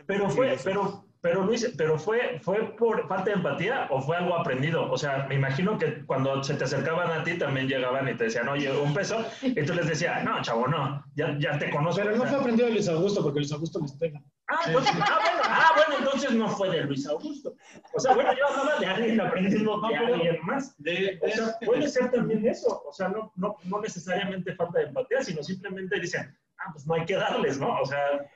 Pero 0.07 0.29
fue, 0.31 0.57
pero, 0.63 1.05
pero 1.21 1.43
Luis, 1.45 1.71
pero 1.77 1.99
fue, 1.99 2.39
fue 2.41 2.75
por 2.75 3.07
falta 3.07 3.25
de 3.25 3.33
empatía 3.33 3.87
o 3.91 4.01
fue 4.01 4.17
algo 4.17 4.35
aprendido. 4.35 4.91
O 4.91 4.97
sea, 4.97 5.27
me 5.29 5.35
imagino 5.35 5.77
que 5.77 6.03
cuando 6.05 6.43
se 6.43 6.55
te 6.55 6.63
acercaban 6.63 7.11
a 7.11 7.23
ti 7.23 7.37
también 7.37 7.67
llegaban 7.67 8.09
y 8.09 8.15
te 8.15 8.25
decían, 8.25 8.47
oye, 8.49 8.75
un 8.75 8.91
peso, 8.91 9.23
y 9.43 9.63
tú 9.63 9.73
les 9.75 9.87
decías, 9.87 10.23
no, 10.23 10.41
chavo, 10.41 10.67
no, 10.67 11.05
ya, 11.15 11.37
ya 11.39 11.59
te 11.59 11.69
conozco. 11.69 12.01
Pero 12.01 12.17
no 12.17 12.25
fue 12.25 12.39
aprendido 12.39 12.67
de 12.67 12.73
Luis 12.73 12.87
Augusto, 12.87 13.21
porque 13.21 13.39
Luis 13.39 13.51
Augusto 13.51 13.79
les 13.79 13.91
pega. 13.93 14.19
Ah, 14.49 14.59
pues, 14.71 14.85
ah, 14.87 15.19
bueno, 15.23 15.41
ah, 15.45 15.71
bueno, 15.75 15.99
entonces 15.99 16.31
no 16.33 16.49
fue 16.49 16.69
de 16.69 16.81
Luis 16.83 17.07
Augusto. 17.07 17.55
O 17.93 17.99
sea, 17.99 18.13
bueno, 18.13 18.31
yo 18.37 18.45
hablaba 18.47 18.77
de 18.79 18.85
alguien 18.85 19.21
aprendiendo 19.21 19.79
de 19.81 19.95
alguien 19.95 20.39
más. 20.43 20.75
O 21.21 21.29
sea, 21.29 21.57
puede 21.65 21.87
ser 21.87 22.11
también 22.11 22.45
eso. 22.45 22.83
O 22.85 22.91
sea, 22.91 23.07
no, 23.07 23.31
no, 23.35 23.55
no 23.63 23.81
necesariamente 23.81 24.53
falta 24.55 24.79
de 24.79 24.85
empatía, 24.87 25.23
sino 25.23 25.41
simplemente 25.41 25.97
dicen, 25.99 26.37
ah, 26.59 26.71
pues 26.73 26.85
no 26.85 26.95
hay 26.95 27.05
que 27.05 27.15
darles, 27.15 27.57
¿no? 27.59 27.79
O 27.81 27.85
sea, 27.85 28.05
el- 28.11 28.27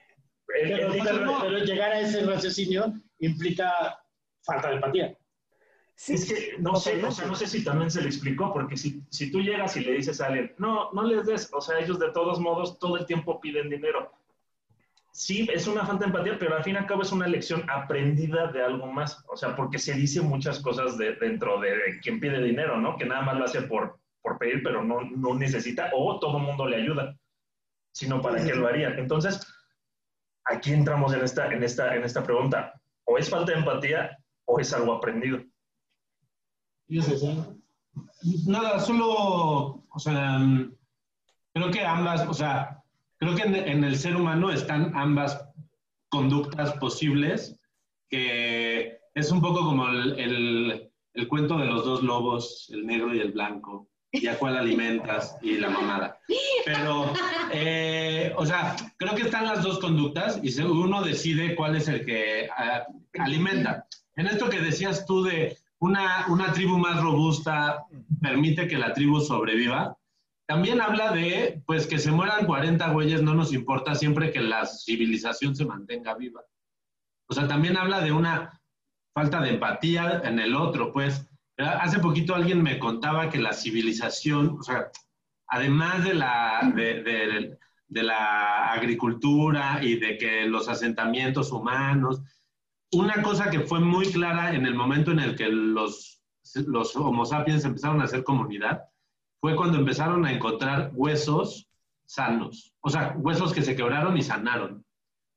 Pero, 0.47 0.93
el- 0.93 1.03
pero- 1.03 1.37
pero 1.41 1.57
llegar 1.59 1.91
a 1.91 1.99
ese 1.99 2.25
raciocinio 2.25 2.93
implica 3.19 3.99
falta 4.43 4.69
de 4.69 4.75
empatía. 4.75 5.17
Sí, 5.93 6.13
es 6.13 6.31
que 6.31 6.55
no 6.59 6.75
sé, 6.75 7.03
o 7.03 7.11
sea, 7.11 7.25
no 7.25 7.35
sé 7.35 7.47
si 7.47 7.63
también 7.63 7.89
se 7.91 8.01
le 8.01 8.07
explicó, 8.07 8.53
porque 8.53 8.77
si, 8.77 9.01
si 9.09 9.31
tú 9.31 9.41
llegas 9.41 9.75
y 9.77 9.81
le 9.81 9.93
dices 9.93 10.21
a 10.21 10.27
alguien, 10.27 10.53
no, 10.59 10.91
no 10.93 11.03
les 11.03 11.25
des, 11.25 11.49
o 11.51 11.59
sea, 11.59 11.79
ellos 11.79 11.97
de 11.99 12.11
todos 12.11 12.39
modos 12.39 12.77
todo 12.79 12.97
el 12.97 13.05
tiempo 13.07 13.41
piden 13.41 13.69
dinero. 13.69 14.11
Sí, 15.17 15.49
es 15.51 15.65
una 15.65 15.83
falta 15.83 16.05
de 16.05 16.11
empatía, 16.11 16.37
pero 16.37 16.55
al 16.55 16.63
fin 16.63 16.75
y 16.75 16.77
al 16.77 16.85
cabo 16.85 17.01
es 17.01 17.11
una 17.11 17.25
lección 17.25 17.67
aprendida 17.71 18.51
de 18.51 18.61
algo 18.61 18.85
más. 18.85 19.25
O 19.29 19.35
sea, 19.35 19.55
porque 19.55 19.79
se 19.79 19.95
dice 19.95 20.21
muchas 20.21 20.59
cosas 20.59 20.95
de, 20.95 21.15
dentro 21.15 21.59
de, 21.59 21.71
de 21.71 21.99
quien 22.01 22.19
pide 22.19 22.39
dinero, 22.39 22.79
¿no? 22.79 22.95
Que 22.97 23.05
nada 23.05 23.23
más 23.23 23.35
lo 23.35 23.45
hace 23.45 23.63
por, 23.63 23.99
por 24.21 24.37
pedir, 24.37 24.61
pero 24.61 24.83
no, 24.83 25.01
no 25.01 25.33
necesita, 25.33 25.89
o 25.95 26.19
todo 26.19 26.37
el 26.37 26.43
mundo 26.43 26.67
le 26.67 26.83
ayuda, 26.83 27.17
sino 27.91 28.21
para 28.21 28.45
qué 28.45 28.53
lo 28.53 28.67
haría. 28.67 28.89
Entonces, 28.89 29.43
aquí 30.45 30.71
entramos 30.71 31.11
en 31.11 31.23
esta, 31.23 31.51
en, 31.51 31.63
esta, 31.63 31.95
en 31.95 32.03
esta 32.03 32.21
pregunta. 32.21 32.79
O 33.05 33.17
es 33.17 33.27
falta 33.27 33.53
de 33.53 33.57
empatía 33.57 34.19
o 34.45 34.59
es 34.59 34.71
algo 34.71 34.93
aprendido. 34.93 35.41
Eso. 36.89 37.57
Nada, 38.45 38.79
solo, 38.79 39.83
o 39.89 39.99
sea, 39.99 40.37
mm, 40.37 40.75
creo 41.55 41.71
que 41.71 41.83
ambas, 41.83 42.27
o 42.27 42.35
sea, 42.35 42.76
creo 43.19 43.35
que 43.35 43.43
en, 43.43 43.55
en 43.55 43.83
el 43.83 43.97
ser 43.97 44.15
humano 44.15 44.51
están 44.51 44.91
ambas 44.95 45.43
conductas 46.09 46.73
posibles, 46.73 47.57
que 48.09 48.97
es 49.15 49.31
un 49.31 49.41
poco 49.41 49.61
como 49.65 49.87
el, 49.89 50.19
el- 50.19 50.83
el 51.13 51.27
cuento 51.27 51.57
de 51.57 51.65
los 51.65 51.83
dos 51.83 52.03
lobos, 52.03 52.69
el 52.71 52.85
negro 52.85 53.11
y 53.15 53.19
el 53.19 53.31
blanco, 53.31 53.89
y 54.11 54.27
a 54.27 54.37
cuál 54.37 54.55
alimentas 54.55 55.35
y 55.41 55.57
la 55.57 55.67
mamada. 55.71 56.19
Pero, 56.63 57.11
eh, 57.51 58.31
o 58.37 58.45
sea, 58.45 58.75
creo 58.97 59.15
que 59.15 59.23
están 59.23 59.45
las 59.45 59.63
dos 59.63 59.79
conductas 59.79 60.39
y 60.43 60.61
uno 60.61 61.01
decide 61.01 61.55
cuál 61.55 61.75
es 61.75 61.87
el 61.87 62.05
que 62.05 62.47
ah, 62.55 62.83
alimenta. 63.17 63.87
En 64.15 64.27
esto 64.27 64.47
que 64.47 64.59
decías 64.61 65.07
tú 65.07 65.23
de 65.23 65.57
una, 65.79 66.25
una 66.29 66.53
tribu 66.53 66.77
más 66.77 67.01
robusta 67.01 67.83
permite 68.21 68.67
que 68.67 68.77
la 68.77 68.93
tribu 68.93 69.19
sobreviva, 69.19 69.97
también 70.47 70.81
habla 70.81 71.11
de, 71.11 71.61
pues, 71.65 71.85
que 71.87 71.99
se 71.99 72.11
mueran 72.11 72.45
40 72.45 72.89
güeyes, 72.91 73.21
no 73.21 73.35
nos 73.35 73.53
importa 73.53 73.95
siempre 73.95 74.31
que 74.31 74.41
la 74.41 74.65
civilización 74.65 75.55
se 75.55 75.65
mantenga 75.65 76.15
viva. 76.15 76.41
O 77.29 77.33
sea, 77.33 77.47
también 77.47 77.77
habla 77.77 77.99
de 78.01 78.11
una 78.13 78.61
falta 79.13 79.41
de 79.41 79.49
empatía 79.51 80.21
en 80.23 80.39
el 80.39 80.55
otro, 80.55 80.93
pues. 80.93 81.27
Hace 81.57 81.99
poquito 81.99 82.35
alguien 82.35 82.61
me 82.61 82.77
contaba 82.79 83.29
que 83.29 83.39
la 83.39 83.51
civilización, 83.51 84.57
o 84.59 84.63
sea, 84.63 84.89
además 85.47 86.03
de 86.03 86.13
la, 86.13 86.71
de, 86.75 87.03
de- 87.03 87.57
de 87.89 88.03
la 88.03 88.73
agricultura 88.73 89.79
y 89.81 89.97
de 89.97 90.17
que 90.17 90.45
los 90.45 90.67
asentamientos 90.67 91.53
humanos, 91.53 92.21
una 92.91 93.21
cosa 93.21 93.49
que 93.49 93.61
fue 93.61 93.79
muy 93.79 94.11
clara 94.11 94.53
en 94.53 94.65
el 94.65 94.75
momento 94.75 95.11
en 95.11 95.19
el 95.19 95.35
que 95.37 95.47
los 95.47 96.21
los 96.65 96.95
Homo 96.95 97.25
sapiens 97.25 97.63
empezaron 97.65 98.01
a 98.01 98.05
hacer 98.05 98.23
comunidad 98.25 98.83
fue 99.39 99.55
cuando 99.55 99.77
empezaron 99.77 100.25
a 100.25 100.31
encontrar 100.31 100.91
huesos 100.93 101.67
sanos, 102.05 102.73
o 102.81 102.89
sea, 102.89 103.15
huesos 103.17 103.53
que 103.53 103.61
se 103.61 103.75
quebraron 103.75 104.17
y 104.17 104.21
sanaron, 104.21 104.85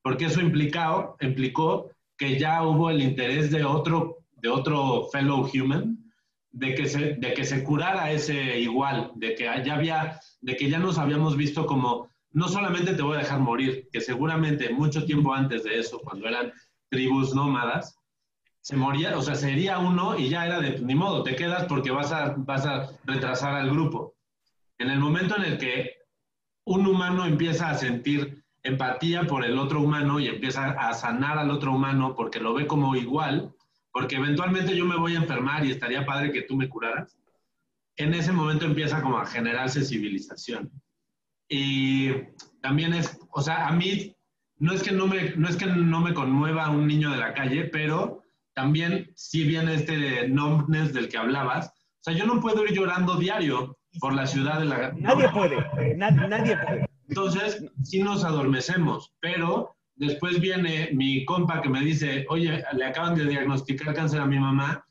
porque 0.03 0.27
eso 0.27 0.41
implicado, 0.41 1.17
implicó 1.21 1.91
que 2.17 2.39
ya 2.39 2.63
hubo 2.63 2.91
el 2.91 3.03
interés 3.03 3.51
de 3.51 3.65
otro, 3.65 4.19
de 4.33 4.49
otro 4.49 5.09
fellow 5.11 5.49
human 5.53 5.99
de 6.53 6.75
que, 6.75 6.87
se, 6.87 7.15
de 7.15 7.35
que 7.35 7.45
se 7.45 7.63
curara 7.63 8.11
ese 8.11 8.59
igual, 8.59 9.13
de 9.15 9.35
que 9.35 9.45
ya 9.45 9.75
había, 9.75 10.21
de 10.41 10.57
que 10.57 10.69
ya 10.69 10.79
nos 10.79 10.99
habíamos 10.99 11.37
visto 11.37 11.67
como, 11.67 12.09
no 12.33 12.49
solamente 12.49 12.95
te 12.95 13.03
voy 13.03 13.17
a 13.17 13.21
dejar 13.21 13.41
morir, 13.41 13.89
que 13.93 14.01
seguramente 14.01 14.73
mucho 14.73 15.05
tiempo 15.05 15.33
antes 15.33 15.65
de 15.65 15.79
eso, 15.79 16.01
cuando 16.01 16.29
eran 16.29 16.53
tribus 16.89 17.35
nómadas, 17.35 17.97
se 18.61 18.77
moría, 18.77 19.17
o 19.17 19.23
sea, 19.23 19.35
sería 19.35 19.79
uno 19.79 20.19
y 20.19 20.29
ya 20.29 20.47
era 20.47 20.61
de, 20.61 20.81
ni 20.81 20.95
modo, 20.95 21.23
te 21.23 21.35
quedas 21.35 21.65
porque 21.65 21.91
vas 21.91 22.13
a, 22.13 22.35
vas 22.37 22.67
a 22.67 22.91
retrasar 23.05 23.55
al 23.55 23.71
grupo. 23.71 24.15
En 24.79 24.91
el 24.91 24.99
momento 24.99 25.37
en 25.37 25.45
el 25.45 25.59
que 25.59 25.97
un 26.65 26.87
humano 26.87 27.25
empieza 27.25 27.71
a 27.71 27.75
sentir 27.75 28.45
empatía 28.63 29.27
por 29.27 29.45
el 29.45 29.59
otro 29.59 29.81
humano 29.81 30.21
y 30.21 30.29
empieza 30.29 30.71
a 30.73 30.93
sanar 30.93 31.39
al 31.39 31.51
otro 31.51 31.73
humano 31.73 32.15
porque 32.15 32.41
lo 32.41 32.53
ve 32.53 32.67
como 32.67 32.95
igual, 32.95 33.55
porque 33.93 34.17
eventualmente 34.17 34.77
yo 34.77 34.85
me 34.85 34.97
voy 34.99 35.15
a 35.15 35.19
enfermar 35.19 35.65
y 35.65 35.71
estaría 35.71 36.05
padre 36.05 36.33
que 36.33 36.43
tú 36.43 36.57
me 36.57 36.69
curaras, 36.69 37.17
en 37.97 38.15
ese 38.15 38.33
momento 38.33 38.67
empieza 38.67 39.03
como 39.03 39.19
a 39.19 39.27
generarse 39.27 39.85
civilización. 39.85 40.71
Y 41.49 42.13
también 42.61 42.93
es, 42.93 43.19
o 43.31 43.43
sea, 43.43 43.67
a 43.67 43.73
mí 43.73 44.15
no 44.59 44.73
es 44.73 44.83
que 44.83 44.93
no 44.93 45.07
me, 45.07 45.31
no 45.37 45.49
es 45.49 45.57
que 45.57 45.67
no 45.67 46.01
me 46.01 46.15
conmueva 46.15 46.71
un 46.71 46.87
niño 46.87 47.11
de 47.11 47.17
la 47.17 47.35
calle, 47.35 47.65
pero 47.65 48.20
también 48.61 49.11
si 49.15 49.45
viene 49.45 49.75
este 49.75 50.29
numbness 50.29 50.93
del 50.93 51.09
que 51.09 51.17
hablabas. 51.19 51.69
O 51.69 52.03
sea, 52.03 52.15
yo 52.15 52.27
no 52.27 52.41
puedo 52.41 52.65
ir 52.65 52.73
llorando 52.73 53.17
diario 53.17 53.79
por 54.01 54.13
la 54.15 54.27
ciudad 54.27 54.59
de 54.61 54.67
la... 54.67 54.93
Nadie 54.93 55.29
puede, 55.31 55.97
na- 55.97 56.11
nadie 56.11 56.57
puede. 56.59 56.87
Entonces, 57.09 57.65
sí 57.83 58.03
nos 58.03 58.23
adormecemos, 58.25 59.13
pero 59.21 59.75
después 59.97 60.41
viene 60.41 60.91
mi 60.93 61.25
compa 61.25 61.61
que 61.63 61.69
me 61.71 61.81
dice, 61.81 62.27
oye, 62.29 62.63
le 62.73 62.85
acaban 62.85 63.15
de 63.15 63.25
diagnosticar 63.27 63.95
cáncer 63.95 64.21
a 64.21 64.27
mi 64.27 64.39
mamá 64.39 64.85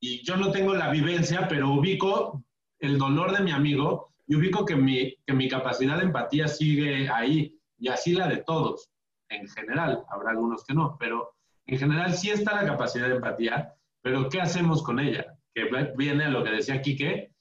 y 0.00 0.22
yo 0.24 0.36
no 0.36 0.50
tengo 0.50 0.74
la 0.74 0.90
vivencia, 0.90 1.48
pero 1.48 1.70
ubico 1.72 2.44
el 2.78 2.98
dolor 2.98 3.36
de 3.36 3.42
mi 3.42 3.50
amigo 3.52 4.12
y 4.26 4.36
ubico 4.36 4.64
que 4.66 4.76
mi, 4.76 5.14
que 5.26 5.32
mi 5.32 5.48
capacidad 5.48 5.96
de 5.98 6.04
empatía 6.04 6.46
sigue 6.48 7.08
ahí 7.08 7.58
y 7.78 7.88
así 7.88 8.12
la 8.12 8.28
de 8.28 8.38
todos, 8.38 8.90
en 9.30 9.48
general, 9.48 10.04
habrá 10.10 10.30
algunos 10.30 10.64
que 10.64 10.74
no, 10.74 10.96
pero 10.98 11.33
en 11.66 11.78
general 11.78 12.14
sí 12.14 12.30
está 12.30 12.54
la 12.54 12.66
capacidad 12.66 13.08
de 13.08 13.16
empatía, 13.16 13.74
pero 14.02 14.28
¿qué 14.28 14.40
hacemos 14.40 14.82
con 14.82 15.00
ella? 15.00 15.38
Que 15.54 15.68
viene 15.96 16.24
a 16.24 16.30
lo 16.30 16.44
que 16.44 16.50
decía 16.50 16.82
Quique, 16.82 17.32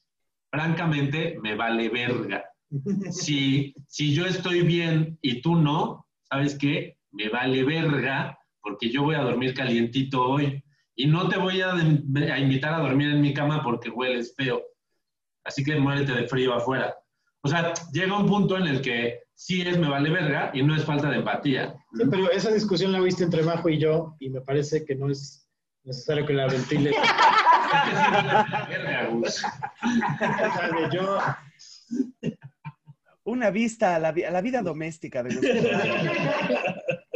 francamente 0.52 1.38
me 1.42 1.56
vale 1.56 1.90
verga. 1.90 2.46
Si, 3.12 3.76
si 3.88 4.16
yo 4.16 4.26
estoy 4.26 4.62
bien 4.62 5.20
y 5.22 5.42
tú 5.42 5.56
no, 5.56 6.08
¿sabes 6.24 6.58
qué? 6.58 6.98
Me 7.12 7.30
vale 7.30 7.64
verga 7.64 8.36
porque 8.62 8.90
yo 8.90 9.04
voy 9.04 9.14
a 9.14 9.22
dormir 9.22 9.54
calientito 9.54 10.24
hoy 10.24 10.64
y 10.96 11.06
no 11.06 11.30
te 11.30 11.38
voy 11.38 11.62
a, 11.62 11.74
a 11.74 12.40
invitar 12.40 12.74
a 12.74 12.80
dormir 12.80 13.10
en 13.10 13.22
mi 13.22 13.32
cama 13.32 13.62
porque 13.62 13.92
hueles 13.92 14.34
feo. 14.36 14.64
Así 15.44 15.64
que 15.64 15.76
muérete 15.76 16.14
de 16.14 16.28
frío 16.28 16.56
afuera. 16.56 16.96
O 17.42 17.50
sea, 17.50 17.74
llega 17.92 18.18
un 18.18 18.26
punto 18.26 18.58
en 18.58 18.68
el 18.68 18.82
que 18.82 19.23
sí 19.46 19.62
es 19.62 19.78
me 19.78 19.90
vale 19.90 20.10
verga 20.10 20.52
y 20.54 20.64
no 20.64 20.74
es 20.76 20.86
falta 20.86 21.10
de 21.10 21.18
empatía. 21.18 21.76
Sí, 21.94 22.04
pero 22.10 22.32
esa 22.32 22.50
discusión 22.52 22.92
la 22.94 23.00
viste 23.02 23.24
entre 23.26 23.44
Majo 23.44 23.68
y 23.70 23.78
yo 23.78 24.16
y 24.20 24.30
me 24.30 24.40
parece 24.42 24.86
que 24.86 24.96
no 24.96 25.10
es 25.12 25.46
necesario 25.84 26.26
que 26.26 26.34
la 26.34 26.48
ventile. 26.48 26.92
Verga, 28.70 29.08
Gus. 29.12 29.44
O 29.44 29.48
sea, 30.56 30.70
de 30.72 30.96
yo, 30.96 31.20
Una 33.26 33.50
vista 33.50 33.96
a 33.96 34.00
la, 34.00 34.12
vi- 34.14 34.24
a 34.24 34.32
la 34.32 34.42
vida 34.42 34.62
doméstica 34.62 35.24
de 35.24 35.34
nuestro 35.34 35.54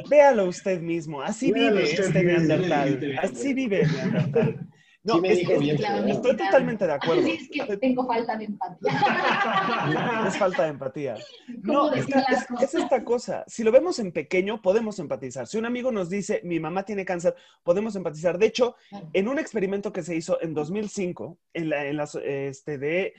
Véalo 0.10 0.46
usted 0.46 0.82
mismo. 0.82 1.22
Así 1.22 1.52
Véalo 1.52 1.78
vive 1.78 1.84
usted 1.92 2.06
este. 2.06 2.24
Neandertal. 2.24 3.20
Así 3.24 3.54
vive 3.54 3.82
el 3.84 3.92
Neandertal. 3.92 4.68
No, 5.08 5.14
Sí 5.16 5.22
me 5.22 5.32
es- 5.32 5.40
dijo 5.40 5.52
es- 5.54 5.60
bien, 5.60 5.82
La 5.82 5.94
pero- 5.96 6.08
estoy 6.08 6.36
totalmente 6.38 6.86
de 6.86 6.94
acuerdo. 6.94 7.24
Sí, 7.24 7.50
es 7.60 7.66
que 7.66 7.78
tengo 7.78 8.06
falta 8.06 8.36
de 8.38 8.46
empatía. 8.46 8.92
Es 10.28 10.38
falta 10.38 10.64
de 10.64 10.70
empatía. 10.70 11.16
¿Cómo 11.66 11.74
No, 11.90 11.94
esta- 11.94 12.20
es, 12.30 12.46
es 12.62 12.74
esta 12.76 13.04
cosa. 13.04 13.44
Si 13.48 13.64
lo 13.64 13.72
vemos 13.72 14.00
en 14.00 14.12
pequeño, 14.12 14.62
podemos 14.62 15.00
empatizar. 15.00 15.48
Si 15.48 15.58
un 15.58 15.66
amigo 15.66 15.92
nos 15.92 16.10
dice, 16.10 16.42
mi 16.44 16.60
mamá 16.60 16.84
tiene 16.84 17.06
cáncer, 17.06 17.36
podemos 17.64 17.96
empatizar. 17.96 18.38
De 18.38 18.48
hecho, 18.48 18.76
en 19.14 19.28
un 19.28 19.40
experimento 19.40 19.94
que 19.94 20.04
se 20.04 20.16
hizo 20.16 20.42
en 20.42 20.54
2005, 20.54 21.38
en 21.54 21.70
la, 21.70 21.86
en 21.86 21.98
las, 21.98 22.16
este, 22.16 22.78
de 22.78 23.14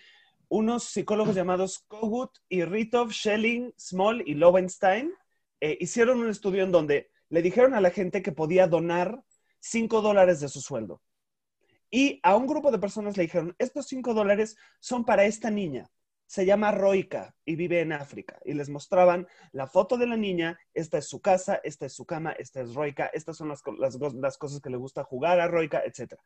unos 0.51 0.85
psicólogos 0.85 1.35
llamados 1.35 1.85
Kogut 1.89 2.33
y 2.49 2.65
Ritov, 2.65 3.13
Schelling, 3.13 3.73
Small 3.79 4.23
y 4.27 4.35
Lowenstein, 4.35 5.13
eh, 5.61 5.77
hicieron 5.81 6.21
un 6.21 6.29
estudio 6.29 6.65
en 6.65 6.73
donde 6.73 7.11
le 7.31 7.43
dijeron 7.43 7.75
a 7.75 7.81
la 7.81 7.91
gente 7.91 8.23
que 8.23 8.33
podía 8.33 8.67
donar 8.67 9.23
5 9.61 10.01
dólares 10.03 10.41
de 10.41 10.49
su 10.49 10.61
sueldo. 10.61 11.01
Y 11.91 12.21
a 12.23 12.37
un 12.37 12.47
grupo 12.47 12.71
de 12.71 12.79
personas 12.79 13.17
le 13.17 13.25
dijeron, 13.25 13.55
estos 13.59 13.87
5 13.87 14.15
dólares 14.15 14.57
son 14.81 15.05
para 15.05 15.25
esta 15.25 15.51
niña. 15.51 15.91
Se 16.27 16.45
llama 16.45 16.73
Roika 16.73 17.35
y 17.47 17.57
vive 17.57 17.81
en 17.81 17.93
África. 17.93 18.39
Y 18.45 18.53
les 18.53 18.69
mostraban 18.69 19.27
la 19.53 19.67
foto 19.67 19.97
de 19.97 20.07
la 20.07 20.17
niña, 20.19 20.59
esta 20.75 20.99
es 20.99 21.09
su 21.09 21.23
casa, 21.23 21.61
esta 21.65 21.87
es 21.87 21.95
su 21.95 22.05
cama, 22.05 22.33
esta 22.33 22.61
es 22.61 22.75
Roika, 22.75 23.07
estas 23.07 23.39
son 23.39 23.49
las, 23.49 23.63
cosas 24.37 24.61
que 24.61 24.69
le 24.69 24.77
gusta 24.77 25.05
jugar 25.05 25.41
a 25.41 25.49
Roika, 25.49 25.83
etc. 25.87 26.17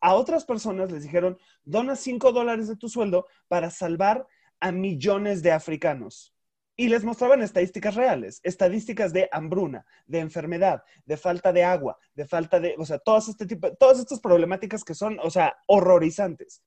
A 0.00 0.14
otras 0.14 0.44
personas 0.44 0.92
les 0.92 1.02
dijeron, 1.02 1.36
dona 1.64 1.96
5 1.96 2.30
dólares 2.30 2.68
de 2.68 2.76
tu 2.76 2.88
sueldo 2.88 3.26
para 3.48 3.70
salvar 3.70 4.28
a 4.60 4.70
millones 4.70 5.42
de 5.42 5.50
africanos. 5.50 6.32
Y 6.80 6.88
les 6.88 7.04
mostraban 7.04 7.42
estadísticas 7.42 7.94
reales, 7.94 8.40
estadísticas 8.42 9.12
de 9.12 9.28
hambruna, 9.32 9.84
de 10.06 10.20
enfermedad, 10.20 10.82
de 11.04 11.18
falta 11.18 11.52
de 11.52 11.62
agua, 11.62 11.98
de 12.14 12.24
falta 12.26 12.58
de, 12.58 12.74
o 12.78 12.86
sea, 12.86 12.98
todas 12.98 13.28
este 13.28 13.44
tipo, 13.44 13.70
todas 13.74 13.98
estas 13.98 14.18
problemáticas 14.18 14.82
que 14.82 14.94
son, 14.94 15.18
o 15.22 15.28
sea, 15.28 15.58
horrorizantes. 15.66 16.62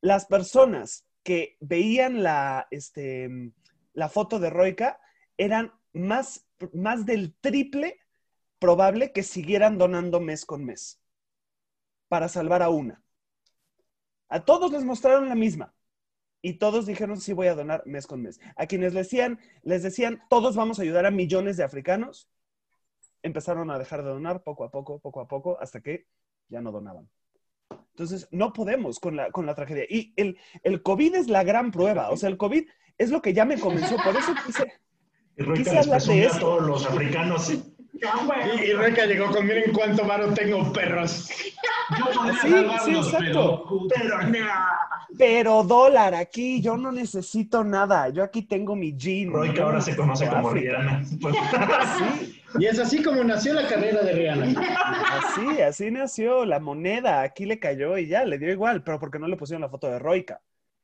Las 0.00 0.26
personas 0.26 1.06
que 1.22 1.56
veían 1.60 2.24
la, 2.24 2.66
este, 2.72 3.30
la 3.92 4.08
foto 4.08 4.40
de 4.40 4.50
Roika 4.50 4.98
eran 5.38 5.72
más, 5.92 6.48
más 6.72 7.06
del 7.06 7.36
triple 7.40 8.00
probable 8.58 9.12
que 9.12 9.22
siguieran 9.22 9.78
donando 9.78 10.18
mes 10.18 10.44
con 10.44 10.64
mes 10.64 11.00
para 12.08 12.28
salvar 12.28 12.64
a 12.64 12.70
una. 12.70 13.04
A 14.28 14.44
todos 14.44 14.72
les 14.72 14.82
mostraron 14.82 15.28
la 15.28 15.36
misma 15.36 15.72
y 16.44 16.58
todos 16.58 16.84
dijeron 16.84 17.18
sí 17.18 17.32
voy 17.32 17.46
a 17.46 17.54
donar 17.54 17.82
mes 17.86 18.06
con 18.06 18.20
mes. 18.20 18.38
A 18.56 18.66
quienes 18.66 18.92
les 18.92 19.06
decían, 19.06 19.40
les 19.62 19.82
decían 19.82 20.22
todos 20.28 20.54
vamos 20.56 20.78
a 20.78 20.82
ayudar 20.82 21.06
a 21.06 21.10
millones 21.10 21.56
de 21.56 21.64
africanos, 21.64 22.28
empezaron 23.22 23.70
a 23.70 23.78
dejar 23.78 24.04
de 24.04 24.10
donar 24.10 24.42
poco 24.42 24.64
a 24.64 24.70
poco, 24.70 24.98
poco 24.98 25.22
a 25.22 25.26
poco, 25.26 25.58
hasta 25.58 25.80
que 25.80 26.06
ya 26.50 26.60
no 26.60 26.70
donaban. 26.70 27.08
Entonces, 27.92 28.28
no 28.30 28.52
podemos 28.52 29.00
con 29.00 29.16
la, 29.16 29.30
con 29.30 29.46
la 29.46 29.54
tragedia. 29.54 29.84
Y 29.88 30.12
el, 30.16 30.36
el 30.62 30.82
COVID 30.82 31.14
es 31.14 31.28
la 31.28 31.44
gran 31.44 31.70
prueba. 31.70 32.10
O 32.10 32.16
sea, 32.18 32.28
el 32.28 32.36
COVID 32.36 32.68
es 32.98 33.10
lo 33.10 33.22
que 33.22 33.32
ya 33.32 33.46
me 33.46 33.58
convenció. 33.58 33.96
Por 34.04 34.14
eso 34.14 34.34
quise, 34.44 34.70
Quise 35.54 35.78
hablar 35.78 36.02
de 36.02 36.24
eso. 36.26 36.38
todos 36.40 36.62
los 36.62 36.86
africanos. 36.86 37.52
Y, 37.94 38.60
y 38.64 38.72
Reca 38.72 39.06
llegó 39.06 39.30
con, 39.30 39.46
miren 39.46 39.72
cuánto 39.72 40.04
varo 40.04 40.32
tengo, 40.34 40.72
perros. 40.72 41.28
Yo 41.98 42.04
podría 42.12 42.40
Sí, 42.40 42.84
sí, 42.84 42.96
exacto. 42.96 43.66
pero 43.94 44.18
Pero 44.30 44.46
pero 45.16 45.62
dólar 45.62 46.14
aquí, 46.14 46.60
yo 46.60 46.76
no 46.76 46.90
necesito 46.90 47.62
nada. 47.62 48.08
Yo 48.08 48.24
aquí 48.24 48.42
tengo 48.42 48.74
mi 48.74 48.96
jean. 48.96 49.32
Roy, 49.32 49.54
que 49.54 49.60
ahora 49.60 49.80
se 49.80 49.94
conoce 49.94 50.26
como. 50.28 50.50
Rihanna. 50.50 51.04
Pues, 51.20 51.34
Sí, 51.98 52.42
Y 52.58 52.66
es 52.66 52.78
así 52.78 53.02
como 53.02 53.22
nació 53.22 53.54
la 53.54 53.66
carrera 53.68 54.02
de 54.02 54.12
Rihanna. 54.12 54.60
así, 55.12 55.60
así 55.62 55.90
nació 55.90 56.44
la 56.44 56.58
moneda. 56.58 57.22
Aquí 57.22 57.46
le 57.46 57.58
cayó 57.58 57.96
y 57.98 58.08
ya, 58.08 58.24
le 58.24 58.38
dio 58.38 58.50
igual, 58.50 58.82
pero 58.82 58.98
porque 58.98 59.18
no 59.18 59.28
le 59.28 59.36
pusieron 59.36 59.62
la 59.62 59.68
foto 59.68 59.88
de 59.88 59.98
Roika. 59.98 60.40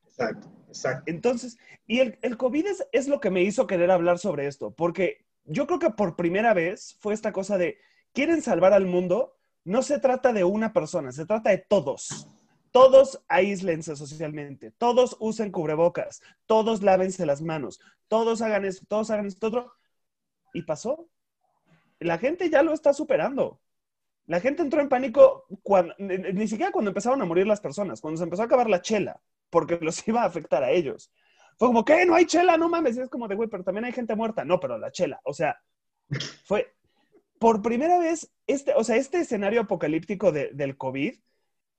Exacto, 0.07 0.49
exacto. 0.69 1.05
Entonces, 1.07 1.59
y 1.87 2.01
el, 2.01 2.19
el 2.23 2.37
COVID 2.37 2.67
es, 2.67 2.87
es 2.93 3.09
lo 3.09 3.21
que 3.21 3.31
me 3.31 3.43
hizo 3.43 3.67
querer 3.67 3.91
hablar 3.91 4.19
sobre 4.19 4.47
esto, 4.47 4.73
porque 4.73 5.25
yo 5.51 5.67
creo 5.67 5.81
que 5.81 5.91
por 5.91 6.15
primera 6.15 6.55
vez 6.55 6.97
fue 7.01 7.13
esta 7.13 7.33
cosa 7.33 7.59
de, 7.59 7.79
¿quieren 8.13 8.41
salvar 8.41 8.73
al 8.73 8.87
mundo? 8.87 9.37
No 9.65 9.83
se 9.83 9.99
trata 9.99 10.33
de 10.33 10.45
una 10.45 10.73
persona, 10.73 11.11
se 11.11 11.27
trata 11.27 11.51
de 11.51 11.59
todos. 11.59 12.29
Todos 12.71 13.21
aíslense 13.27 13.97
socialmente, 13.97 14.71
todos 14.71 15.17
usen 15.19 15.51
cubrebocas, 15.51 16.23
todos 16.47 16.83
lávense 16.85 17.27
las 17.27 17.43
manos, 17.43 17.81
todos 18.07 18.43
hagan 18.43 18.65
esto, 18.65 18.87
todos 18.89 19.11
hagan 19.11 19.27
esto 19.27 19.49
otro. 19.49 19.73
Y 20.55 20.63
pasó. 20.63 21.09
La 21.99 22.19
gente 22.19 22.49
ya 22.49 22.63
lo 22.63 22.73
está 22.73 22.93
superando. 22.93 23.61
La 24.27 24.39
gente 24.39 24.63
entró 24.63 24.81
en 24.81 24.89
pánico 24.89 25.47
ni 25.99 26.47
siquiera 26.47 26.71
cuando 26.71 26.93
empezaron 26.93 27.21
a 27.23 27.25
morir 27.25 27.49
las 27.49 27.61
personas, 27.61 28.01
cuando 28.01 28.19
se 28.19 28.25
empezó 28.25 28.43
a 28.43 28.45
acabar 28.45 28.71
la 28.71 28.83
chela, 28.83 29.21
porque 29.51 29.81
los 29.83 30.07
iba 30.07 30.23
a 30.23 30.27
afectar 30.27 30.63
a 30.63 30.71
ellos. 30.71 31.11
Fue 31.61 31.69
como, 31.69 31.85
¿qué? 31.85 32.07
No 32.07 32.15
hay 32.15 32.25
chela, 32.25 32.57
no 32.57 32.71
mames. 32.71 32.97
Y 32.97 33.01
es 33.03 33.11
como 33.11 33.29
de, 33.29 33.35
güey, 33.35 33.47
pero 33.51 33.63
también 33.63 33.85
hay 33.85 33.93
gente 33.93 34.17
muerta. 34.17 34.47
No, 34.47 34.59
pero 34.59 34.79
la 34.79 34.91
chela. 34.91 35.21
O 35.25 35.35
sea, 35.35 35.61
fue 36.43 36.75
por 37.39 37.61
primera 37.61 37.99
vez, 37.99 38.33
este, 38.47 38.73
o 38.75 38.83
sea, 38.83 38.97
este 38.97 39.19
escenario 39.19 39.61
apocalíptico 39.61 40.33
de- 40.33 40.53
del 40.55 40.79
COVID 40.79 41.19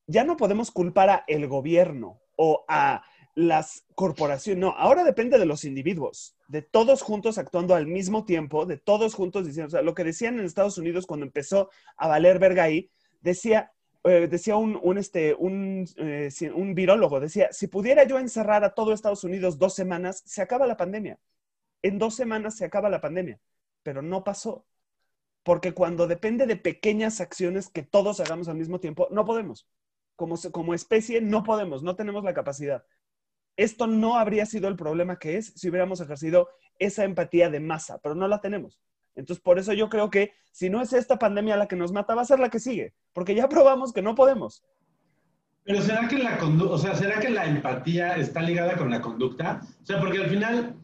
ya 0.05 0.23
no 0.23 0.37
podemos 0.37 0.69
culpar 0.69 1.09
a 1.09 1.23
el 1.25 1.47
gobierno 1.47 2.21
o 2.37 2.63
a 2.67 3.03
las 3.33 3.85
corporaciones, 3.95 4.59
no, 4.61 4.69
ahora 4.77 5.03
depende 5.03 5.39
de 5.39 5.45
los 5.47 5.63
individuos, 5.63 6.35
de 6.47 6.61
todos 6.61 7.01
juntos 7.01 7.37
actuando 7.39 7.73
al 7.73 7.87
mismo 7.87 8.25
tiempo, 8.25 8.65
de 8.67 8.77
todos 8.77 9.15
juntos 9.15 9.47
diciendo, 9.47 9.67
o 9.67 9.71
sea, 9.71 9.81
lo 9.81 9.95
que 9.95 10.03
decían 10.03 10.37
en 10.37 10.45
Estados 10.45 10.77
Unidos 10.77 11.07
cuando 11.07 11.25
empezó 11.25 11.69
a 11.97 12.07
valer 12.07 12.37
verga 12.39 12.63
ahí, 12.63 12.91
decía, 13.21 13.71
eh, 14.03 14.27
decía 14.27 14.55
un, 14.55 14.79
un, 14.81 14.97
este, 14.97 15.33
un, 15.35 15.87
eh, 15.97 16.29
un 16.55 16.73
virólogo, 16.73 17.19
decía, 17.19 17.49
si 17.51 17.67
pudiera 17.67 18.03
yo 18.03 18.17
encerrar 18.17 18.63
a 18.63 18.73
todo 18.73 18.93
Estados 18.93 19.23
Unidos 19.23 19.59
dos 19.59 19.75
semanas, 19.75 20.23
se 20.25 20.41
acaba 20.41 20.67
la 20.67 20.77
pandemia. 20.77 21.19
En 21.83 21.99
dos 21.99 22.15
semanas 22.15 22.55
se 22.55 22.65
acaba 22.65 22.89
la 22.89 23.01
pandemia, 23.01 23.39
pero 23.83 24.01
no 24.01 24.23
pasó. 24.23 24.65
Porque 25.43 25.73
cuando 25.73 26.07
depende 26.07 26.45
de 26.45 26.55
pequeñas 26.55 27.19
acciones 27.21 27.69
que 27.69 27.83
todos 27.83 28.19
hagamos 28.19 28.47
al 28.47 28.57
mismo 28.57 28.79
tiempo, 28.79 29.07
no 29.11 29.25
podemos. 29.25 29.67
Como, 30.15 30.35
como 30.51 30.73
especie, 30.73 31.21
no 31.21 31.43
podemos, 31.43 31.81
no 31.83 31.95
tenemos 31.95 32.23
la 32.23 32.33
capacidad. 32.33 32.85
Esto 33.57 33.87
no 33.87 34.17
habría 34.17 34.45
sido 34.45 34.67
el 34.67 34.75
problema 34.75 35.19
que 35.19 35.37
es 35.37 35.53
si 35.55 35.69
hubiéramos 35.69 35.99
ejercido 36.01 36.49
esa 36.79 37.03
empatía 37.03 37.49
de 37.49 37.59
masa, 37.59 37.99
pero 37.99 38.15
no 38.15 38.27
la 38.27 38.41
tenemos. 38.41 38.79
Entonces, 39.15 39.41
por 39.41 39.59
eso 39.59 39.73
yo 39.73 39.89
creo 39.89 40.09
que 40.09 40.33
si 40.51 40.69
no 40.69 40.81
es 40.81 40.93
esta 40.93 41.19
pandemia 41.19 41.57
la 41.57 41.67
que 41.67 41.75
nos 41.75 41.91
mata, 41.91 42.15
va 42.15 42.21
a 42.21 42.25
ser 42.25 42.39
la 42.39 42.49
que 42.49 42.59
sigue, 42.59 42.93
porque 43.13 43.35
ya 43.35 43.49
probamos 43.49 43.93
que 43.93 44.01
no 44.01 44.15
podemos. 44.15 44.63
Pero 45.63 45.81
¿será 45.81 46.07
que 46.07 46.17
la 46.17 46.39
o 46.41 46.77
sea, 46.77 46.95
¿será 46.95 47.19
que 47.19 47.29
la 47.29 47.45
empatía 47.45 48.15
está 48.15 48.41
ligada 48.41 48.75
con 48.75 48.89
la 48.89 49.01
conducta? 49.01 49.61
O 49.83 49.85
sea, 49.85 49.99
porque 49.99 50.17
al 50.17 50.29
final, 50.29 50.75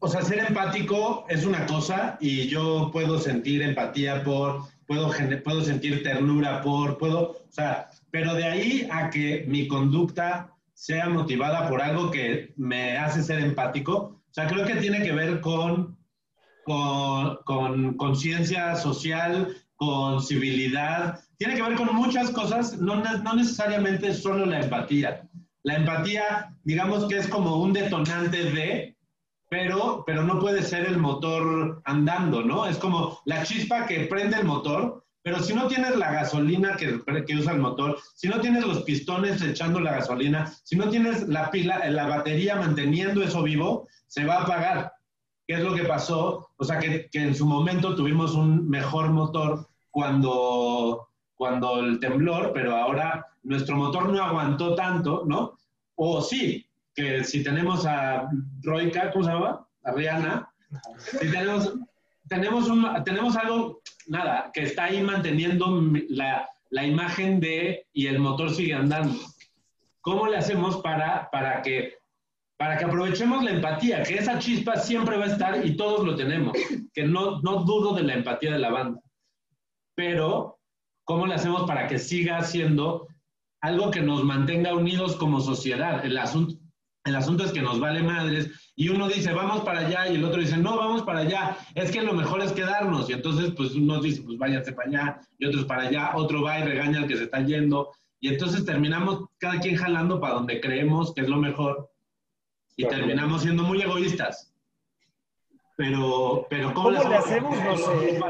o 0.00 0.08
sea, 0.08 0.22
ser 0.22 0.40
empático 0.40 1.24
es 1.28 1.46
una 1.46 1.66
cosa 1.66 2.18
y 2.20 2.48
yo 2.48 2.90
puedo 2.92 3.18
sentir 3.20 3.62
empatía 3.62 4.24
por, 4.24 4.62
puedo, 4.86 5.10
puedo 5.44 5.62
sentir 5.62 6.02
ternura 6.02 6.60
por, 6.62 6.98
puedo, 6.98 7.30
o 7.30 7.50
sea, 7.50 7.90
pero 8.10 8.34
de 8.34 8.44
ahí 8.44 8.88
a 8.90 9.08
que 9.08 9.44
mi 9.46 9.68
conducta 9.68 10.52
sea 10.74 11.08
motivada 11.08 11.68
por 11.68 11.80
algo 11.80 12.10
que 12.10 12.52
me 12.56 12.98
hace 12.98 13.22
ser 13.22 13.38
empático, 13.38 13.94
o 13.94 14.34
sea, 14.34 14.48
creo 14.48 14.66
que 14.66 14.76
tiene 14.76 15.02
que 15.02 15.12
ver 15.12 15.40
con 15.40 15.96
con 16.64 17.38
con 17.44 17.96
conciencia 17.96 18.76
social, 18.76 19.56
con 19.76 20.22
civilidad, 20.22 21.20
tiene 21.38 21.56
que 21.56 21.62
ver 21.62 21.74
con 21.74 21.94
muchas 21.94 22.30
cosas, 22.30 22.78
no, 22.78 23.02
no 23.02 23.34
necesariamente 23.34 24.14
solo 24.14 24.46
la 24.46 24.60
empatía. 24.60 25.28
La 25.64 25.74
empatía, 25.74 26.54
digamos 26.64 27.06
que 27.06 27.18
es 27.18 27.26
como 27.26 27.56
un 27.56 27.72
detonante 27.72 28.50
de, 28.50 28.96
pero, 29.48 30.04
pero 30.06 30.22
no 30.22 30.38
puede 30.38 30.62
ser 30.62 30.86
el 30.86 30.98
motor 30.98 31.82
andando, 31.84 32.42
¿no? 32.42 32.66
Es 32.66 32.78
como 32.78 33.20
la 33.24 33.42
chispa 33.42 33.86
que 33.86 34.06
prende 34.06 34.38
el 34.38 34.44
motor, 34.44 35.04
pero 35.22 35.40
si 35.40 35.54
no 35.54 35.66
tienes 35.66 35.96
la 35.96 36.12
gasolina 36.12 36.76
que, 36.76 37.00
que 37.26 37.36
usa 37.36 37.52
el 37.52 37.60
motor, 37.60 37.98
si 38.14 38.28
no 38.28 38.40
tienes 38.40 38.64
los 38.64 38.82
pistones 38.82 39.42
echando 39.42 39.78
la 39.80 39.92
gasolina, 39.92 40.52
si 40.64 40.76
no 40.76 40.88
tienes 40.90 41.28
la 41.28 41.50
pila, 41.50 41.84
la 41.90 42.06
batería 42.06 42.56
manteniendo 42.56 43.22
eso 43.22 43.42
vivo, 43.42 43.88
se 44.08 44.24
va 44.24 44.34
a 44.36 44.42
apagar. 44.42 44.91
¿Qué 45.52 45.58
es 45.58 45.64
lo 45.64 45.74
que 45.74 45.84
pasó? 45.84 46.48
O 46.56 46.64
sea, 46.64 46.78
que, 46.78 47.10
que 47.10 47.18
en 47.18 47.34
su 47.34 47.44
momento 47.44 47.94
tuvimos 47.94 48.32
un 48.32 48.70
mejor 48.70 49.10
motor 49.10 49.68
cuando, 49.90 51.10
cuando 51.34 51.80
el 51.80 52.00
temblor, 52.00 52.52
pero 52.54 52.74
ahora 52.74 53.26
nuestro 53.42 53.76
motor 53.76 54.08
no 54.08 54.24
aguantó 54.24 54.74
tanto, 54.74 55.24
¿no? 55.26 55.58
O 55.96 56.22
sí, 56.22 56.66
que 56.94 57.22
si 57.22 57.44
tenemos 57.44 57.84
a 57.84 58.30
Roika, 58.62 59.10
¿cómo 59.10 59.26
se 59.26 59.30
llama? 59.30 59.66
A 59.84 59.92
Rihanna, 59.92 60.48
si 60.96 61.30
tenemos, 61.30 61.74
tenemos, 62.28 62.68
un, 62.70 63.04
tenemos 63.04 63.36
algo, 63.36 63.82
nada, 64.06 64.50
que 64.54 64.62
está 64.62 64.84
ahí 64.84 65.02
manteniendo 65.02 65.82
la, 66.08 66.48
la 66.70 66.86
imagen 66.86 67.40
de 67.40 67.84
y 67.92 68.06
el 68.06 68.20
motor 68.20 68.48
sigue 68.54 68.72
andando. 68.72 69.20
¿Cómo 70.00 70.28
le 70.28 70.38
hacemos 70.38 70.78
para, 70.78 71.28
para 71.30 71.60
que 71.60 71.98
para 72.62 72.78
que 72.78 72.84
aprovechemos 72.84 73.42
la 73.42 73.50
empatía, 73.50 74.04
que 74.04 74.14
esa 74.14 74.38
chispa 74.38 74.76
siempre 74.76 75.16
va 75.16 75.24
a 75.24 75.32
estar 75.32 75.66
y 75.66 75.76
todos 75.76 76.06
lo 76.06 76.14
tenemos, 76.14 76.56
que 76.94 77.02
no, 77.02 77.40
no 77.40 77.64
dudo 77.64 77.92
de 77.92 78.04
la 78.04 78.14
empatía 78.14 78.52
de 78.52 78.60
la 78.60 78.70
banda. 78.70 79.00
Pero, 79.96 80.60
¿cómo 81.02 81.26
le 81.26 81.34
hacemos 81.34 81.64
para 81.66 81.88
que 81.88 81.98
siga 81.98 82.40
siendo 82.44 83.08
algo 83.62 83.90
que 83.90 84.00
nos 84.00 84.22
mantenga 84.22 84.76
unidos 84.76 85.16
como 85.16 85.40
sociedad? 85.40 86.06
El 86.06 86.16
asunto, 86.16 86.54
el 87.04 87.16
asunto 87.16 87.42
es 87.42 87.50
que 87.50 87.62
nos 87.62 87.80
vale 87.80 88.00
madres 88.00 88.48
y 88.76 88.90
uno 88.90 89.08
dice, 89.08 89.32
vamos 89.32 89.62
para 89.64 89.80
allá 89.80 90.06
y 90.06 90.14
el 90.14 90.24
otro 90.24 90.40
dice, 90.40 90.56
no, 90.56 90.76
vamos 90.76 91.02
para 91.02 91.18
allá. 91.18 91.56
Es 91.74 91.90
que 91.90 92.00
lo 92.00 92.12
mejor 92.12 92.42
es 92.42 92.52
quedarnos. 92.52 93.10
Y 93.10 93.14
entonces, 93.14 93.54
pues 93.56 93.74
uno 93.74 94.00
dice, 94.00 94.22
pues 94.22 94.38
váyanse 94.38 94.72
para 94.72 94.88
allá 94.88 95.20
y 95.36 95.46
otros 95.46 95.64
para 95.64 95.88
allá, 95.88 96.12
otro 96.14 96.42
va 96.42 96.60
y 96.60 96.62
regaña 96.62 97.00
al 97.00 97.08
que 97.08 97.16
se 97.16 97.24
está 97.24 97.40
yendo. 97.40 97.90
Y 98.20 98.28
entonces 98.28 98.64
terminamos 98.64 99.24
cada 99.38 99.58
quien 99.58 99.74
jalando 99.74 100.20
para 100.20 100.34
donde 100.34 100.60
creemos 100.60 101.12
que 101.12 101.22
es 101.22 101.28
lo 101.28 101.38
mejor 101.38 101.88
y 102.76 102.86
terminamos 102.86 103.42
siendo 103.42 103.62
muy 103.64 103.80
egoístas. 103.82 104.52
Pero, 105.76 106.46
pero 106.50 106.74
¿cómo, 106.74 106.90
¿Cómo 106.96 107.08
le 107.08 107.16
hacemos? 107.16 107.56
No 107.64 107.76
sé. 107.76 108.20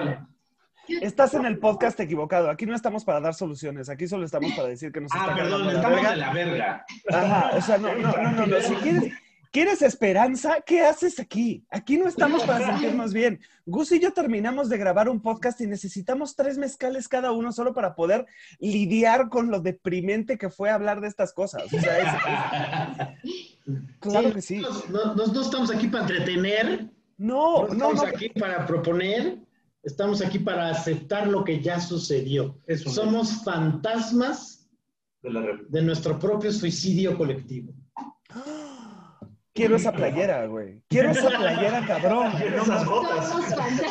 Estás 1.01 1.35
en 1.35 1.47
el 1.47 1.59
podcast 1.59 1.99
equivocado. 2.01 2.51
Aquí 2.51 2.67
no 2.67 2.75
estamos 2.75 3.05
para 3.05 3.21
dar 3.21 3.35
soluciones. 3.35 3.89
Aquí 3.89 4.07
solo 4.09 4.25
estamos 4.25 4.53
para 4.53 4.69
decir 4.69 4.93
que 4.93 5.01
nos 5.01 5.13
Ah, 5.13 5.19
está 5.21 5.35
perdón, 5.35 5.65
cargando 5.65 5.65
la 5.73 5.73
estamos 5.79 5.97
verga. 5.97 6.11
de 6.11 6.17
la 6.17 6.33
verga. 6.33 6.87
Ajá, 7.11 7.51
o 7.57 7.61
sea, 7.61 7.79
no, 7.79 7.95
no, 7.95 8.13
no, 8.17 8.33
no, 8.33 8.47
no. 8.47 8.61
Si 8.61 8.75
quieres, 8.77 9.13
quieres 9.53 9.83
esperanza, 9.83 10.61
¿qué 10.67 10.83
haces 10.83 11.19
aquí? 11.21 11.65
Aquí 11.71 11.99
no 11.99 12.09
estamos 12.09 12.43
para 12.45 12.67
sentirnos 12.67 13.13
bien. 13.13 13.41
Gus 13.65 13.93
y 13.93 14.01
yo 14.01 14.13
terminamos 14.13 14.69
de 14.69 14.79
grabar 14.79 15.09
un 15.09 15.21
podcast 15.23 15.61
y 15.61 15.67
necesitamos 15.67 16.35
tres 16.37 16.59
mezcales 16.59 17.07
cada 17.09 17.31
uno 17.33 17.53
solo 17.53 17.73
para 17.75 17.95
poder 17.95 18.27
lidiar 18.59 19.29
con 19.29 19.51
lo 19.51 19.61
deprimente 19.61 20.37
que 20.39 20.51
fue 20.51 20.71
hablar 20.71 21.01
de 21.01 21.09
estas 21.09 21.33
cosas. 21.33 21.65
O 21.73 21.81
sea, 21.81 21.99
es- 23.23 23.52
claro 24.01 24.33
que 24.33 24.43
sí. 24.43 24.63
No, 24.91 25.15
no- 25.15 25.27
no 25.27 25.41
estamos 25.43 25.71
aquí 25.71 25.89
para 25.89 26.03
entretener. 26.05 26.91
No, 27.19 27.67
no, 27.67 27.73
estamos 27.73 27.97
no. 27.97 28.03
aquí 28.03 28.29
para 28.31 28.67
proponer. 28.67 29.39
Estamos 29.83 30.23
aquí 30.23 30.39
para 30.39 30.69
aceptar 30.71 31.27
lo 31.27 31.43
que 31.45 31.61
ya 31.61 31.81
sucedió. 31.81 32.57
Somos 32.87 33.43
fantasmas 33.45 34.69
de 35.23 35.83
nuestro 35.83 36.19
propio 36.19 36.53
suicidio 36.53 37.17
colectivo. 37.19 37.75
Quiero 39.55 39.77
esa 39.77 39.93
playera, 39.93 40.47
güey. 40.47 40.81
Quiero 40.89 41.11
esa 41.11 41.29
playera, 41.29 41.85
cabrón. 41.87 42.33
Quiero 42.39 42.63
esas 42.63 42.87
botas. 42.87 43.31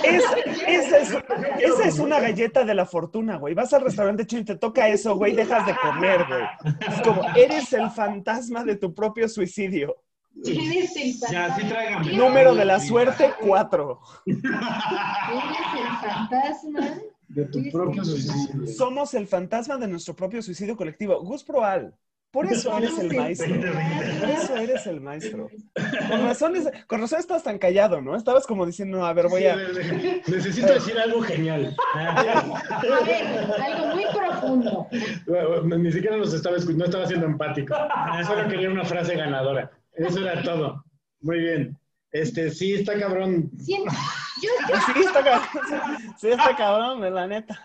Es- 0.04 0.24
esa, 0.68 0.98
es, 0.98 1.12
esa 1.60 1.84
es 1.88 2.00
una 2.00 2.20
galleta 2.20 2.64
de 2.64 2.74
la 2.74 2.86
fortuna, 2.86 3.38
güey. 3.38 3.54
Vas 3.54 3.72
al 3.74 3.82
restaurante 3.84 4.26
chino 4.26 4.42
y 4.42 4.46
te 4.46 4.56
toca 4.58 4.88
eso, 4.88 5.16
güey, 5.16 5.34
dejas 5.36 5.66
de 5.68 5.76
comer, 5.76 6.26
güey. 6.28 6.44
Es 6.90 7.02
como, 7.02 7.22
eres 7.36 7.72
el 7.74 7.90
fantasma 7.92 8.64
de 8.64 8.76
tu 8.78 8.94
propio 8.94 9.30
suicidio. 9.30 9.96
Eres 10.46 10.96
el 10.96 11.14
Ya, 11.14 11.54
sí 11.56 11.62
fantasma. 11.62 11.70
tráigame. 11.70 12.14
Número 12.14 12.56
de 12.56 12.66
la 12.66 12.80
suerte, 12.80 13.32
cuatro. 13.42 14.00
Eres 14.26 14.42
el 14.44 16.10
fantasma. 16.10 17.00
De 17.28 17.46
tu 17.46 17.60
propio 17.72 18.04
suicidio. 18.04 18.68
Somos 18.68 19.14
el 19.14 19.28
fantasma 19.28 19.78
de 19.78 19.88
nuestro 19.88 20.16
propio 20.16 20.42
suicidio 20.42 20.76
colectivo. 20.76 21.22
Gus 21.22 21.44
Proal. 21.44 21.96
Por 22.32 22.46
eso 22.46 22.78
eres 22.78 22.98
el 22.98 23.14
maestro. 23.16 23.56
Por 23.56 24.30
eso 24.30 24.56
eres 24.56 24.88
el 24.88 25.02
maestro. 25.02 25.50
Con 26.10 26.24
razón, 26.24 26.56
es- 26.56 26.70
con 26.88 27.02
razón 27.02 27.20
estás 27.20 27.44
tan 27.44 27.58
callado, 27.60 28.02
¿no? 28.02 28.16
Estabas 28.16 28.48
como 28.48 28.66
diciendo, 28.66 29.00
no, 29.00 29.06
a 29.06 29.12
ver, 29.14 29.28
voy 29.28 29.46
a... 29.46 29.56
Necesito 29.56 30.74
decir 30.74 30.98
algo 30.98 31.22
genial. 31.22 31.76
A 31.94 32.24
ver, 33.04 33.26
algo 33.62 33.88
muy 33.96 34.06
profundo. 34.16 34.88
Ni 35.78 35.92
siquiera 35.92 36.16
los 36.16 36.34
estaba 36.34 36.56
escuchando, 36.56 36.86
no 36.86 36.86
estaba 36.86 37.06
siendo 37.08 37.26
empático. 37.26 37.76
Solo 38.26 38.48
quería 38.48 38.70
una 38.70 38.86
frase 38.86 39.16
ganadora. 39.16 39.70
Eso 39.94 40.20
era 40.26 40.42
todo. 40.42 40.86
Muy 41.20 41.40
bien. 41.40 41.78
Este, 42.14 42.50
sí, 42.50 42.74
está 42.76 42.98
cabrón. 43.00 43.52
Siento- 43.60 43.92
yo, 44.42 44.50
yo 44.70 44.76
Sí, 44.94 45.00
está 45.06 45.24
cabrón. 45.24 45.48
Sí, 46.18 46.28
está 46.30 46.56
cabrón, 46.56 47.14
la 47.14 47.28
neta. 47.28 47.60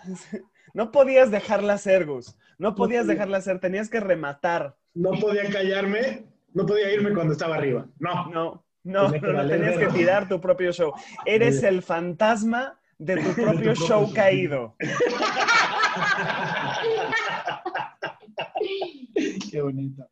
No 0.77 0.93
podías 0.93 1.31
dejarla 1.31 1.79
ser, 1.79 2.05
Gus. 2.05 2.37
No 2.59 2.75
podías 2.75 3.07
dejarla 3.07 3.41
ser. 3.41 3.61
Tenías 3.61 3.89
que 3.89 3.99
rematar. 3.99 4.77
No 4.93 5.13
podía 5.13 5.49
callarme, 5.51 6.27
no 6.53 6.67
podía 6.67 6.93
irme 6.93 7.15
cuando 7.15 7.33
estaba 7.33 7.57
arriba. 7.57 7.89
No. 7.99 8.27
No, 8.29 8.67
no, 8.85 9.09
no, 9.09 9.33
no, 9.33 9.49
tenías 9.49 9.79
que 9.79 9.87
tirar 9.87 10.29
tu 10.29 10.39
propio 10.39 10.75
show. 10.75 10.93
Eres 11.25 11.63
el 11.63 11.81
fantasma 11.81 12.79
de 12.99 13.17
tu 13.17 13.35
propio 13.43 13.75
show 13.75 14.13
caído. 14.13 14.77
Qué 19.51 19.63
bonito. 19.63 20.07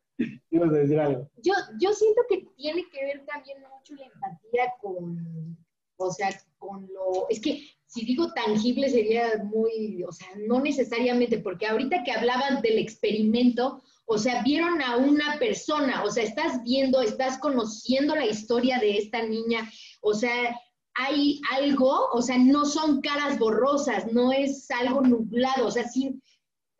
Ibas 0.49 0.69
a 0.69 0.77
decir 0.77 0.99
algo. 0.99 1.29
yo, 1.43 1.53
yo 1.79 1.93
siento 1.93 2.21
que 2.27 2.43
tiene 2.57 2.89
que 2.89 3.05
ver 3.05 3.23
también 3.27 3.59
mucho 3.69 3.93
la 3.93 4.05
empatía 4.07 4.73
con, 4.81 5.55
o 5.97 6.11
sea, 6.11 6.29
con 6.57 6.87
lo, 6.91 7.29
es 7.29 7.39
que 7.39 7.61
si 7.95 8.03
digo 8.03 8.33
tangible 8.33 8.89
sería 8.89 9.41
muy, 9.41 10.03
o 10.03 10.11
sea, 10.11 10.27
no 10.47 10.59
necesariamente, 10.59 11.37
porque 11.39 11.65
ahorita 11.65 12.03
que 12.03 12.11
hablaban 12.11 12.61
del 12.61 12.77
experimento, 12.77 13.81
o 14.05 14.17
sea, 14.17 14.43
vieron 14.43 14.81
a 14.81 14.97
una 14.97 15.39
persona, 15.39 16.03
o 16.03 16.11
sea, 16.11 16.25
estás 16.25 16.61
viendo, 16.65 17.01
estás 17.01 17.37
conociendo 17.37 18.13
la 18.13 18.25
historia 18.25 18.79
de 18.79 18.97
esta 18.97 19.23
niña, 19.23 19.71
o 20.01 20.13
sea, 20.13 20.59
hay 20.93 21.39
algo, 21.53 22.09
o 22.11 22.21
sea, 22.21 22.37
no 22.37 22.65
son 22.65 22.99
caras 22.99 23.39
borrosas, 23.39 24.11
no 24.11 24.33
es 24.33 24.69
algo 24.71 24.99
nublado, 24.99 25.67
o 25.67 25.71
sea, 25.71 25.87
sí, 25.87 26.19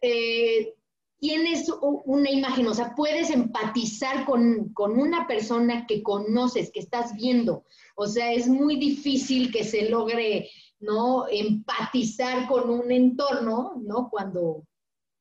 eh, 0.02 0.74
tienes 1.18 1.72
una 1.82 2.30
imagen, 2.30 2.68
o 2.68 2.74
sea, 2.74 2.94
puedes 2.94 3.30
empatizar 3.30 4.26
con, 4.26 4.74
con 4.74 5.00
una 5.00 5.28
persona 5.28 5.88
que 5.88 6.04
conoces, 6.04 6.72
que 6.72 6.82
estás 6.82 7.16
viendo. 7.16 7.64
O 7.96 8.06
sea, 8.06 8.34
es 8.34 8.48
muy 8.48 8.76
difícil 8.76 9.52
que 9.52 9.64
se 9.64 9.90
logre, 9.90 10.50
¿no? 10.86 11.26
Empatizar 11.30 12.48
con 12.48 12.70
un 12.70 12.92
entorno, 12.92 13.74
¿no? 13.84 14.10
Cuando, 14.10 14.66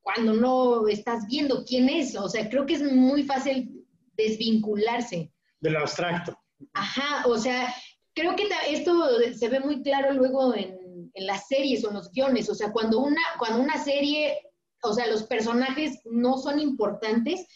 cuando 0.02 0.34
no 0.34 0.86
estás 0.86 1.26
viendo 1.26 1.64
quién 1.64 1.88
es. 1.88 2.16
O 2.16 2.28
sea, 2.28 2.48
creo 2.48 2.66
que 2.66 2.74
es 2.74 2.82
muy 2.82 3.24
fácil 3.24 3.84
desvincularse. 4.16 5.32
De 5.60 5.70
lo 5.70 5.80
abstracto. 5.80 6.38
Ajá, 6.72 7.26
o 7.26 7.36
sea, 7.38 7.74
creo 8.14 8.36
que 8.36 8.48
esto 8.68 9.08
se 9.34 9.48
ve 9.48 9.60
muy 9.60 9.82
claro 9.82 10.12
luego 10.12 10.54
en, 10.54 11.10
en 11.14 11.26
las 11.26 11.48
series 11.48 11.84
o 11.84 11.88
en 11.88 11.94
los 11.94 12.10
guiones. 12.10 12.48
O 12.50 12.54
sea, 12.54 12.72
cuando 12.72 13.00
una, 13.00 13.22
cuando 13.38 13.60
una 13.60 13.82
serie, 13.82 14.38
o 14.82 14.92
sea, 14.92 15.06
los 15.06 15.24
personajes 15.24 16.00
no 16.04 16.38
son 16.38 16.60
importantes, 16.60 17.46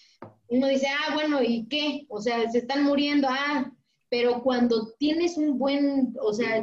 uno 0.48 0.66
dice, 0.66 0.88
ah, 0.88 1.14
bueno, 1.14 1.42
¿y 1.42 1.66
qué? 1.68 2.06
O 2.08 2.20
sea, 2.20 2.50
se 2.50 2.58
están 2.58 2.84
muriendo, 2.84 3.28
ah, 3.30 3.70
pero 4.08 4.42
cuando 4.42 4.94
tienes 4.98 5.36
un 5.36 5.58
buen, 5.58 6.14
o 6.20 6.32
sea, 6.32 6.62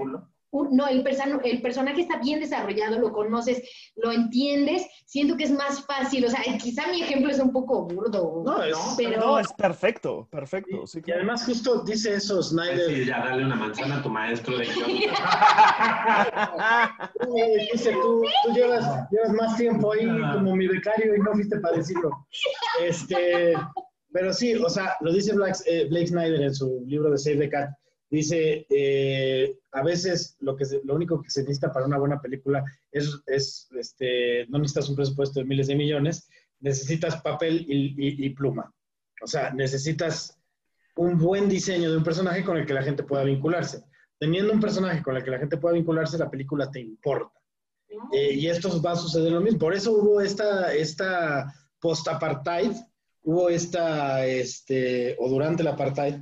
no, 0.72 0.88
el, 0.88 1.04
persona- 1.04 1.40
el 1.44 1.62
personaje 1.62 2.02
está 2.02 2.20
bien 2.20 2.40
desarrollado, 2.40 2.98
lo 3.00 3.12
conoces, 3.12 3.62
lo 3.96 4.12
entiendes, 4.12 4.86
siento 5.06 5.36
que 5.38 5.44
es 5.46 5.52
más 5.52 5.86
fácil. 5.86 6.26
O 6.26 6.30
sea, 6.30 6.40
quizá 6.62 6.88
mi 6.92 7.02
ejemplo 7.02 7.30
es 7.32 7.40
un 7.40 7.52
poco 7.52 7.86
burdo, 7.86 8.44
No, 8.46 8.64
es, 8.64 8.78
pero... 8.98 9.20
No, 9.20 9.40
es 9.40 9.52
perfecto, 9.54 10.28
perfecto. 10.32 10.86
Sí, 10.88 11.00
y 11.00 11.02
claro. 11.02 11.22
además 11.22 11.46
justo 11.46 11.84
dice 11.84 12.14
eso 12.16 12.42
Snyder. 12.42 12.90
sí, 12.90 13.06
ya 13.06 13.20
dale 13.20 13.46
una 13.46 13.56
manzana 13.56 13.98
a 13.98 14.02
tu 14.04 14.10
maestro 14.10 14.58
de 14.58 14.66
guion. 14.66 14.90
Eh, 17.38 17.68
Dice, 17.74 17.92
tú, 17.92 18.24
tú 18.46 18.54
llevas, 18.54 19.10
llevas 19.12 19.34
más 19.34 19.58
tiempo 19.58 19.92
ahí 19.94 20.06
como 20.34 20.56
mi 20.56 20.68
becario 20.68 21.16
y 21.16 21.20
no 21.20 21.34
fuiste 21.34 21.60
para 21.60 21.78
decirlo. 21.78 22.10
Este, 22.84 23.54
pero 24.12 24.34
sí, 24.34 24.54
o 24.56 24.70
sea, 24.70 24.96
lo 25.02 25.12
dice 25.12 25.34
Black- 25.34 25.64
eh, 25.66 25.88
Blake 25.90 26.08
Snyder 26.08 26.42
en 26.42 26.54
su 26.56 26.84
libro 26.86 27.10
de 27.12 27.18
Save 27.18 27.38
the 27.38 27.50
Cat. 27.50 27.70
Dice, 28.10 28.66
eh, 28.70 29.58
a 29.72 29.84
veces 29.84 30.38
lo, 30.40 30.56
que 30.56 30.66
se- 30.66 30.82
lo 30.84 30.96
único 30.96 31.22
que 31.22 31.30
se 31.30 31.42
necesita 31.42 31.72
para 31.74 31.86
una 31.88 31.98
buena 31.98 32.22
película 32.22 32.64
es, 32.92 33.10
es 33.26 33.68
este, 33.78 34.46
no 34.48 34.60
necesitas 34.60 34.90
un 34.90 34.96
presupuesto 34.96 35.40
de 35.40 35.46
miles 35.46 35.68
de 35.68 35.76
millones, 35.76 36.28
necesitas 36.60 37.22
papel 37.22 37.66
y, 37.68 37.88
y- 37.98 38.26
y 38.26 38.30
pluma. 38.30 38.74
O 39.22 39.28
sea, 39.28 39.52
necesitas 39.54 40.40
un 40.98 41.18
buen 41.18 41.50
diseño 41.50 41.92
de 41.92 41.98
un 41.98 42.04
personaje 42.04 42.44
con 42.44 42.58
el 42.58 42.66
que 42.66 42.74
la 42.74 42.84
gente 42.84 43.04
pueda 43.04 43.24
vincularse. 43.24 43.84
Teniendo 44.18 44.54
un 44.54 44.62
personaje 44.62 45.02
con 45.04 45.18
el 45.18 45.24
que 45.24 45.32
la 45.32 45.40
gente 45.40 45.58
pueda 45.58 45.74
vincularse, 45.76 46.18
la 46.18 46.30
película 46.32 46.70
te 46.72 46.80
importa. 46.80 47.38
Eh, 48.14 48.34
y 48.34 48.48
esto 48.48 48.82
va 48.82 48.92
a 48.92 48.96
suceder 48.96 49.32
lo 49.32 49.42
mismo. 49.42 49.60
Por 49.60 49.74
eso 49.74 49.92
hubo 49.92 50.22
esta, 50.22 50.74
esta 50.74 51.54
post-apartheid, 51.80 52.72
hubo 53.24 53.50
esta, 53.50 54.26
este, 54.26 55.16
o 55.20 55.30
durante 55.30 55.64
el 55.64 55.68
apartheid 55.68 56.16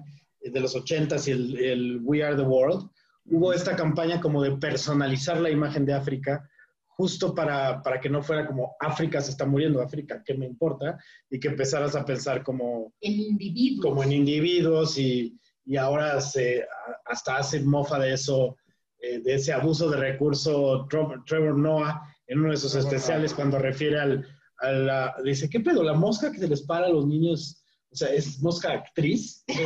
de 0.51 0.59
los 0.59 0.75
80s 0.75 1.27
y 1.27 1.31
el, 1.31 1.59
el 1.59 1.99
We 2.03 2.23
Are 2.23 2.35
the 2.35 2.41
World, 2.41 2.89
hubo 3.25 3.53
esta 3.53 3.75
campaña 3.75 4.19
como 4.19 4.41
de 4.41 4.57
personalizar 4.57 5.39
la 5.39 5.49
imagen 5.49 5.85
de 5.85 5.93
África, 5.93 6.47
justo 6.95 7.33
para, 7.33 7.81
para 7.81 7.99
que 7.99 8.09
no 8.09 8.21
fuera 8.21 8.45
como 8.45 8.75
África 8.79 9.21
se 9.21 9.31
está 9.31 9.45
muriendo, 9.45 9.81
África, 9.81 10.21
¿qué 10.23 10.35
me 10.35 10.45
importa? 10.45 10.97
Y 11.29 11.39
que 11.39 11.47
empezaras 11.47 11.95
a 11.95 12.05
pensar 12.05 12.43
como, 12.43 12.93
En 13.01 13.13
individuos. 13.13 13.85
como 13.85 14.03
en 14.03 14.11
individuos 14.11 14.97
y, 14.97 15.37
y 15.65 15.77
ahora 15.77 16.21
se, 16.21 16.65
hasta 17.05 17.37
hace 17.37 17.61
mofa 17.61 17.97
de 17.99 18.13
eso, 18.13 18.57
eh, 18.99 19.19
de 19.19 19.35
ese 19.35 19.53
abuso 19.53 19.89
de 19.89 19.97
recurso 19.97 20.85
Trevor, 20.89 21.23
Trevor 21.25 21.57
Noah 21.57 22.01
en 22.27 22.39
uno 22.39 22.51
de 22.51 22.57
sus 22.57 22.71
Trevor 22.71 22.93
especiales 22.93 23.33
cuando 23.33 23.57
refiere 23.57 23.99
al, 23.99 24.27
a 24.59 24.71
la, 24.71 25.15
dice, 25.23 25.49
¿qué 25.49 25.59
pedo? 25.59 25.83
La 25.83 25.93
mosca 25.93 26.31
que 26.31 26.39
se 26.39 26.47
les 26.47 26.61
para 26.61 26.85
a 26.85 26.89
los 26.89 27.07
niños, 27.07 27.62
o 27.93 27.95
sea, 27.95 28.09
¿es 28.09 28.41
mosca 28.41 28.71
actriz? 28.73 29.43
Sé. 29.47 29.65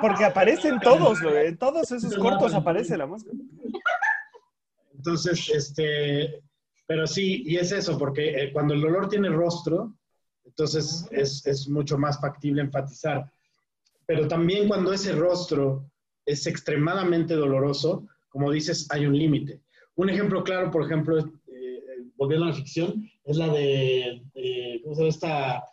Porque 0.00 0.24
aparecen 0.26 0.78
todos, 0.80 1.20
güey. 1.22 1.46
En 1.48 1.56
todos 1.58 1.90
esos 1.90 2.14
cortos 2.16 2.52
aparece 2.54 2.96
la 2.98 3.06
mosca. 3.06 3.30
Entonces, 4.94 5.48
este, 5.50 6.42
pero 6.86 7.06
sí, 7.06 7.42
y 7.46 7.56
es 7.56 7.72
eso, 7.72 7.98
porque 7.98 8.42
eh, 8.42 8.52
cuando 8.52 8.74
el 8.74 8.80
dolor 8.82 9.08
tiene 9.08 9.28
rostro, 9.30 9.94
entonces 10.44 11.06
es, 11.10 11.46
es 11.46 11.68
mucho 11.68 11.96
más 11.98 12.20
factible 12.20 12.60
enfatizar. 12.62 13.30
Pero 14.06 14.28
también 14.28 14.68
cuando 14.68 14.92
ese 14.92 15.12
rostro 15.12 15.90
es 16.26 16.46
extremadamente 16.46 17.34
doloroso, 17.34 18.06
como 18.28 18.50
dices, 18.50 18.86
hay 18.90 19.06
un 19.06 19.16
límite. 19.16 19.60
Un 19.96 20.10
ejemplo 20.10 20.42
claro, 20.44 20.70
por 20.70 20.84
ejemplo, 20.84 21.18
es, 21.18 21.24
eh, 21.46 21.80
volviendo 22.16 22.44
a 22.46 22.48
la 22.50 22.54
ficción, 22.54 23.08
es 23.24 23.36
la 23.36 23.48
de, 23.48 24.22
de- 24.34 24.80
¿cómo 24.82 24.94
se 24.94 25.00
llama 25.00 25.08
esta? 25.10 25.64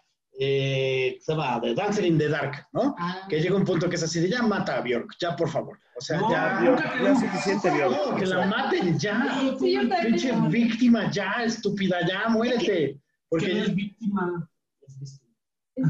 Eh, 0.43 1.19
se 1.21 1.33
llama 1.33 1.61
The 1.61 1.75
Dancer 1.75 2.03
in 2.03 2.17
the 2.17 2.27
Dark, 2.27 2.67
¿no? 2.73 2.95
Ah. 2.97 3.27
Que 3.29 3.39
llega 3.39 3.55
un 3.55 3.63
punto 3.63 3.87
que 3.87 3.95
es 3.95 4.01
así 4.01 4.19
de 4.19 4.27
ya 4.27 4.41
mata 4.41 4.77
a 4.77 4.81
Bjork, 4.81 5.15
ya 5.19 5.35
por 5.35 5.47
favor. 5.47 5.77
O 5.95 6.01
sea, 6.01 6.19
No, 6.19 6.31
ya. 6.31 6.59
nunca 6.61 6.99
Ya 6.99 7.11
es 7.11 7.19
suficiente, 7.19 7.69
Bjork. 7.69 7.91
No, 7.91 8.15
que 8.15 8.25
la 8.25 8.47
maten 8.47 8.97
ya. 8.97 9.39
Sí. 9.59 9.77
Pinche 10.01 10.31
víctima 10.49 11.11
ya, 11.11 11.43
estúpida 11.43 12.03
ya, 12.07 12.27
muérete. 12.29 12.93
No 12.95 12.99
Porque 13.29 13.59
es 13.61 13.75
víctima. 13.75 14.49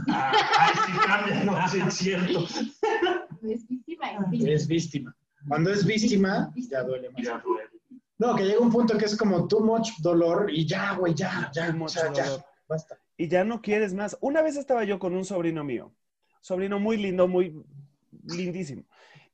Ah, 0.10 0.32
Ay, 0.60 0.74
sí, 0.86 0.91
cambia, 1.08 1.43
no, 1.45 1.68
sí, 1.70 1.80
es 1.88 1.93
cierto. 1.93 2.39
No 3.41 3.49
es 3.49 3.66
víctima, 3.70 4.06
es 4.12 4.30
víctima. 4.30 4.52
es 4.52 4.68
víctima. 4.68 5.16
Cuando 5.47 5.72
es 5.72 5.86
víctima, 5.86 6.52
ya 6.70 6.84
duele 6.84 7.10
más. 7.10 7.24
Ya, 7.24 7.38
duele. 7.39 7.70
No, 8.20 8.36
que 8.36 8.43
llega 8.43 8.60
un 8.60 8.70
punto 8.70 8.97
que 8.97 9.06
es 9.06 9.16
como 9.16 9.47
too 9.47 9.62
much 9.62 9.91
dolor 9.99 10.52
y 10.52 10.66
ya, 10.68 10.93
güey, 10.95 11.14
ya, 11.16 11.49
ya, 11.54 11.74
o 11.80 11.88
sea, 11.88 12.12
ya, 12.12 12.26
basta. 12.68 12.97
Y 13.22 13.28
ya 13.28 13.43
no 13.43 13.61
quieres 13.61 13.93
más. 13.93 14.17
Una 14.19 14.41
vez 14.41 14.57
estaba 14.57 14.84
yo 14.84 14.97
con 14.97 15.15
un 15.15 15.26
sobrino 15.26 15.63
mío, 15.63 15.93
sobrino 16.41 16.80
muy 16.80 16.97
lindo, 16.97 17.28
muy 17.28 17.55
lindísimo. 18.24 18.84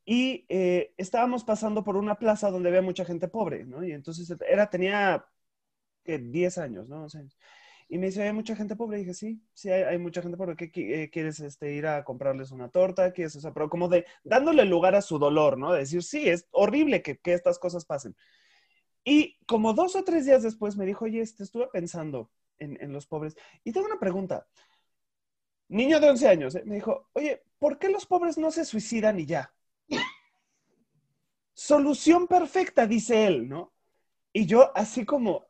Y 0.03 0.45
eh, 0.49 0.93
estábamos 0.97 1.45
pasando 1.45 1.85
por 1.85 1.95
una 1.95 2.15
plaza 2.15 2.51
donde 2.51 2.67
había 2.67 2.81
mucha 2.81 3.05
gente 3.05 3.29
pobre, 3.29 3.63
¿no? 3.63 3.85
Y 3.85 3.93
entonces 3.93 4.29
era, 4.45 4.69
tenía 4.69 5.25
¿qué? 6.03 6.17
10 6.19 6.57
años, 6.57 6.89
¿no? 6.89 7.03
11 7.03 7.17
años. 7.17 7.37
Y 7.87 7.97
me 7.97 8.07
dice, 8.07 8.23
¿hay 8.23 8.33
mucha 8.33 8.57
gente 8.57 8.75
pobre? 8.75 8.97
Y 8.97 9.01
dije, 9.03 9.13
sí, 9.13 9.41
sí, 9.53 9.69
hay, 9.69 9.97
mucha 9.97 10.21
gente 10.21 10.35
pobre. 10.35 10.57
¿Qué 10.57 10.69
eh, 10.75 11.09
quieres 11.09 11.39
este, 11.39 11.71
ir 11.71 11.87
a 11.87 12.03
comprarles 12.03 12.51
una 12.51 12.67
torta? 12.67 13.13
¿Quieres, 13.13 13.37
o 13.37 13.39
sea, 13.39 13.53
pero 13.53 13.69
como 13.69 13.87
de 13.87 14.05
dándole 14.25 14.65
lugar 14.65 14.95
a 14.95 15.01
su 15.01 15.17
dolor, 15.17 15.57
¿no? 15.57 15.71
De 15.71 15.79
decir, 15.79 16.03
sí, 16.03 16.27
es 16.27 16.45
horrible 16.51 17.01
que, 17.01 17.19
que 17.19 17.31
estas 17.31 17.57
cosas 17.57 17.85
pasen. 17.85 18.17
Y 19.05 19.37
como 19.45 19.71
dos 19.71 19.95
o 19.95 20.03
tres 20.03 20.25
días 20.25 20.43
después 20.43 20.75
me 20.75 20.85
dijo, 20.85 21.05
oye, 21.05 21.21
este, 21.21 21.43
estuve 21.43 21.69
pensando 21.71 22.29
en, 22.59 22.77
en 22.81 22.91
los 22.93 23.07
pobres. 23.07 23.35
Y 23.63 23.71
tengo 23.71 23.87
una 23.87 23.99
pregunta. 23.99 24.47
Niño 25.69 25.99
de 25.99 26.09
11 26.09 26.27
años, 26.27 26.55
¿eh? 26.55 26.63
me 26.65 26.75
dijo, 26.75 27.09
oye, 27.13 27.43
¿por 27.59 27.77
qué 27.77 27.89
los 27.89 28.05
pobres 28.05 28.37
no 28.37 28.51
se 28.51 28.63
suicidan 28.63 29.19
y 29.19 29.25
ya? 29.25 29.53
Solución 31.53 32.27
perfecta, 32.27 32.87
dice 32.87 33.25
él, 33.25 33.49
¿no? 33.49 33.73
Y 34.31 34.45
yo 34.45 34.71
así 34.77 35.05
como, 35.05 35.47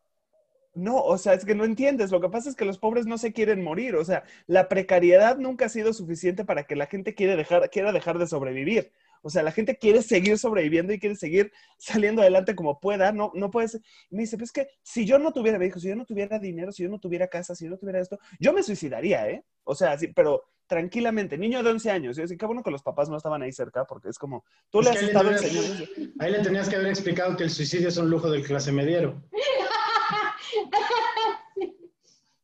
no, 0.73 0.95
o 1.03 1.17
sea, 1.17 1.33
es 1.33 1.43
que 1.43 1.55
no 1.55 1.65
entiendes. 1.65 2.11
Lo 2.11 2.21
que 2.21 2.29
pasa 2.29 2.49
es 2.49 2.55
que 2.55 2.65
los 2.65 2.77
pobres 2.77 3.05
no 3.05 3.17
se 3.17 3.33
quieren 3.33 3.63
morir. 3.63 3.95
O 3.95 4.05
sea, 4.05 4.23
la 4.45 4.69
precariedad 4.69 5.37
nunca 5.37 5.65
ha 5.65 5.69
sido 5.69 5.91
suficiente 5.91 6.45
para 6.45 6.63
que 6.63 6.75
la 6.75 6.85
gente 6.85 7.15
quiera 7.15 7.43
quiera 7.69 7.91
dejar 7.91 8.19
de 8.19 8.27
sobrevivir. 8.27 8.91
O 9.21 9.29
sea, 9.29 9.43
la 9.43 9.51
gente 9.51 9.77
quiere 9.77 10.01
seguir 10.01 10.37
sobreviviendo 10.37 10.93
y 10.93 10.99
quiere 10.99 11.15
seguir 11.15 11.51
saliendo 11.77 12.21
adelante 12.21 12.55
como 12.55 12.79
pueda. 12.79 13.11
No, 13.11 13.31
no 13.35 13.49
puedes. 13.51 13.75
Y 14.09 14.15
me 14.15 14.21
dice, 14.21 14.37
pues 14.37 14.51
que 14.51 14.67
si 14.81 15.05
yo 15.05 15.19
no 15.19 15.31
tuviera, 15.33 15.57
me 15.59 15.65
dijo, 15.65 15.79
si 15.79 15.87
yo 15.89 15.95
no 15.95 16.05
tuviera 16.05 16.39
dinero, 16.39 16.71
si 16.71 16.83
yo 16.83 16.89
no 16.89 16.99
tuviera 16.99 17.27
casa, 17.27 17.55
si 17.55 17.65
yo 17.65 17.71
no 17.71 17.77
tuviera 17.77 17.99
esto, 17.99 18.19
yo 18.39 18.53
me 18.53 18.63
suicidaría, 18.63 19.29
¿eh? 19.29 19.43
O 19.63 19.75
sea, 19.75 19.97
sí, 19.97 20.07
pero 20.07 20.45
tranquilamente, 20.67 21.37
niño 21.37 21.63
de 21.63 21.69
11 21.71 21.91
años. 21.91 22.15
Yo 22.17 22.23
decía, 22.23 22.37
qué 22.37 22.45
bueno 22.45 22.61
que 22.63 22.71
los 22.71 22.83
papás 22.83 23.09
no 23.09 23.15
estaban 23.17 23.41
ahí 23.41 23.51
cerca, 23.53 23.85
porque 23.85 24.09
es 24.09 24.17
como, 24.17 24.43
tú 24.69 24.79
Es 24.81 24.85
le 24.85 24.91
has 24.91 25.01
estado 25.01 25.29
tenías- 25.29 25.43
enseñando. 25.43 26.13
Ahí 26.19 26.31
le 26.31 26.39
tenías 26.39 26.67
que 26.69 26.75
haber 26.75 26.87
explicado 26.89 27.37
que 27.37 27.43
el 27.43 27.49
suicidio 27.49 27.87
es 27.87 27.97
un 27.97 28.09
lujo 28.09 28.29
del 28.29 28.43
clase 28.45 28.71
mediero. 28.71 29.21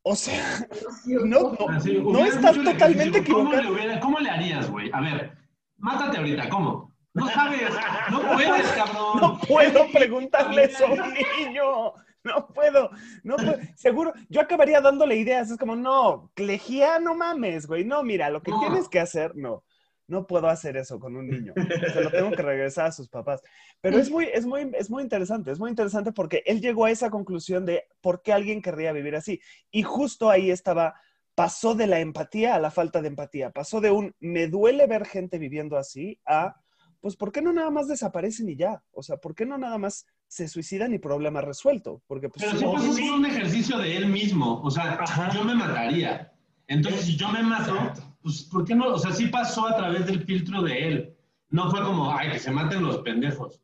O 0.06 0.14
sea, 0.14 0.68
no, 1.06 1.52
no, 1.52 2.12
no 2.12 2.26
estás 2.26 2.56
totalmente 2.56 3.18
ejercicio, 3.20 3.34
¿cómo 3.34 3.54
equivocado. 3.54 3.88
le, 3.94 4.00
¿Cómo 4.00 4.18
le 4.18 4.28
harías, 4.28 4.70
güey? 4.70 4.90
A 4.92 5.00
ver, 5.00 5.32
mátate 5.78 6.18
ahorita, 6.18 6.48
¿cómo? 6.48 6.92
No 7.14 7.28
sabes, 7.28 7.70
no 8.10 8.22
puedes, 8.22 8.66
cabrón. 8.72 9.20
No 9.20 9.38
puedo 9.46 9.86
preguntarle 9.92 10.64
eso 10.64 10.86
a 10.86 10.90
un 10.90 11.14
niño. 11.14 11.92
No 12.24 12.48
puedo, 12.48 12.90
no 13.22 13.36
puedo. 13.36 13.56
Seguro, 13.76 14.12
yo 14.28 14.40
acabaría 14.40 14.80
dándole 14.80 15.16
ideas. 15.16 15.50
Es 15.50 15.58
como, 15.58 15.76
no, 15.76 16.30
Clejía, 16.34 16.98
no 16.98 17.14
mames, 17.14 17.66
güey. 17.66 17.84
No, 17.84 18.02
mira, 18.02 18.30
lo 18.30 18.42
que 18.42 18.50
No. 18.50 18.60
tienes 18.60 18.88
que 18.88 18.98
hacer, 18.98 19.36
no. 19.36 19.62
No 20.06 20.26
puedo 20.26 20.48
hacer 20.48 20.76
eso 20.76 20.98
con 20.98 21.16
un 21.16 21.28
niño. 21.28 21.54
Se 21.92 22.02
lo 22.02 22.10
tengo 22.10 22.30
que 22.32 22.42
regresar 22.42 22.86
a 22.86 22.92
sus 22.92 23.08
papás. 23.08 23.42
Pero 23.80 23.98
es 23.98 24.10
muy, 24.10 24.24
es 24.26 24.44
muy, 24.44 24.70
es 24.74 24.90
muy 24.90 25.02
interesante. 25.02 25.50
Es 25.50 25.58
muy 25.58 25.70
interesante 25.70 26.12
porque 26.12 26.42
él 26.46 26.60
llegó 26.60 26.84
a 26.86 26.90
esa 26.90 27.10
conclusión 27.10 27.64
de 27.64 27.84
por 28.00 28.20
qué 28.22 28.32
alguien 28.32 28.60
querría 28.60 28.92
vivir 28.92 29.16
así. 29.16 29.40
Y 29.70 29.82
justo 29.82 30.28
ahí 30.28 30.50
estaba, 30.50 30.94
pasó 31.34 31.74
de 31.74 31.86
la 31.86 32.00
empatía 32.00 32.54
a 32.54 32.60
la 32.60 32.70
falta 32.70 33.02
de 33.02 33.08
empatía. 33.08 33.50
Pasó 33.50 33.80
de 33.80 33.90
un 33.90 34.14
me 34.20 34.48
duele 34.48 34.86
ver 34.86 35.06
gente 35.06 35.38
viviendo 35.38 35.76
así 35.76 36.20
a 36.26 36.56
pues 37.00 37.16
¿por 37.16 37.32
qué 37.32 37.42
no 37.42 37.52
nada 37.52 37.70
más 37.70 37.86
desaparecen 37.86 38.48
y 38.48 38.56
ya? 38.56 38.82
O 38.92 39.02
sea, 39.02 39.18
¿por 39.18 39.34
qué 39.34 39.44
no 39.44 39.58
nada 39.58 39.76
más 39.76 40.06
se 40.34 40.48
suicidan 40.48 40.92
y 40.92 40.98
problema 40.98 41.40
resuelto. 41.40 42.02
Porque 42.06 42.28
pues, 42.28 42.44
Pero 42.44 42.72
pasó 42.72 42.90
por 42.90 43.12
un 43.12 43.26
ejercicio 43.26 43.78
de 43.78 43.96
él 43.96 44.06
mismo. 44.06 44.60
O 44.62 44.70
sea, 44.70 44.98
Ajá. 45.00 45.30
yo 45.32 45.44
me 45.44 45.54
mataría. 45.54 46.32
Entonces, 46.66 47.02
si 47.02 47.16
yo 47.16 47.28
me 47.28 47.42
mato, 47.42 47.74
pues, 48.20 48.42
¿por 48.44 48.64
qué 48.64 48.74
no? 48.74 48.86
O 48.86 48.98
sea, 48.98 49.12
sí 49.12 49.26
pasó 49.28 49.68
a 49.68 49.76
través 49.76 50.06
del 50.06 50.24
filtro 50.24 50.62
de 50.62 50.88
él. 50.88 51.16
No 51.50 51.70
fue 51.70 51.82
como, 51.82 52.12
ay, 52.12 52.32
que 52.32 52.38
se 52.40 52.50
maten 52.50 52.82
los 52.82 52.98
pendejos. 52.98 53.60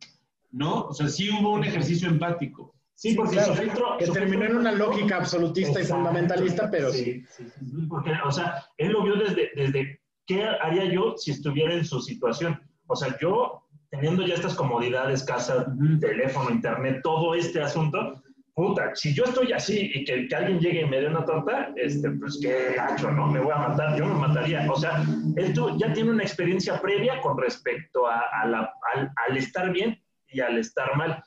¿No? 0.53 0.87
O 0.87 0.95
sea, 0.95 1.09
sí 1.09 1.29
hubo 1.31 1.55
un 1.55 1.64
ejercicio 1.64 2.09
empático. 2.09 2.75
Sí, 3.01 3.15
porque 3.15 3.33
claro, 3.37 3.55
su 3.55 3.63
filtro... 3.63 3.97
Que 3.99 4.07
su 4.07 4.13
terminó 4.13 4.43
filtro- 4.43 4.51
en 4.51 4.57
una 4.59 4.73
lógica 4.73 5.17
absolutista 5.17 5.79
y 5.79 5.83
Exacto. 5.83 5.95
fundamentalista, 6.05 6.71
pero 6.71 6.91
sí. 6.93 7.25
sí, 7.31 7.45
sí, 7.59 7.87
Porque, 7.89 8.13
o 8.25 8.31
sea, 8.31 8.63
él 8.77 8.93
lo 8.93 9.03
vio 9.03 9.15
desde, 9.17 9.51
desde 9.57 10.03
qué 10.27 10.45
haría 10.45 10.85
yo 10.85 11.15
si 11.17 11.31
estuviera 11.31 11.73
en 11.73 11.85
su 11.87 12.01
situación. 12.03 12.61
O 12.89 12.95
sea, 12.95 13.17
yo, 13.19 13.63
teniendo 13.89 14.27
ya 14.27 14.35
estas 14.35 14.55
comodidades, 14.55 15.25
casa, 15.25 15.67
teléfono, 15.99 16.51
internet, 16.51 17.01
todo 17.03 17.35
este 17.35 17.63
asunto, 17.63 18.23
puta, 18.55 18.91
si 18.95 19.15
yo 19.15 19.25
estoy 19.25 19.53
así 19.55 19.91
y 19.95 20.05
que, 20.05 20.29
que 20.29 20.37
alguien 20.37 20.61
llegue 20.61 20.83
y 20.83 20.87
me 20.87 21.01
dé 21.01 21.07
una 21.09 21.25
torta, 21.25 21.73
este, 21.77 22.11
pues 22.11 22.39
qué 22.43 22.75
gacho, 22.77 23.11
¿no? 23.13 23.29
Me 23.29 23.41
voy 23.41 23.53
a 23.53 23.69
matar, 23.69 23.97
yo 23.97 24.05
me 24.05 24.15
mataría. 24.15 24.71
O 24.71 24.77
sea, 24.77 25.03
él 25.37 25.55
tu- 25.55 25.79
ya 25.79 25.91
tiene 25.95 26.11
una 26.11 26.23
experiencia 26.25 26.79
previa 26.79 27.19
con 27.23 27.39
respecto 27.39 28.07
a, 28.07 28.21
a 28.43 28.47
la- 28.47 28.71
al, 28.95 29.11
al 29.27 29.37
estar 29.39 29.73
bien 29.73 29.99
y 30.29 30.41
al 30.41 30.59
estar 30.59 30.95
mal. 30.99 31.23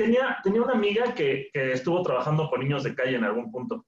Tenía, 0.00 0.38
tenía 0.42 0.62
una 0.62 0.72
amiga 0.72 1.12
que, 1.14 1.50
que 1.52 1.72
estuvo 1.72 2.02
trabajando 2.02 2.48
con 2.48 2.60
niños 2.60 2.84
de 2.84 2.94
calle 2.94 3.16
en 3.16 3.24
algún 3.24 3.52
punto 3.52 3.84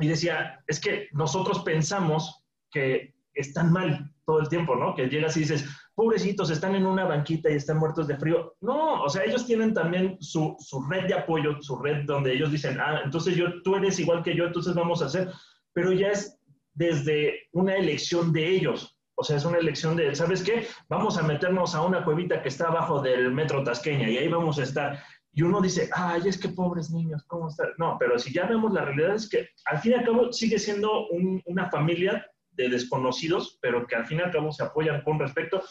y 0.00 0.08
decía, 0.08 0.60
es 0.66 0.80
que 0.80 1.06
nosotros 1.12 1.60
pensamos 1.60 2.44
que 2.68 3.14
están 3.32 3.72
mal 3.72 4.12
todo 4.24 4.40
el 4.40 4.48
tiempo, 4.48 4.74
¿no? 4.74 4.96
Que 4.96 5.08
llegas 5.08 5.36
y 5.36 5.40
dices, 5.40 5.64
pobrecitos, 5.94 6.50
están 6.50 6.74
en 6.74 6.84
una 6.84 7.04
banquita 7.04 7.48
y 7.48 7.54
están 7.54 7.78
muertos 7.78 8.08
de 8.08 8.16
frío. 8.16 8.56
No, 8.60 9.04
o 9.04 9.08
sea, 9.08 9.22
ellos 9.22 9.46
tienen 9.46 9.72
también 9.72 10.16
su, 10.18 10.56
su 10.58 10.82
red 10.82 11.06
de 11.06 11.14
apoyo, 11.14 11.62
su 11.62 11.78
red 11.78 12.04
donde 12.06 12.32
ellos 12.32 12.50
dicen, 12.50 12.80
ah, 12.80 13.02
entonces 13.04 13.36
yo, 13.36 13.62
tú 13.62 13.76
eres 13.76 14.00
igual 14.00 14.24
que 14.24 14.34
yo, 14.34 14.46
entonces 14.46 14.74
vamos 14.74 15.00
a 15.00 15.06
hacer, 15.06 15.30
pero 15.72 15.92
ya 15.92 16.08
es 16.08 16.40
desde 16.74 17.48
una 17.52 17.76
elección 17.76 18.32
de 18.32 18.48
ellos. 18.48 18.98
O 19.18 19.24
sea, 19.24 19.36
es 19.36 19.44
una 19.46 19.56
elección 19.56 19.96
de, 19.96 20.14
¿sabes 20.14 20.42
qué? 20.42 20.66
Vamos 20.90 21.16
a 21.16 21.22
meternos 21.22 21.74
a 21.74 21.82
una 21.82 22.04
cuevita 22.04 22.42
que 22.42 22.48
está 22.48 22.66
abajo 22.66 23.00
del 23.00 23.32
metro 23.32 23.64
Tasqueña 23.64 24.10
y 24.10 24.18
ahí 24.18 24.28
vamos 24.28 24.58
a 24.58 24.64
estar. 24.64 25.02
Y 25.38 25.42
uno 25.42 25.60
dice, 25.60 25.90
ay, 25.92 26.22
es 26.26 26.38
que 26.38 26.48
pobres 26.48 26.90
niños, 26.90 27.22
¿cómo 27.26 27.48
están? 27.48 27.68
No, 27.76 27.96
pero 28.00 28.18
si 28.18 28.32
ya 28.32 28.46
vemos 28.46 28.72
la 28.72 28.86
realidad 28.86 29.14
es 29.16 29.28
que 29.28 29.50
al 29.66 29.78
fin 29.80 29.92
y 29.92 29.94
al 29.96 30.04
cabo 30.06 30.32
sigue 30.32 30.58
siendo 30.58 31.08
un- 31.08 31.42
una 31.44 31.70
familia 31.70 32.24
de 32.52 32.70
desconocidos, 32.70 33.58
pero 33.60 33.86
que 33.86 33.96
al 33.96 34.06
fin 34.06 34.18
y 34.18 34.22
al 34.22 34.32
cabo 34.32 34.50
se 34.50 34.62
apoyan 34.62 35.02
con 35.02 35.18
respecto 35.18 35.62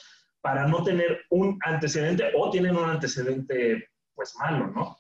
para 0.42 0.68
no 0.68 0.84
tener 0.84 1.22
un 1.32 1.58
antecedente 1.66 2.26
o 2.38 2.52
tienen 2.52 2.78
un 2.78 2.88
antecedente 2.88 3.90
pues 4.14 4.36
malo, 4.38 4.68
¿no? 4.68 4.98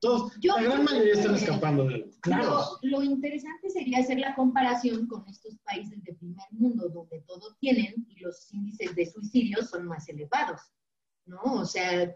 Todos, 0.00 0.38
Yo 0.38 0.54
la 0.56 0.62
gran 0.62 0.84
mayoría 0.84 1.14
están 1.14 1.34
escapando 1.34 1.84
de 1.86 2.06
Lo, 2.26 2.78
lo 2.82 3.02
interesante 3.02 3.68
sería 3.68 3.98
hacer 3.98 4.18
la 4.20 4.36
comparación 4.36 5.08
con 5.08 5.26
estos 5.26 5.56
países 5.64 6.00
de 6.04 6.14
primer 6.14 6.46
mundo, 6.52 6.88
donde 6.88 7.20
todo 7.22 7.56
tienen 7.58 8.06
y 8.08 8.20
los 8.20 8.52
índices 8.52 8.94
de 8.94 9.06
suicidio 9.06 9.62
son 9.64 9.88
más 9.88 10.08
elevados, 10.08 10.60
¿no? 11.26 11.40
O 11.42 11.64
sea, 11.64 12.14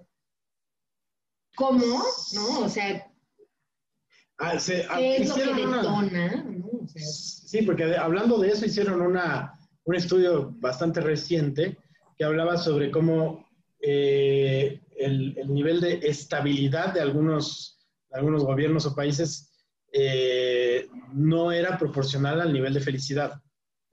¿cómo? 1.58 2.02
¿No? 2.34 2.60
O 2.60 2.68
sea, 2.68 3.04
Ah, 4.40 4.58
se- 4.60 4.86
ah, 4.88 4.96
¿qué 4.98 5.16
es 5.16 5.28
lo 5.28 5.34
que 5.34 5.40
hicieron 5.42 5.68
una- 5.68 5.76
detona? 5.78 6.44
¿no? 6.44 6.66
O 6.84 6.86
sea, 6.86 7.02
Sí, 7.04 7.62
porque 7.62 7.96
hablando 7.96 8.38
de 8.38 8.50
eso 8.50 8.66
hicieron 8.66 9.00
una, 9.02 9.58
un 9.84 9.94
estudio 9.96 10.52
bastante 10.60 11.00
reciente 11.00 11.76
que 12.16 12.24
hablaba 12.24 12.56
sobre 12.56 12.90
cómo 12.90 13.48
eh, 13.80 14.80
el, 14.96 15.36
el 15.38 15.52
nivel 15.54 15.80
de 15.80 15.94
estabilidad 16.02 16.92
de 16.94 17.00
algunos, 17.00 17.78
de 18.10 18.18
algunos 18.18 18.44
gobiernos 18.44 18.86
o 18.86 18.94
países 18.94 19.50
eh, 19.92 20.86
no 21.12 21.50
era 21.50 21.78
proporcional 21.78 22.40
al 22.40 22.52
nivel 22.52 22.74
de 22.74 22.80
felicidad. 22.80 23.40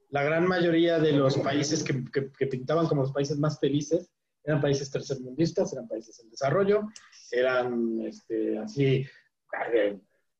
La 0.09 0.24
gran 0.24 0.45
mayoría 0.47 0.99
de 0.99 1.13
los 1.13 1.38
países 1.38 1.84
que, 1.84 2.03
que- 2.11 2.32
que 2.32 2.47
pintaban 2.47 2.88
como 2.88 3.01
los 3.03 3.11
países 3.13 3.38
más 3.39 3.59
felices 3.59 4.11
eran 4.43 4.61
países 4.61 4.91
tercermundistas, 4.91 5.74
eran 5.74 5.88
países 5.88 6.20
en 6.20 6.30
desarrollo, 6.30 6.84
eran 7.32 8.02
este, 8.06 8.58
así, 8.60 9.06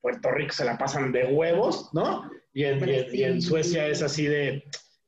Puerto 0.02 0.32
Rico 0.32 0.54
se 0.54 0.66
la 0.66 0.78
pasan 0.78 1.12
de 1.12 1.26
huevos, 1.26 1.90
¿no? 1.94 2.30
Y 2.54 2.64
en, 2.66 2.88
y 2.88 2.94
en- 2.94 3.16
y 3.16 3.24
en 3.24 3.42
Suecia 3.42 3.88
es 3.88 4.02
así 4.02 4.26
de, 4.28 4.64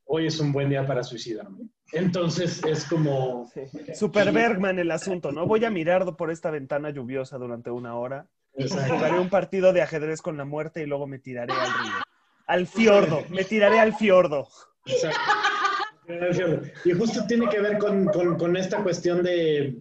hoy 0.06 0.28
es 0.28 0.40
un 0.40 0.52
buen 0.52 0.70
día 0.70 0.86
para 0.88 1.04
suicidarme. 1.04 1.70
Entonces 1.94 2.62
es 2.66 2.84
como... 2.86 3.50
Super 3.94 4.32
Bergman 4.32 4.80
el 4.80 4.92
asunto, 4.92 5.32
¿no? 5.32 5.46
Voy 5.46 5.64
a 5.66 5.70
mirar 5.70 6.16
por 6.18 6.32
esta 6.32 6.52
ventana 6.52 6.90
lluviosa 6.90 7.38
durante 7.38 7.70
una 7.72 7.96
hora. 7.96 8.28
Exacto. 8.56 8.96
Jugaré 8.96 9.20
un 9.20 9.30
partido 9.30 9.72
de 9.72 9.82
ajedrez 9.82 10.22
con 10.22 10.36
la 10.36 10.44
muerte 10.46 10.82
y 10.82 10.86
luego 10.88 11.06
me 11.08 11.20
tiraré 11.20 11.54
al 11.54 11.68
río. 11.68 11.94
Al 12.48 12.68
fiordo, 12.68 13.24
me 13.30 13.44
tiraré 13.44 13.80
al 13.80 13.94
fiordo. 13.96 14.48
Exacto. 14.86 15.22
Y 16.86 16.92
justo 16.94 17.26
tiene 17.28 17.48
que 17.50 17.60
ver 17.60 17.78
con, 17.78 18.06
con- 18.06 18.38
con 18.38 18.56
esta 18.58 18.82
cuestión 18.82 19.22
de 19.24 19.78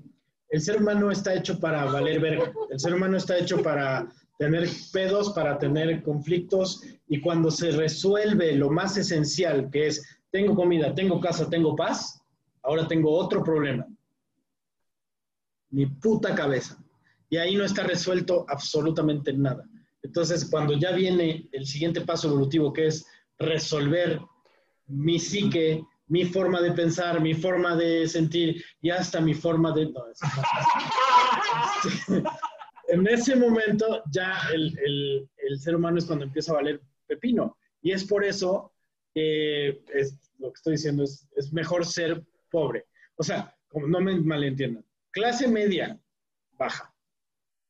el 0.48 0.60
ser 0.60 0.80
humano 0.80 1.10
está 1.10 1.34
hecho 1.34 1.58
para 1.58 1.84
valer 1.86 2.20
verga. 2.20 2.52
El 2.70 2.78
ser 2.78 2.94
humano 2.94 3.16
está 3.16 3.38
hecho 3.38 3.62
para 3.62 4.08
tener 4.38 4.68
pedos, 4.92 5.30
para 5.32 5.58
tener 5.58 6.02
conflictos 6.02 6.82
y 7.08 7.20
cuando 7.20 7.50
se 7.50 7.70
resuelve 7.72 8.54
lo 8.54 8.70
más 8.70 8.96
esencial, 8.96 9.70
que 9.70 9.88
es 9.88 10.06
tengo 10.30 10.54
comida, 10.54 10.94
tengo 10.94 11.20
casa, 11.20 11.48
tengo 11.48 11.74
paz, 11.74 12.20
ahora 12.62 12.86
tengo 12.86 13.10
otro 13.10 13.42
problema. 13.42 13.86
Mi 15.70 15.86
puta 15.86 16.34
cabeza. 16.34 16.82
Y 17.28 17.38
ahí 17.38 17.56
no 17.56 17.64
está 17.64 17.82
resuelto 17.82 18.44
absolutamente 18.48 19.32
nada. 19.32 19.64
Entonces, 20.02 20.48
cuando 20.48 20.74
ya 20.74 20.92
viene 20.92 21.48
el 21.52 21.66
siguiente 21.66 22.02
paso 22.02 22.28
evolutivo, 22.28 22.72
que 22.72 22.86
es 22.86 23.06
resolver 23.38 24.20
mi 24.86 25.18
psique, 25.18 25.82
mi 26.08 26.24
forma 26.24 26.60
de 26.60 26.72
pensar, 26.72 27.20
mi 27.20 27.34
forma 27.34 27.74
de 27.76 28.06
sentir 28.08 28.64
y 28.80 28.90
hasta 28.90 29.20
mi 29.20 29.34
forma 29.34 29.72
de... 29.72 29.86
no, 29.86 30.04
no. 32.08 32.22
en 32.88 33.06
ese 33.08 33.36
momento 33.36 34.02
ya 34.10 34.38
el, 34.52 34.78
el- 34.78 35.28
el 35.38 35.58
ser 35.60 35.76
humano 35.76 35.98
es 35.98 36.04
cuando 36.06 36.24
empieza 36.24 36.52
a 36.52 36.56
valer 36.56 36.80
pepino. 37.06 37.56
Y 37.82 37.92
es 37.92 38.04
por 38.04 38.24
eso 38.24 38.72
que 39.14 39.80
es, 39.94 40.18
lo 40.38 40.48
que 40.52 40.56
estoy 40.56 40.72
diciendo 40.72 41.04
es, 41.04 41.26
es 41.36 41.52
mejor 41.52 41.86
ser 41.86 42.24
pobre. 42.50 42.86
O 43.16 43.22
sea, 43.22 43.54
como 43.68 43.86
no 43.86 44.00
me 44.00 44.18
malentiendan, 44.20 44.84
clase 45.10 45.46
media 45.48 45.98
baja. 46.52 46.92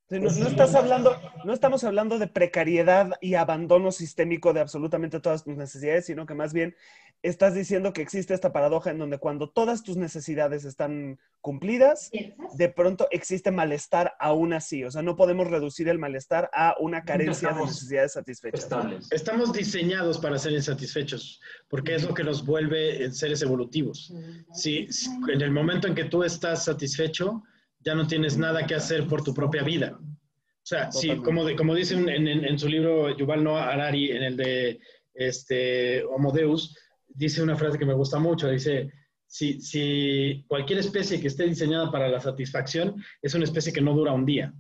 Sí, 0.09 0.21
No, 0.21 0.31
no 0.31 0.47
estás 0.49 0.75
hablando, 0.77 1.17
no 1.45 1.53
estamos 1.53 1.83
hablando 1.83 2.19
de 2.21 2.29
precariedad 2.29 3.11
y 3.21 3.35
abandono 3.35 3.91
sistémico 3.91 4.53
de 4.53 4.61
absolutamente 4.61 5.19
todas 5.21 5.43
tus 5.43 5.57
necesidades, 5.57 6.07
sino 6.07 6.27
que 6.27 6.35
más 6.35 6.53
bien 6.53 6.77
estás 7.23 7.55
diciendo 7.55 7.93
que 7.93 8.03
existe 8.03 8.33
esta 8.33 8.53
paradoja 8.53 8.91
en 8.91 8.99
donde 8.99 9.19
cuando 9.19 9.51
todas 9.51 9.83
tus 9.83 9.97
necesidades 9.97 10.65
están 10.65 11.19
cumplidas, 11.41 12.11
de 12.57 12.69
pronto 12.69 13.09
existe 13.11 13.51
malestar 13.51 14.13
aún 14.21 14.53
así. 14.53 14.85
O 14.85 14.91
sea, 14.93 15.03
no 15.03 15.17
podemos 15.17 15.49
reducir 15.49 15.89
el 15.89 15.99
malestar 15.99 16.51
a 16.53 16.77
una 16.79 17.03
carencia 17.05 17.49
de 17.53 17.63
necesidades 17.65 18.13
satisfechas. 18.13 18.63
Estables. 18.65 19.09
Estamos 19.11 19.53
diseñados 19.53 20.19
para 20.19 20.39
ser 20.39 20.53
insatisfechos, 20.53 21.41
porque 21.69 21.97
es 21.97 22.05
lo 22.05 22.15
que 22.15 22.23
nos 22.23 22.47
vuelve 22.47 23.05
eh, 23.05 23.13
seres 23.13 23.43
evolutivos. 23.43 24.13
Si, 24.53 24.87
si- 24.93 25.11
en 25.33 25.41
el 25.41 25.51
momento 25.51 25.89
en 25.89 25.95
que 25.97 26.05
tú 26.05 26.23
estás 26.23 26.65
satisfecho, 26.65 27.43
ya 27.87 27.95
no 27.95 28.07
tienes 28.07 28.37
nada 28.37 28.67
que 28.67 28.75
hacer 28.75 29.07
por 29.07 29.23
tu 29.23 29.33
propia 29.33 29.63
vida. 29.63 29.97
O 29.99 30.67
sea, 30.69 30.91
Totalmente. 30.91 31.25
como, 31.25 31.45
de- 31.45 31.55
como 31.57 31.73
dice 31.75 31.95
en, 31.95 32.09
en- 32.09 32.45
en 32.45 32.59
su 32.59 32.69
libro 32.69 33.17
Yuval 33.17 33.45
Noah 33.45 33.71
Harari, 33.71 34.11
en 34.11 34.23
el 34.25 34.37
de 34.37 34.81
este, 35.15 36.03
Homo 36.05 36.33
Deus, 36.33 36.77
dice 37.09 37.41
una 37.43 37.55
frase 37.57 37.79
que 37.79 37.87
me 37.87 37.95
gusta 37.95 38.19
mucho, 38.19 38.51
dice, 38.51 38.91
si, 39.29 39.61
si 39.61 40.45
cualquier 40.49 40.81
especie 40.81 41.21
que 41.21 41.29
esté 41.29 41.45
diseñada 41.45 41.91
para 41.93 42.09
la 42.09 42.21
satisfacción 42.21 43.03
es 43.23 43.35
una 43.35 43.45
especie 43.45 43.73
que 43.73 43.81
no 43.81 43.95
dura 43.95 44.13
un 44.13 44.27
día. 44.27 44.53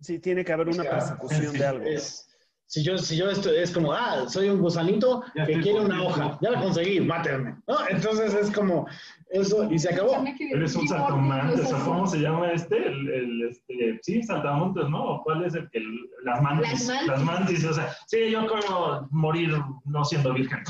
Sí, 0.00 0.18
tiene 0.18 0.44
que 0.44 0.52
haber 0.52 0.68
una 0.68 0.82
persecución 0.82 1.52
de 1.56 1.64
algo. 1.64 1.84
Es, 1.86 2.28
si 2.72 2.82
yo, 2.82 2.96
si 2.96 3.18
yo 3.18 3.28
esto 3.28 3.50
es 3.50 3.70
como, 3.70 3.92
ah, 3.92 4.26
soy 4.26 4.48
un 4.48 4.58
gusanito 4.58 5.22
Ya 5.34 5.44
que 5.44 5.52
estoy 5.52 5.62
quiere 5.62 5.84
una 5.84 6.02
hoja, 6.02 6.38
ya 6.40 6.52
la 6.52 6.62
conseguí, 6.62 7.00
mátenme. 7.00 7.54
¿no? 7.68 7.76
Entonces 7.90 8.32
es 8.32 8.50
como 8.50 8.86
eso 9.28 9.70
y 9.70 9.78
se 9.78 9.90
acabó. 9.90 10.24
Eres 10.38 10.74
un 10.74 10.88
saltamontes, 10.88 11.70
¿o 11.70 11.84
cómo 11.84 12.06
se 12.06 12.20
llama 12.20 12.50
este? 12.50 12.78
El, 12.78 13.10
el, 13.10 13.42
este, 13.50 13.98
sí, 14.00 14.22
saltamontes, 14.22 14.88
¿no? 14.88 15.04
¿O 15.04 15.22
¿Cuál 15.22 15.44
es 15.44 15.54
el 15.54 15.68
que 15.68 15.82
las 16.24 16.40
mantis? 16.40 16.88
Las 16.88 17.06
Las 17.08 17.22
mantis. 17.22 17.62
o 17.62 17.74
sea, 17.74 17.94
sí, 18.06 18.30
yo 18.30 18.46
como 18.46 19.06
morir 19.10 19.50
no 19.84 20.02
siendo 20.06 20.32
virgen. 20.32 20.60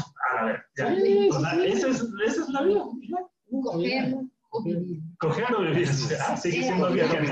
A 0.40 0.44
ver, 0.44 0.64
ya. 0.76 0.96
Sí, 0.96 1.28
O 1.30 1.38
sea, 1.38 1.50
sí, 1.52 1.66
esa 1.66 1.86
es, 1.86 2.04
esa 2.26 2.42
es 2.42 2.48
la 2.48 2.62
vida. 2.62 2.82
Coger 3.62 4.16
o 4.50 4.64
vivir. 4.64 4.98
Coger 5.20 5.54
o 5.54 5.60
vivir. 5.60 5.88
Ah, 6.26 6.36
sigue 6.36 6.64
siendo 6.64 6.90
virgen. 6.90 7.26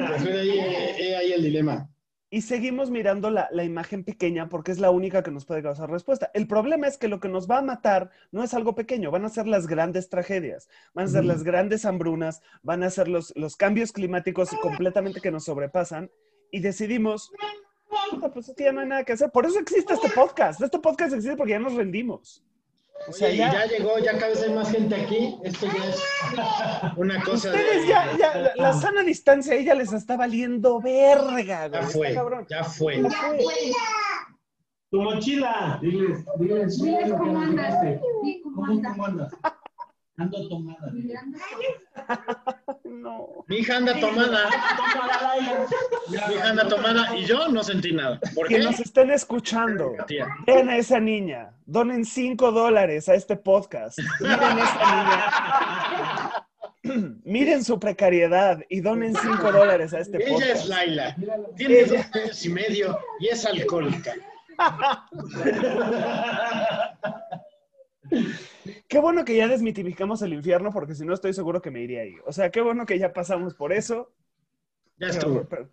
Ahí, 0.00 0.50
eh, 0.50 1.16
ahí 1.16 1.32
el 1.32 1.44
dilema. 1.44 1.88
Y 2.34 2.42
seguimos 2.42 2.90
mirando 2.90 3.30
la, 3.30 3.46
la 3.52 3.62
imagen 3.62 4.02
pequeña 4.02 4.48
porque 4.48 4.72
es 4.72 4.80
la 4.80 4.90
única 4.90 5.22
que 5.22 5.30
nos 5.30 5.44
puede 5.44 5.62
causar 5.62 5.88
respuesta. 5.88 6.32
El 6.34 6.48
problema 6.48 6.88
es 6.88 6.98
que 6.98 7.06
lo 7.06 7.20
que 7.20 7.28
nos 7.28 7.48
va 7.48 7.58
a 7.58 7.62
matar 7.62 8.10
no 8.32 8.42
es 8.42 8.54
algo 8.54 8.74
pequeño, 8.74 9.12
van 9.12 9.24
a 9.24 9.28
ser 9.28 9.46
las 9.46 9.68
grandes 9.68 10.08
tragedias, 10.08 10.68
van 10.94 11.04
a 11.04 11.10
ser 11.10 11.24
las 11.24 11.44
grandes 11.44 11.84
hambrunas, 11.84 12.42
van 12.64 12.82
a 12.82 12.90
ser 12.90 13.06
los, 13.06 13.32
los 13.36 13.54
cambios 13.54 13.92
climáticos 13.92 14.50
completamente 14.60 15.20
que 15.20 15.30
nos 15.30 15.44
sobrepasan 15.44 16.10
y 16.50 16.58
decidimos, 16.58 17.30
"Puta, 18.10 18.32
pues 18.32 18.48
es 18.48 18.56
que 18.56 18.64
ya 18.64 18.72
no 18.72 18.80
hay 18.80 18.88
nada 18.88 19.04
que 19.04 19.12
hacer. 19.12 19.30
Por 19.30 19.46
eso 19.46 19.60
existe 19.60 19.94
este 19.94 20.08
podcast. 20.08 20.60
Este 20.60 20.80
podcast 20.80 21.14
existe 21.14 21.36
porque 21.36 21.52
ya 21.52 21.60
nos 21.60 21.74
rendimos. 21.74 22.42
O 23.06 23.12
sea, 23.12 23.26
Oye, 23.28 23.34
y 23.34 23.38
ya, 23.38 23.52
ya 23.52 23.66
llegó, 23.66 23.98
ya 23.98 24.12
cada 24.12 24.28
vez 24.28 24.42
hay 24.42 24.52
más 24.54 24.70
gente 24.70 24.94
aquí. 24.94 25.36
Esto 25.44 25.66
ya 25.66 25.84
es 25.90 26.02
una 26.96 27.22
cosa 27.22 27.48
ustedes 27.50 27.82
de... 27.82 27.88
ya, 27.88 28.16
ya, 28.18 28.34
la, 28.38 28.52
la 28.56 28.72
sana 28.72 29.02
distancia 29.02 29.54
ahí 29.54 29.64
ya 29.64 29.74
les 29.74 29.92
está 29.92 30.16
valiendo 30.16 30.80
verga, 30.80 31.42
Ya. 31.44 31.64
Está 31.66 31.82
fue, 31.82 32.14
cabrón. 32.14 32.46
ya 32.48 32.64
fue. 32.64 33.02
Ya 33.02 33.10
fue. 33.10 33.72
Tu 34.90 35.02
mochila. 35.02 35.78
Diles, 35.82 36.24
diles, 36.38 36.80
Diles 36.80 37.12
cómo 37.12 37.38
andas. 37.40 37.82
dijiste. 37.82 38.00
Sí, 38.22 38.40
¿cómo 38.42 38.56
¿Cómo, 38.66 39.04
andas? 39.04 39.32
Ando 40.16 40.48
tomada. 40.48 40.92
No. 42.84 43.44
Mi 43.48 43.56
hija 43.58 43.76
anda 43.78 43.98
tomada, 43.98 44.48
mi 46.08 46.16
hija 46.16 46.48
anda 46.48 46.68
tomada 46.68 47.16
y 47.16 47.24
yo 47.24 47.48
no 47.48 47.62
sentí 47.62 47.92
nada. 47.92 48.20
¿Por 48.34 48.48
Que 48.48 48.58
nos 48.60 48.78
estén 48.80 49.10
escuchando. 49.10 49.92
Ven 50.46 50.68
a 50.70 50.76
esa 50.76 51.00
niña. 51.00 51.52
Donen 51.66 52.04
5 52.04 52.52
dólares 52.52 53.08
a 53.08 53.14
este 53.14 53.36
podcast. 53.36 53.98
Miren 54.20 54.58
esa 54.58 56.44
niña. 56.84 57.16
Miren 57.24 57.64
su 57.64 57.80
precariedad 57.80 58.60
y 58.68 58.80
donen 58.80 59.14
5 59.14 59.52
dólares 59.52 59.92
a 59.92 59.98
este 60.00 60.18
Ella 60.18 60.36
es 60.36 60.42
podcast. 60.42 60.68
Laila, 60.68 61.16
tiene 61.56 61.84
dos 61.84 62.06
años 62.12 62.44
y 62.44 62.48
medio 62.48 62.98
y 63.20 63.28
es 63.28 63.44
alcohólica. 63.44 64.14
Qué 68.88 68.98
bueno 68.98 69.24
que 69.24 69.36
ya 69.36 69.48
desmitificamos 69.48 70.22
el 70.22 70.34
infierno 70.34 70.70
porque 70.72 70.94
si 70.94 71.04
no 71.04 71.14
estoy 71.14 71.32
seguro 71.32 71.60
que 71.62 71.70
me 71.70 71.80
iría 71.82 72.02
ahí. 72.02 72.14
O 72.26 72.32
sea, 72.32 72.50
qué 72.50 72.60
bueno 72.60 72.84
que 72.86 72.98
ya 72.98 73.12
pasamos 73.12 73.54
por 73.54 73.72
eso. 73.72 74.12
Ya 74.98 75.08
estuvo. 75.08 75.44
Pero- 75.48 75.68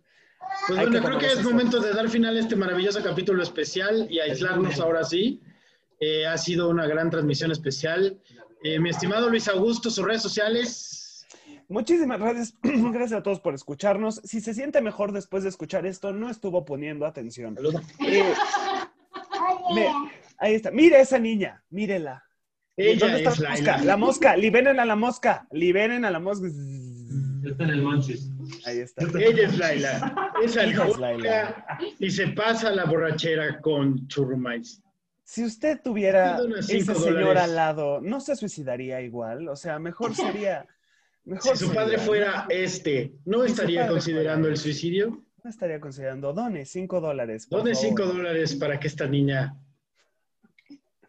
Pues 0.67 0.79
bueno, 0.79 0.91
que 0.99 1.05
creo 1.05 1.19
que 1.19 1.25
es 1.27 1.33
esto. 1.33 1.49
momento 1.49 1.79
de 1.79 1.93
dar 1.93 2.09
final 2.09 2.35
a 2.35 2.39
este 2.39 2.55
maravilloso 2.55 3.01
capítulo 3.03 3.43
especial 3.43 4.07
y 4.09 4.19
aislarnos 4.19 4.79
ahora 4.79 5.03
sí. 5.03 5.41
Eh, 5.99 6.25
ha 6.25 6.37
sido 6.37 6.69
una 6.69 6.87
gran 6.87 7.09
transmisión 7.09 7.51
especial. 7.51 8.19
Eh, 8.63 8.79
mi 8.79 8.89
estimado 8.89 9.29
Luis 9.29 9.47
Augusto, 9.47 9.89
sus 9.89 10.03
redes 10.05 10.21
sociales. 10.21 11.27
Muchísimas 11.67 12.19
gracias. 12.19 12.55
Gracias 12.63 13.19
a 13.19 13.23
todos 13.23 13.39
por 13.39 13.53
escucharnos. 13.53 14.15
Si 14.25 14.41
se 14.41 14.53
siente 14.53 14.81
mejor 14.81 15.13
después 15.13 15.43
de 15.43 15.49
escuchar 15.49 15.85
esto, 15.85 16.11
no 16.11 16.29
estuvo 16.29 16.65
poniendo 16.65 17.05
atención. 17.05 17.55
Eh, 17.99 18.33
me- 19.73 19.87
ahí 20.37 20.55
está. 20.55 20.69
Mire 20.71 20.99
esa 20.99 21.17
niña, 21.19 21.63
mírela. 21.69 22.25
Ella 22.77 22.99
¿Dónde 23.07 23.17
está 23.17 23.29
es 23.31 23.39
la 23.39 23.49
Laila. 23.49 23.71
mosca? 23.73 23.85
La 23.85 23.97
mosca, 23.97 24.37
liberen 24.37 24.79
a 24.79 24.85
la 24.85 24.95
mosca, 24.95 25.47
liberen 25.51 26.05
a 26.05 26.11
la 26.11 26.19
mosca. 26.19 26.47
Está 26.47 27.63
en 27.63 27.69
el 27.71 27.81
Monchis. 27.81 28.29
Ahí 28.65 28.79
está. 28.79 29.03
Ella 29.19 29.47
es 29.47 29.57
Laila. 29.57 30.15
Es 30.43 30.55
Ella 30.55 30.63
es 30.73 30.79
alcohólica 30.79 31.65
y 31.99 32.09
se 32.09 32.27
pasa 32.29 32.71
la 32.71 32.85
borrachera 32.85 33.61
con 33.61 34.07
churrumais. 34.07 34.81
Si 35.23 35.43
usted 35.45 35.79
tuviera 35.83 36.39
ese 36.57 36.79
cinco 36.79 36.95
señor 36.95 37.19
dólares. 37.19 37.43
al 37.43 37.55
lado, 37.55 38.01
¿no 38.01 38.19
se 38.21 38.35
suicidaría 38.35 39.01
igual? 39.01 39.47
O 39.49 39.55
sea, 39.55 39.77
mejor 39.79 40.15
sería. 40.15 40.65
Mejor 41.23 41.55
Si 41.55 41.65
su 41.65 41.73
padre 41.73 41.91
sería, 41.99 42.05
fuera 42.05 42.45
este, 42.49 43.13
¿no 43.25 43.43
Si 43.43 43.51
estaría 43.51 43.87
considerando 43.87 44.45
fuera 44.45 44.53
el 44.53 44.57
suicidio? 44.57 45.23
No 45.43 45.49
estaría 45.49 45.79
considerando. 45.79 46.33
Done 46.33 46.65
5 46.65 46.99
dólares. 47.01 47.45
por 47.47 47.59
Done 47.59 47.75
favor, 47.75 47.89
5 47.89 48.05
dólares 48.05 48.55
para 48.55 48.79
que 48.79 48.87
esta 48.87 49.07
niña 49.07 49.55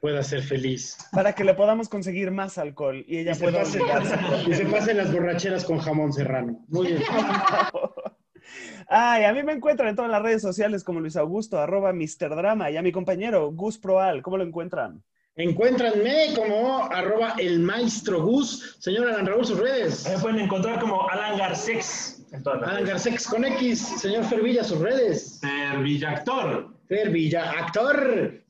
pueda 0.03 0.21
ser 0.25 0.43
feliz. 0.43 0.99
Para 1.13 1.33
que 1.33 1.45
le 1.45 1.55
podamos 1.55 1.89
conseguir 1.89 2.33
más 2.33 2.59
alcohol 2.59 3.05
y 3.07 3.19
ella 3.19 3.31
Y 3.31 3.35
se, 3.37 3.45
pueda 3.45 3.61
pase, 3.61 3.81
olvidarse. 3.81 4.17
y 4.51 4.55
se 4.55 4.67
pasen 4.67 4.97
las 4.97 5.13
borracheras 5.13 5.65
con 5.65 5.79
jamón 5.79 6.13
serrano. 6.13 6.59
Muy 6.67 6.89
bien. 6.89 7.03
Ay, 8.89 9.23
a 9.23 9.33
mí 9.33 9.45
me 9.45 9.53
encuentran 9.53 9.91
en 9.91 9.95
todas 9.97 10.11
las 10.11 10.21
redes 10.21 10.43
sociales 10.43 10.83
como 10.83 10.99
Luis 10.99 11.15
Augusto, 11.15 11.61
arroba 11.61 11.93
Mr. 11.93 12.35
Drama, 12.35 12.69
y 12.73 12.77
a 12.77 12.83
mi 12.83 12.91
compañero 12.91 13.53
Gus 13.53 13.79
Proal, 13.79 14.23
¿cómo 14.23 14.39
lo 14.39 14.43
encuentran? 14.43 15.05
Encuéntranme 15.37 16.35
como 16.35 16.83
arroba 16.85 17.37
el 17.39 17.61
maestro 17.61 18.23
Gus. 18.25 18.77
Señor 18.81 19.09
Alan 19.09 19.25
Raúl, 19.25 19.47
sus 19.47 19.61
redes. 19.61 20.05
Me 20.11 20.19
pueden 20.19 20.41
encontrar 20.41 20.81
como 20.81 21.09
Alan 21.09 21.39
Garcex 21.39 22.27
Alan. 22.45 22.85
Garcex 22.85 23.29
con 23.29 23.45
X. 23.45 24.01
Señor 24.01 24.25
Fervilla, 24.25 24.65
sus 24.65 24.81
redes. 24.81 25.39
Fervilla, 25.41 26.11
actor. 26.11 26.72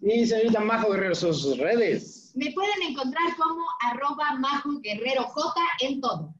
Y 0.01 0.27
señorita 0.27 0.61
Majo 0.61 0.91
Guerrero, 0.91 1.15
sus 1.15 1.59
redes. 1.59 2.33
Me 2.35 2.51
pueden 2.53 2.83
encontrar 2.83 3.37
como 3.37 3.65
arroba 3.81 4.37
Majo 4.39 4.81
Guerrero 4.81 5.25
J 5.25 5.61
en 5.81 6.01
todo. 6.01 6.35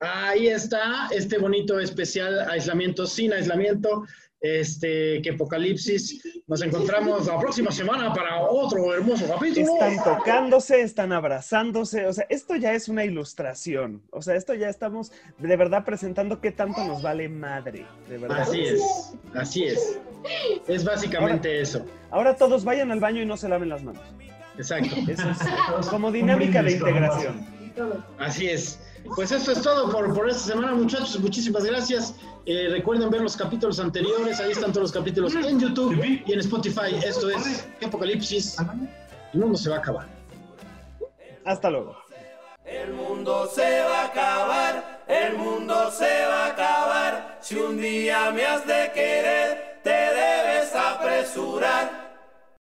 Ahí 0.00 0.48
está 0.48 1.08
este 1.12 1.38
bonito 1.38 1.78
especial 1.78 2.40
aislamiento 2.50 3.06
sin 3.06 3.32
aislamiento. 3.32 4.04
Este, 4.44 5.22
que 5.22 5.30
Apocalipsis. 5.30 6.22
Nos 6.46 6.60
encontramos 6.60 7.26
la 7.26 7.38
próxima 7.38 7.70
semana 7.70 8.12
para 8.12 8.42
otro 8.42 8.92
hermoso 8.92 9.26
capítulo. 9.26 9.72
Están 9.72 10.04
tocándose, 10.04 10.82
están 10.82 11.12
abrazándose, 11.12 12.06
o 12.06 12.12
sea, 12.12 12.26
esto 12.28 12.54
ya 12.54 12.74
es 12.74 12.90
una 12.90 13.06
ilustración, 13.06 14.02
o 14.10 14.20
sea, 14.20 14.34
esto 14.34 14.52
ya 14.52 14.68
estamos 14.68 15.12
de 15.38 15.56
verdad 15.56 15.86
presentando 15.86 16.42
qué 16.42 16.52
tanto 16.52 16.84
nos 16.84 17.00
vale 17.00 17.26
madre, 17.26 17.86
de 18.06 18.18
verdad. 18.18 18.42
Así 18.42 18.60
es, 18.60 19.14
así 19.32 19.64
es. 19.64 19.98
Es 20.68 20.84
básicamente 20.84 21.62
eso. 21.62 21.86
Ahora 22.10 22.36
todos 22.36 22.64
vayan 22.64 22.90
al 22.92 23.00
baño 23.00 23.22
y 23.22 23.26
no 23.26 23.38
se 23.38 23.48
laven 23.48 23.70
las 23.70 23.82
manos. 23.82 24.02
Exacto. 24.58 24.94
Eso 25.08 25.30
es 25.80 25.86
como 25.88 26.12
dinámica 26.12 26.62
de 26.62 26.72
integración. 26.72 27.46
Así 28.18 28.48
es. 28.48 28.78
Pues 29.16 29.32
esto 29.32 29.52
es 29.52 29.62
todo 29.62 29.90
por, 29.90 30.14
por 30.14 30.28
esta 30.28 30.52
semana, 30.52 30.74
muchachos. 30.74 31.18
Muchísimas 31.18 31.64
gracias. 31.64 32.14
Eh, 32.46 32.68
recuerden 32.70 33.08
ver 33.10 33.22
los 33.22 33.36
capítulos 33.36 33.80
anteriores. 33.80 34.38
Ahí 34.40 34.52
están 34.52 34.70
todos 34.70 34.82
los 34.82 34.92
capítulos 34.92 35.34
en 35.34 35.58
YouTube 35.58 36.22
y 36.26 36.32
en 36.32 36.40
Spotify. 36.40 36.94
Esto 37.04 37.30
es 37.30 37.66
Apocalipsis. 37.84 38.56
El 39.32 39.40
mundo 39.40 39.56
se 39.56 39.70
va 39.70 39.76
a 39.76 39.78
acabar. 39.78 40.06
Hasta 41.44 41.70
luego. 41.70 41.96
El 42.64 42.94
mundo 42.94 43.46
se 43.46 43.82
va 43.82 44.02
a 44.02 44.06
acabar, 44.06 45.04
el 45.06 45.36
mundo 45.36 45.90
se 45.90 46.26
va 46.26 46.46
a 46.46 46.48
acabar. 46.48 47.38
Si 47.42 47.56
un 47.56 47.78
día 47.78 48.30
me 48.30 48.44
has 48.44 48.66
de 48.66 48.90
querer, 48.94 49.80
te 49.82 49.90
debes 49.90 50.74
apresurar. 50.74 52.03